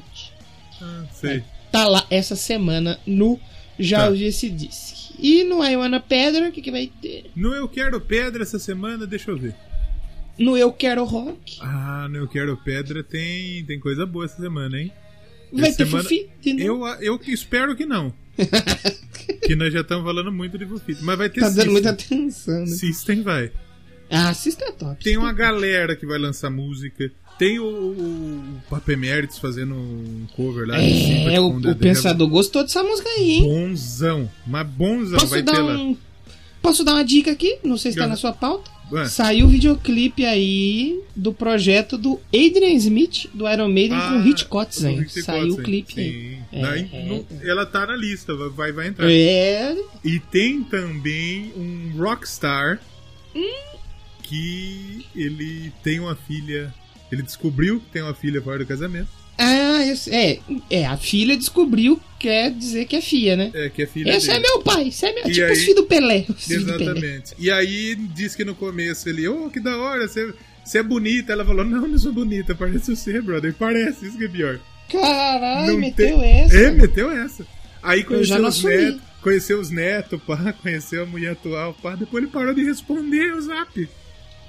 Ah, 0.81 1.05
sei. 1.13 1.43
Tá 1.71 1.87
lá 1.87 2.05
essa 2.09 2.35
semana 2.35 2.99
no 3.07 3.39
Já 3.79 3.99
Tá. 3.99 4.07
Ouvi 4.09 4.25
Esse 4.25 4.49
Disc. 4.49 5.11
E 5.17 5.43
no 5.45 5.63
Iwana 5.63 5.99
Pedra, 6.01 6.49
o 6.49 6.51
que, 6.51 6.61
que 6.61 6.71
vai 6.71 6.91
ter? 7.01 7.25
No 7.35 7.53
Eu 7.55 7.69
Quero 7.69 8.01
Pedra 8.01 8.43
essa 8.43 8.59
semana, 8.59 9.07
deixa 9.07 9.31
eu 9.31 9.37
ver. 9.37 9.55
No 10.37 10.57
Eu 10.57 10.73
Quero 10.73 11.03
Rock. 11.05 11.57
Ah, 11.61 12.07
no 12.09 12.17
Eu 12.17 12.27
Quero 12.27 12.57
Pedra 12.57 13.01
tem, 13.03 13.63
tem 13.65 13.79
coisa 13.79 14.05
boa 14.05 14.25
essa 14.25 14.41
semana, 14.41 14.79
hein? 14.81 14.91
Vai 15.53 15.69
Essa 15.69 15.77
ter 15.77 15.85
semana- 15.85 16.03
Fufi. 16.03 16.29
Eu, 16.59 16.85
eu 16.99 17.19
espero 17.27 17.75
que 17.75 17.85
não. 17.85 18.13
que 19.45 19.55
nós 19.55 19.71
já 19.73 19.81
estamos 19.81 20.03
falando 20.03 20.31
muito 20.31 20.57
de 20.57 20.65
Fufito. 20.65 21.03
Mas 21.03 21.17
vai 21.17 21.29
ter 21.29 21.41
Tá 21.41 21.47
dando 21.47 21.55
System. 21.55 21.71
muita 21.71 21.89
atenção, 21.91 22.59
né? 22.61 22.65
System 22.67 23.21
vai. 23.21 23.51
Ah, 24.09 24.29
assista 24.29 24.65
é 24.65 24.71
top. 24.71 25.03
Tem 25.03 25.17
uma 25.17 25.33
galera 25.33 25.95
que 25.95 26.05
vai 26.05 26.17
lançar 26.19 26.49
música. 26.49 27.11
Tem 27.39 27.57
o, 27.57 27.63
o, 27.63 28.57
o 28.57 28.61
Papo 28.69 28.91
Emeritus 28.91 29.39
fazendo 29.39 29.73
um 29.73 30.27
cover 30.35 30.67
lá. 30.67 30.77
de 30.79 30.87
Sympathy 30.93 31.35
É, 31.35 31.39
o, 31.39 31.49
com 31.51 31.69
o 31.69 31.75
pensador 31.75 32.27
gostou 32.29 32.61
dessa 32.63 32.83
música 32.83 33.09
aí, 33.09 33.31
hein? 33.31 33.43
Bonzão. 33.43 34.29
Mas 34.45 34.67
bonzão 34.67 35.17
Posso 35.17 35.31
vai 35.31 35.41
ter 35.41 35.51
dar 35.51 35.63
lá. 35.63 35.73
um. 35.75 35.97
Posso 36.61 36.83
dar 36.83 36.93
uma 36.93 37.03
dica 37.03 37.31
aqui? 37.31 37.57
Não 37.63 37.77
sei 37.77 37.91
se 37.91 37.97
tá 37.97 38.07
na 38.07 38.15
sua 38.15 38.33
pauta. 38.33 38.69
Ué. 38.93 39.05
Saiu 39.09 39.47
o 39.47 39.49
videoclipe 39.49 40.23
aí 40.23 41.01
do 41.15 41.33
projeto 41.33 41.97
do 41.97 42.19
Adrian 42.27 42.73
Smith, 42.75 43.27
do 43.33 43.49
Iron 43.49 43.67
Maiden, 43.69 43.97
com 43.97 44.03
Ah, 44.05 44.17
o 44.17 44.21
Hit 44.21 44.45
Kotzen. 44.45 44.99
Hit 44.99 45.21
Saiu 45.23 45.53
o 45.55 45.57
clipe 45.57 45.93
sim. 45.95 46.37
É, 46.51 46.61
Daí, 46.61 46.89
é. 46.93 47.03
no- 47.05 47.25
ela 47.41 47.65
tá 47.65 47.87
na 47.87 47.95
lista, 47.95 48.35
vai, 48.51 48.71
vai 48.71 48.87
entrar. 48.87 49.09
É. 49.11 49.75
E 50.05 50.19
tem 50.19 50.63
também 50.63 51.51
um 51.57 51.91
rockstar 51.97 52.79
Hum? 53.35 53.73
que 54.21 55.05
ele 55.15 55.71
tem 55.83 55.99
uma 55.99 56.15
filha. 56.15 56.73
Ele 57.11 57.21
descobriu 57.23 57.79
que 57.79 57.87
tem 57.91 58.01
uma 58.01 58.13
filha 58.13 58.41
fora 58.41 58.59
do 58.59 58.65
casamento. 58.65 59.09
Ah, 59.37 59.85
eu 59.85 59.95
é. 60.11 60.39
É, 60.69 60.85
a 60.85 60.95
filha 60.97 61.35
descobriu, 61.35 61.99
quer 62.19 62.51
dizer 62.51 62.85
que 62.85 62.95
é 62.95 63.01
filha, 63.01 63.35
né? 63.35 63.51
É, 63.53 63.69
que 63.69 63.81
é 63.83 63.87
filha 63.87 64.15
Esse 64.15 64.29
é 64.29 64.33
dele. 64.33 64.45
meu 64.47 64.61
pai, 64.61 64.87
esse 64.89 65.05
é 65.05 65.13
meu. 65.13 65.27
E 65.27 65.31
tipo 65.31 65.45
aí- 65.45 65.51
os 65.51 65.59
filhos 65.59 65.75
do 65.75 65.83
Pelé. 65.85 66.19
do 66.21 66.33
Pelé. 66.33 66.55
Exatamente. 66.55 67.33
E 67.39 67.49
aí 67.51 67.95
diz 67.95 68.35
que 68.35 68.45
no 68.45 68.53
começo 68.55 69.09
ele, 69.09 69.27
ô, 69.27 69.49
que 69.49 69.59
da 69.59 69.77
hora, 69.77 70.07
você, 70.07 70.33
você 70.63 70.77
é 70.79 70.83
bonita. 70.83 71.33
Ela 71.33 71.43
falou, 71.45 71.65
não, 71.65 71.87
não 71.87 71.97
sou 71.97 72.13
bonita, 72.13 72.53
parece 72.55 72.95
você, 72.95 73.19
brother. 73.21 73.53
Parece, 73.57 74.05
isso 74.07 74.17
que 74.17 74.25
é 74.25 74.29
pior. 74.29 74.59
Caralho, 74.91 75.79
meteu 75.79 76.19
tem- 76.19 76.41
essa. 76.41 76.55
É, 76.57 76.71
meteu 76.71 77.11
essa. 77.11 77.45
Aí 77.81 78.03
conheceu 78.03 78.45
os 78.45 78.63
netos, 78.63 79.01
conheceu 79.21 79.59
os 79.59 79.69
netos, 79.71 80.21
pá, 80.25 80.53
conheceu 80.61 81.03
a 81.03 81.05
mulher 81.05 81.31
atual, 81.31 81.73
pá. 81.81 81.95
Depois 81.95 82.23
ele 82.23 82.31
parou 82.31 82.53
de 82.53 82.63
responder 82.63 83.33
o 83.33 83.41
zap. 83.41 83.89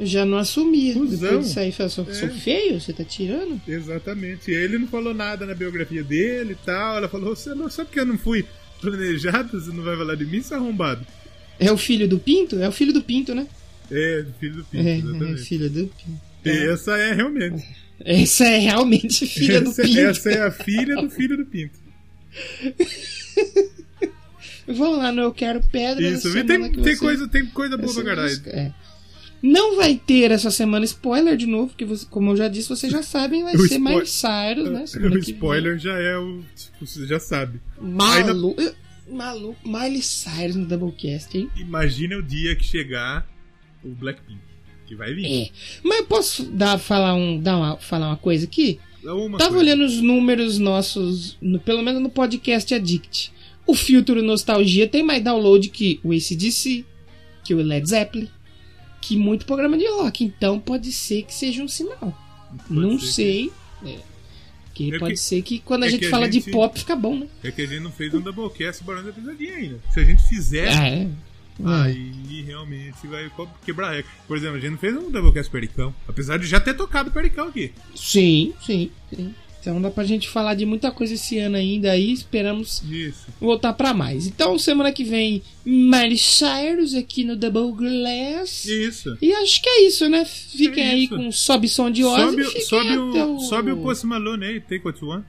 Eu 0.00 0.06
já 0.06 0.24
não 0.24 0.38
assumia. 0.38 0.94
Cusão. 0.94 1.40
Disso 1.40 1.60
aí, 1.60 1.70
falou, 1.70 1.90
sou, 1.90 2.04
sou 2.12 2.28
É. 2.28 2.32
feio? 2.32 2.80
Você 2.80 2.92
tá 2.92 3.04
tirando? 3.04 3.60
Exatamente. 3.66 4.50
E 4.50 4.54
ele 4.54 4.78
não 4.78 4.88
falou 4.88 5.14
nada 5.14 5.46
na 5.46 5.54
biografia 5.54 6.02
dele 6.02 6.52
e 6.52 6.66
tal. 6.66 6.96
Ela 6.96 7.08
falou: 7.08 7.34
Você 7.36 7.54
não 7.54 7.70
sabe 7.70 7.90
que 7.90 8.00
eu 8.00 8.06
não 8.06 8.18
fui 8.18 8.44
planejado? 8.80 9.60
Você 9.60 9.70
não 9.72 9.84
vai 9.84 9.96
falar 9.96 10.16
de 10.16 10.24
mim, 10.24 10.42
seu 10.42 10.56
arrombado? 10.56 11.06
É 11.60 11.70
o 11.70 11.76
filho 11.76 12.08
do 12.08 12.18
Pinto? 12.18 12.58
É 12.58 12.68
o 12.68 12.72
filho 12.72 12.92
do 12.92 13.02
Pinto, 13.02 13.34
né? 13.34 13.46
É, 13.90 14.24
filho 14.40 14.56
do 14.56 14.64
Pinto, 14.64 14.88
É, 14.88 14.98
é 14.98 15.36
filho 15.36 15.70
do 15.70 15.86
Pinto. 15.86 16.20
E 16.44 16.50
essa 16.68 16.96
é 16.98 17.12
realmente. 17.12 17.64
Essa 18.04 18.44
é 18.46 18.58
realmente 18.58 19.26
filha 19.28 19.60
do 19.60 19.70
essa, 19.70 19.82
Pinto. 19.82 20.00
essa 20.00 20.30
é 20.30 20.40
a 20.42 20.50
filha 20.50 20.96
do 20.96 21.08
filho 21.10 21.36
do 21.36 21.46
Pinto. 21.46 21.78
Vamos 24.66 24.98
lá 24.98 25.12
no 25.12 25.22
Eu 25.22 25.32
Quero 25.32 25.60
Pedra. 25.70 26.02
Isso, 26.06 26.36
e 26.36 26.44
tem, 26.44 26.72
tem, 26.72 26.96
coisa, 26.96 27.28
tem 27.28 27.46
coisa 27.46 27.76
boa 27.76 27.90
essa 27.90 28.02
pra 28.02 28.16
caralho. 28.16 28.42
é. 28.46 28.72
Não 29.46 29.76
vai 29.76 29.94
ter 29.96 30.30
essa 30.30 30.50
semana 30.50 30.84
spoiler 30.86 31.36
de 31.36 31.46
novo, 31.46 31.68
porque 31.68 31.84
você- 31.84 32.06
como 32.08 32.30
eu 32.30 32.36
já 32.36 32.48
disse, 32.48 32.68
vocês 32.70 32.90
já 32.90 33.02
sabem, 33.02 33.42
vai 33.44 33.54
O 33.56 33.68
ser 33.68 33.78
mais 33.78 34.10
Cyrus, 34.10 34.70
né? 34.70 34.84
O 35.12 35.18
spoiler 35.18 35.78
já 35.78 35.98
é 35.98 36.16
o. 36.16 36.42
Tipo, 36.56 36.86
você 36.86 37.06
já 37.06 37.20
sabe. 37.20 37.60
Maluco. 37.78 38.56
Maluco. 39.06 39.58
Miley 39.68 40.00
Cyrus 40.00 40.56
no 40.56 40.64
Doublecast, 40.64 41.36
hein? 41.36 41.50
Imagina 41.56 42.16
o 42.16 42.22
dia 42.22 42.56
que 42.56 42.64
chegar 42.64 43.28
o 43.84 43.88
Blackpink. 43.90 44.40
Que 44.86 44.94
vai 44.94 45.12
vir. 45.14 45.26
É. 45.26 45.50
Mas 45.82 45.98
eu 45.98 46.06
posso 46.06 46.44
dar, 46.44 46.78
falar, 46.78 47.14
um, 47.14 47.38
dar 47.38 47.56
uma, 47.56 47.76
falar 47.78 48.08
uma 48.08 48.16
coisa 48.16 48.44
aqui? 48.46 48.78
É 49.04 49.10
Uma 49.10 49.36
Tava 49.38 49.50
coisa. 49.56 49.64
olhando 49.64 49.84
os 49.84 50.00
números 50.00 50.58
nossos, 50.58 51.36
no- 51.40 51.58
pelo 51.60 51.82
menos 51.82 52.00
no 52.02 52.08
podcast 52.10 52.74
Addict. 52.74 53.30
O 53.66 53.74
filtro 53.74 54.22
Nostalgia 54.22 54.86
tem 54.88 55.02
mais 55.02 55.22
download 55.22 55.68
que 55.68 56.00
o 56.02 56.12
ACDC, 56.12 56.84
que 57.44 57.54
o 57.54 57.58
Led 57.62 57.86
Zeppelin, 57.88 58.28
que 59.06 59.16
muito 59.16 59.44
programa 59.46 59.76
de 59.76 59.86
rock. 59.86 60.24
Então 60.24 60.58
pode 60.58 60.90
ser 60.92 61.22
que 61.24 61.34
seja 61.34 61.62
um 61.62 61.68
sinal. 61.68 62.16
não 62.70 62.98
ser 62.98 63.06
sei. 63.12 63.52
É. 63.84 63.98
Que 64.72 64.94
É 64.94 64.98
pode 64.98 65.14
que- 65.14 65.20
ser 65.20 65.42
que 65.42 65.58
quando 65.60 65.82
a 65.84 65.86
é 65.86 65.90
gente 65.90 66.00
que 66.00 66.06
a 66.06 66.10
fala 66.10 66.30
gente- 66.30 66.44
de 66.46 66.50
pop 66.50 66.78
fica 66.78 66.96
bom, 66.96 67.16
né? 67.18 67.26
É 67.42 67.50
que 67.50 67.62
a 67.62 67.66
gente 67.66 67.80
não 67.80 67.92
fez 67.92 68.12
um 68.14 68.20
Doublecast 68.20 68.82
Barão 68.82 69.04
da 69.04 69.12
Pisadinha 69.12 69.54
ainda. 69.54 69.80
Se 69.92 70.00
a 70.00 70.04
gente 70.04 70.22
fizer, 70.24 70.68
É. 70.68 71.08
aí 71.64 72.42
realmente 72.46 73.06
vai 73.06 73.30
quebrar 73.64 73.88
a 73.88 73.92
regra. 73.92 74.10
Por 74.26 74.36
exemplo, 74.36 74.56
a 74.56 74.60
gente 74.60 74.70
não 74.72 74.78
fez 74.78 74.96
um 74.96 75.10
Doublecast 75.10 75.50
Pericão. 75.50 75.94
Apesar 76.08 76.38
de 76.38 76.46
já 76.46 76.58
ter 76.60 76.74
tocado 76.74 77.10
Pericão 77.10 77.48
aqui. 77.48 77.72
Sim, 77.94 78.52
sim, 78.64 78.90
sim. 79.14 79.34
Então 79.66 79.80
dá 79.80 79.90
pra 79.90 80.04
gente 80.04 80.28
falar 80.28 80.52
de 80.54 80.66
muita 80.66 80.90
coisa 80.90 81.14
esse 81.14 81.38
ano 81.38 81.56
ainda 81.56 81.90
aí. 81.90 82.12
Esperamos 82.12 82.82
Isso. 82.90 83.26
voltar 83.40 83.72
pra 83.72 83.94
mais. 83.94 84.26
Então 84.26 84.58
semana 84.58 84.92
que 84.92 85.02
vem, 85.02 85.42
Miley 85.64 86.18
Cyrus 86.18 86.94
aqui 86.94 87.24
no 87.24 87.34
Double 87.34 87.72
Glass. 87.72 88.66
Isso. 88.66 89.16
E 89.22 89.32
acho 89.32 89.62
que 89.62 89.68
é 89.70 89.86
isso, 89.86 90.06
né? 90.06 90.26
Fiquem 90.26 90.84
É 90.84 90.90
aí 90.90 91.04
isso. 91.04 91.16
com 91.16 91.32
sobe 91.32 91.66
som 91.66 91.90
de 91.90 92.04
Ozzy. 92.04 92.20
Sobe, 92.20 92.42
e 92.42 92.44
o- 92.44 92.60
sobe, 92.60 92.88
até 92.88 93.24
o, 93.24 93.38
sobe 93.40 93.72
o 93.72 93.76
Post 93.78 94.04
Malone 94.06 94.44
aí, 94.44 94.60
Take 94.60 94.82
What 94.84 95.00
You 95.00 95.08
Want. 95.08 95.24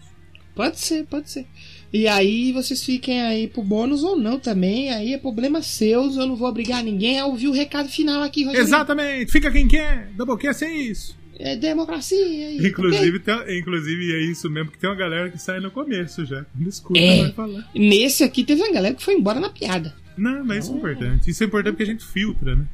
Pode 0.54 0.80
ser, 0.82 1.06
pode 1.06 1.30
ser. 1.32 1.46
E 1.94 2.06
aí 2.08 2.52
vocês 2.52 2.84
fiquem 2.84 3.22
aí 3.22 3.48
pro 3.48 3.64
bônus 3.64 4.04
ou 4.04 4.18
não 4.18 4.38
também. 4.38 4.90
Aí 4.92 5.14
é 5.14 5.18
problema 5.18 5.62
seus. 5.62 6.18
Eu 6.18 6.28
não 6.28 6.36
vou 6.36 6.50
obrigar 6.50 6.84
ninguém 6.84 7.20
a 7.20 7.26
ouvir 7.26 7.48
o 7.48 7.54
recado 7.54 7.88
final 7.88 8.22
aqui. 8.22 8.44
Exatamente, 8.50 9.32
fica 9.32 9.50
quem 9.50 9.66
quer. 9.66 10.10
Doublecast 10.18 10.66
é 10.66 10.74
isso. 10.74 11.16
É 11.38 11.56
democracia. 11.56 12.18
aí, 12.18 12.66
Inclusive, 12.66 13.20
tem, 13.20 13.60
inclusive, 13.60 14.14
é 14.14 14.22
isso 14.32 14.50
mesmo, 14.50 14.72
que 14.72 14.78
tem 14.78 14.90
uma 14.90 14.96
galera 14.96 15.30
que 15.30 15.38
sai 15.38 15.60
no 15.60 15.70
começo 15.72 16.26
já. 16.26 16.46
Não 16.56 16.68
escuta, 16.70 17.00
É. 17.00 17.24
vai 17.24 17.32
falar. 17.34 17.70
Nesse 17.76 18.24
aqui 18.24 18.44
teve 18.44 18.62
uma 18.62 18.72
galera 18.72 18.96
que 18.96 19.04
foi 19.04 19.16
embora 19.16 19.40
na 19.40 19.50
piada. 19.50 19.94
Não, 20.18 20.46
mas 20.46 20.64
isso 20.66 20.74
é 20.74 20.78
importante. 20.78 21.30
Isso 21.30 21.44
é 21.44 21.48
importante 21.48 21.74
porque 21.74 21.84
a 21.84 21.94
gente 21.94 22.06
filtra, 22.06 22.56
né? 22.56 22.66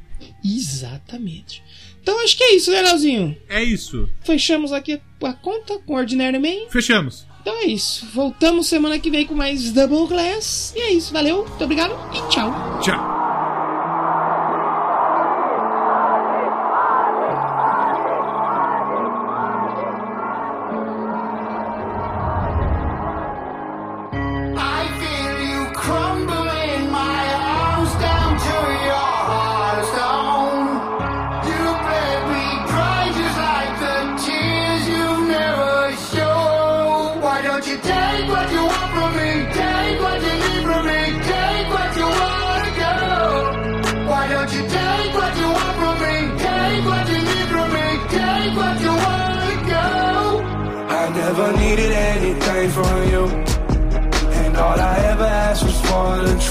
Exatamente. 0.44 1.62
Então 2.00 2.22
acho 2.24 2.36
que 2.36 2.44
é 2.44 2.54
isso, 2.54 2.70
né, 2.70 2.82
Leozinho? 2.82 3.36
É 3.48 3.62
isso. 3.62 4.08
Fechamos 4.22 4.72
aqui 4.72 5.00
a 5.22 5.32
conta 5.32 5.78
com 5.80 5.94
o 5.94 5.96
Ordinary 5.96 6.38
Man. 6.38 6.68
Fechamos. 6.70 7.26
Então 7.40 7.54
é 7.62 7.66
isso. 7.66 8.06
Voltamos 8.14 8.68
semana 8.68 8.98
que 9.00 9.10
vem 9.10 9.26
com 9.26 9.34
mais 9.34 9.72
Double 9.72 10.06
Glass. 10.06 10.72
E 10.76 10.80
é 10.80 10.92
isso. 10.92 11.12
Valeu, 11.12 11.46
muito 11.48 11.64
obrigado 11.64 11.92
e 12.14 12.28
tchau. 12.30 12.80
Tchau. 12.80 13.31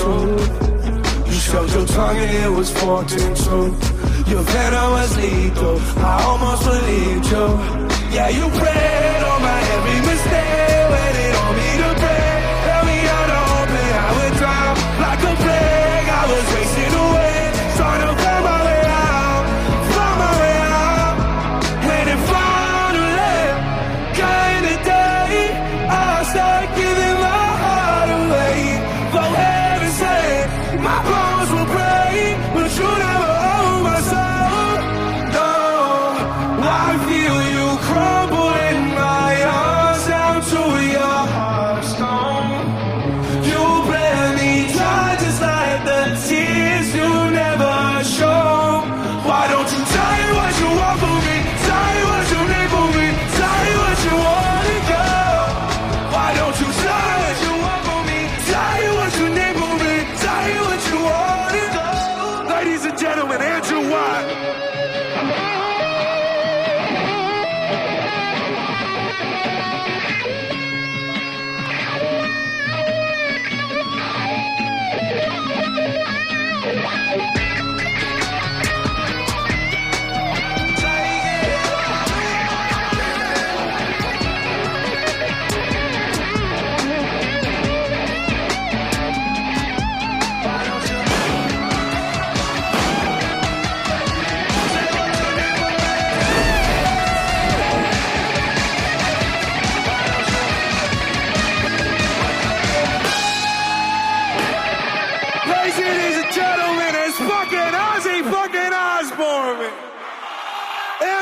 You 0.01 1.33
showed 1.33 1.69
your 1.71 1.85
tongue 1.85 2.17
and 2.17 2.43
it 2.43 2.49
was 2.49 2.71
in 3.13 3.35
two. 3.35 3.65
Your 4.31 4.41
venom 4.41 4.91
was 4.91 5.15
lethal. 5.17 5.77
I 5.99 6.23
almost 6.23 6.63
believed 6.65 7.25
you. 7.27 7.45
Yeah, 8.15 8.29
you 8.29 8.49
prayed 8.59 9.23
on 9.23 9.41
my 9.43 9.59
every 9.75 9.99
mistake. 10.09 10.70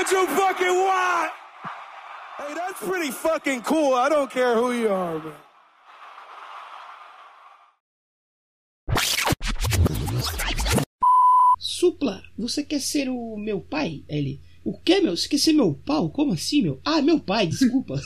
Andrew 0.10 0.26
fucking 0.36 0.74
Watt. 0.74 1.34
Hey, 2.38 2.54
that's 2.54 2.80
pretty 2.80 3.12
fucking 3.12 3.62
cool. 3.64 3.94
I 3.94 4.08
don't 4.10 4.32
care 4.32 4.56
who 4.56 4.72
you 4.72 4.90
are, 4.90 5.20
man. 5.20 5.34
Supla, 11.60 12.22
você 12.38 12.64
quer 12.64 12.80
ser 12.82 13.10
o 13.10 13.38
meu 13.38 13.60
pai? 13.62 14.04
Ele. 14.08 14.40
O 14.64 14.78
que, 14.78 15.02
meu? 15.02 15.16
Você 15.16 15.28
quer 15.28 15.38
ser 15.38 15.54
meu 15.54 15.74
pau? 15.74 16.10
Como 16.10 16.34
assim, 16.34 16.62
meu? 16.62 16.80
Ah, 16.86 17.02
meu 17.02 17.20
pai, 17.20 17.48
desculpa. 17.48 18.02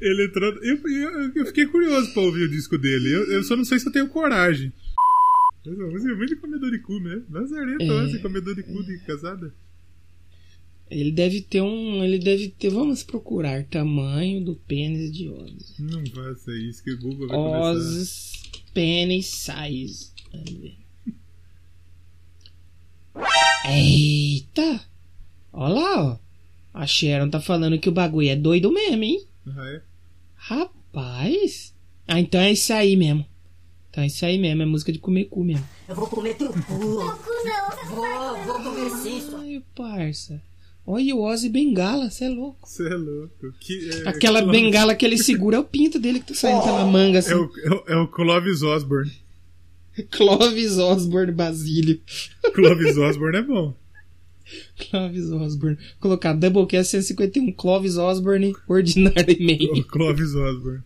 Eletrônico. 0.00 0.64
Eu, 0.64 0.76
eu, 0.88 1.32
eu 1.34 1.46
fiquei 1.46 1.66
curioso 1.66 2.12
pra 2.12 2.22
ouvir 2.22 2.44
o 2.44 2.50
disco 2.50 2.78
dele. 2.78 3.12
Eu, 3.12 3.32
eu 3.32 3.42
só 3.42 3.56
não 3.56 3.64
sei 3.64 3.78
se 3.78 3.86
eu 3.86 3.92
tenho 3.92 4.08
coragem. 4.08 4.72
Mas 5.66 6.04
é 6.04 6.14
muito 6.14 6.36
comedor 6.40 6.70
de 6.70 6.78
cu, 6.80 7.00
né? 7.00 7.22
Nazareta, 7.28 7.82
É. 7.84 8.04
esse 8.06 8.18
comedor 8.20 8.54
de 8.54 8.62
cu 8.62 8.82
de 8.84 8.98
casada. 9.00 9.54
Ele 10.90 11.10
deve 11.10 11.40
ter 11.40 11.62
um. 11.62 12.04
Ele 12.04 12.18
deve 12.18 12.48
ter. 12.50 12.68
Vamos 12.68 13.02
procurar 13.02 13.64
tamanho 13.64 14.44
do 14.44 14.54
pênis 14.54 15.10
de 15.10 15.28
Ozzy. 15.30 15.80
Não 15.80 16.04
faça 16.06 16.52
isso, 16.52 16.84
que 16.84 16.92
o 16.92 16.98
Google 16.98 17.28
vai 17.28 17.36
começar. 17.36 17.70
Ozzy 17.72 18.32
pênis 18.74 19.26
size. 19.26 20.10
Vamos 20.32 20.52
ver. 20.60 20.76
Eita! 23.66 24.80
Olha 25.52 25.74
lá, 25.74 26.04
ó. 26.12 26.18
A 26.74 26.86
Sharon 26.86 27.30
tá 27.30 27.40
falando 27.40 27.78
que 27.78 27.88
o 27.88 27.92
bagulho 27.92 28.28
é 28.28 28.36
doido 28.36 28.70
mesmo, 28.72 29.02
hein? 29.04 29.24
Ah, 29.46 29.68
é? 29.70 29.82
Rapaz! 30.34 31.74
Ah, 32.06 32.20
então 32.20 32.40
é 32.40 32.52
isso 32.52 32.72
aí 32.72 32.96
mesmo. 32.96 33.24
É 33.96 34.06
isso 34.06 34.24
aí 34.26 34.38
mesmo, 34.38 34.62
é 34.62 34.66
música 34.66 34.92
de 34.92 34.98
comer 34.98 35.24
cu 35.26 35.44
mesmo. 35.44 35.64
Eu 35.88 35.94
vou 35.94 36.06
comer 36.06 36.34
teu 36.34 36.48
cu. 36.52 36.62
Vou, 36.68 38.44
vou 38.44 38.60
comer 38.62 38.90
sim, 39.02 39.20
só. 39.20 39.38
Ai, 39.38 39.62
parça. 39.74 40.42
Olha 40.86 41.14
o 41.16 41.22
Ozzy 41.22 41.48
Bengala, 41.48 42.10
você 42.10 42.24
é 42.24 42.28
louco. 42.28 42.68
Você 42.68 42.86
é 42.86 42.94
louco. 42.94 43.52
Que, 43.60 43.90
é, 44.04 44.08
Aquela 44.08 44.42
Clóvis- 44.42 44.60
bengala 44.60 44.94
que 44.94 45.04
ele 45.06 45.16
segura 45.16 45.56
é 45.56 45.60
o 45.60 45.64
pinto 45.64 45.98
dele 45.98 46.20
que 46.20 46.26
tá 46.26 46.34
saindo 46.34 46.62
pela 46.62 46.84
manga 46.86 47.20
assim. 47.20 47.32
É 47.32 47.36
o, 47.36 47.50
é, 47.64 47.70
o, 47.70 47.84
é 47.88 47.96
o 47.96 48.08
Clovis 48.08 48.62
Osborne. 48.62 49.10
Clovis 50.10 50.76
Osborne 50.76 51.32
Basílio. 51.32 52.00
Clovis 52.54 52.96
Osborne 52.98 53.38
é 53.38 53.42
bom. 53.42 53.74
Clovis 54.90 55.30
Osborne. 55.30 55.78
Colocar 55.98 56.34
Doublecast 56.34 56.90
151 56.90 57.52
Clovis 57.52 57.96
Osborne 57.96 58.54
Ordinary 58.68 59.38
Man. 59.40 59.82
Clovis 59.84 60.34
Osborne. 60.34 60.82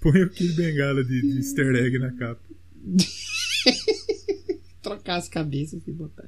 Põe 0.00 0.22
o 0.22 0.30
Kid 0.30 0.52
Bengala 0.54 1.04
de, 1.04 1.20
de 1.20 1.38
easter 1.38 1.74
egg 1.74 1.98
na 1.98 2.12
capa. 2.12 2.40
Trocar 4.82 5.16
as 5.16 5.28
cabeças 5.28 5.82
e 5.86 5.92
botar. 5.92 6.24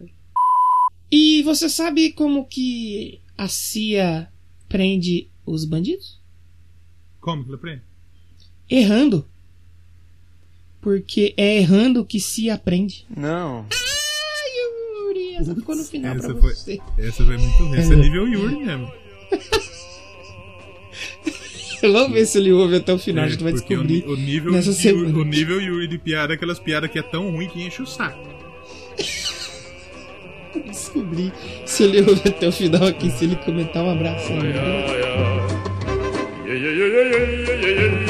E 1.10 1.42
você 1.42 1.68
sabe 1.68 2.12
como 2.12 2.46
que 2.46 3.20
a 3.36 3.48
CIA 3.48 4.30
prende 4.68 5.30
os 5.46 5.64
bandidos? 5.64 6.20
Como 7.20 7.42
que 7.42 7.48
ele 7.50 7.56
aprende? 7.56 7.82
Errando. 8.68 9.26
Porque 10.80 11.34
é 11.36 11.58
errando 11.58 12.04
que 12.04 12.20
se 12.20 12.48
aprende. 12.50 13.06
Não. 13.14 13.66
Ai, 13.70 14.50
Yuri, 14.58 15.34
essa 15.36 15.54
ficou 15.54 15.76
no 15.76 15.84
final 15.84 16.16
Essa 16.16 16.32
pra 16.32 16.40
foi, 16.40 16.54
você. 16.54 16.80
essa 16.98 17.24
foi 17.24 17.36
muito 17.36 17.64
ruim. 17.64 17.78
Essa 17.78 17.92
é 17.92 17.96
nível 17.96 18.26
Yuri 18.26 18.56
mesmo. 18.64 18.90
Vamos 21.82 22.12
ver 22.12 22.26
se 22.26 22.38
ele 22.38 22.52
ouve 22.52 22.76
até 22.76 22.92
o 22.92 22.98
final, 22.98 23.24
a 23.24 23.26
É, 23.26 23.30
gente 23.30 23.42
vai 23.42 23.52
o 23.52 23.54
descobrir. 23.56 24.04
ni- 24.06 24.12
O, 24.12 24.16
nível, 24.16 24.52
nessa 24.52 24.68
Yuri- 24.70 24.80
semana. 24.82 25.18
o 25.18 25.24
nível 25.24 25.60
Yuri 25.60 25.86
de 25.88 25.98
piada 25.98 26.32
é 26.32 26.36
aquelas 26.36 26.58
piadas 26.58 26.90
que 26.90 26.98
é 26.98 27.02
tão 27.02 27.30
ruim 27.30 27.48
que 27.48 27.62
enche 27.62 27.80
o 27.82 27.86
saco. 27.86 28.28
descobrir 30.66 31.32
se 31.64 31.84
ele 31.84 32.00
ouve 32.02 32.28
até 32.28 32.48
o 32.48 32.52
final 32.52 32.84
aqui, 32.86 33.10
se 33.10 33.24
ele 33.24 33.36
comentar 33.36 33.82
um 33.84 33.90
abraço. 33.90 34.30
Yeah, 34.32 34.46
yeah, 36.52 36.86
yeah, 36.86 38.09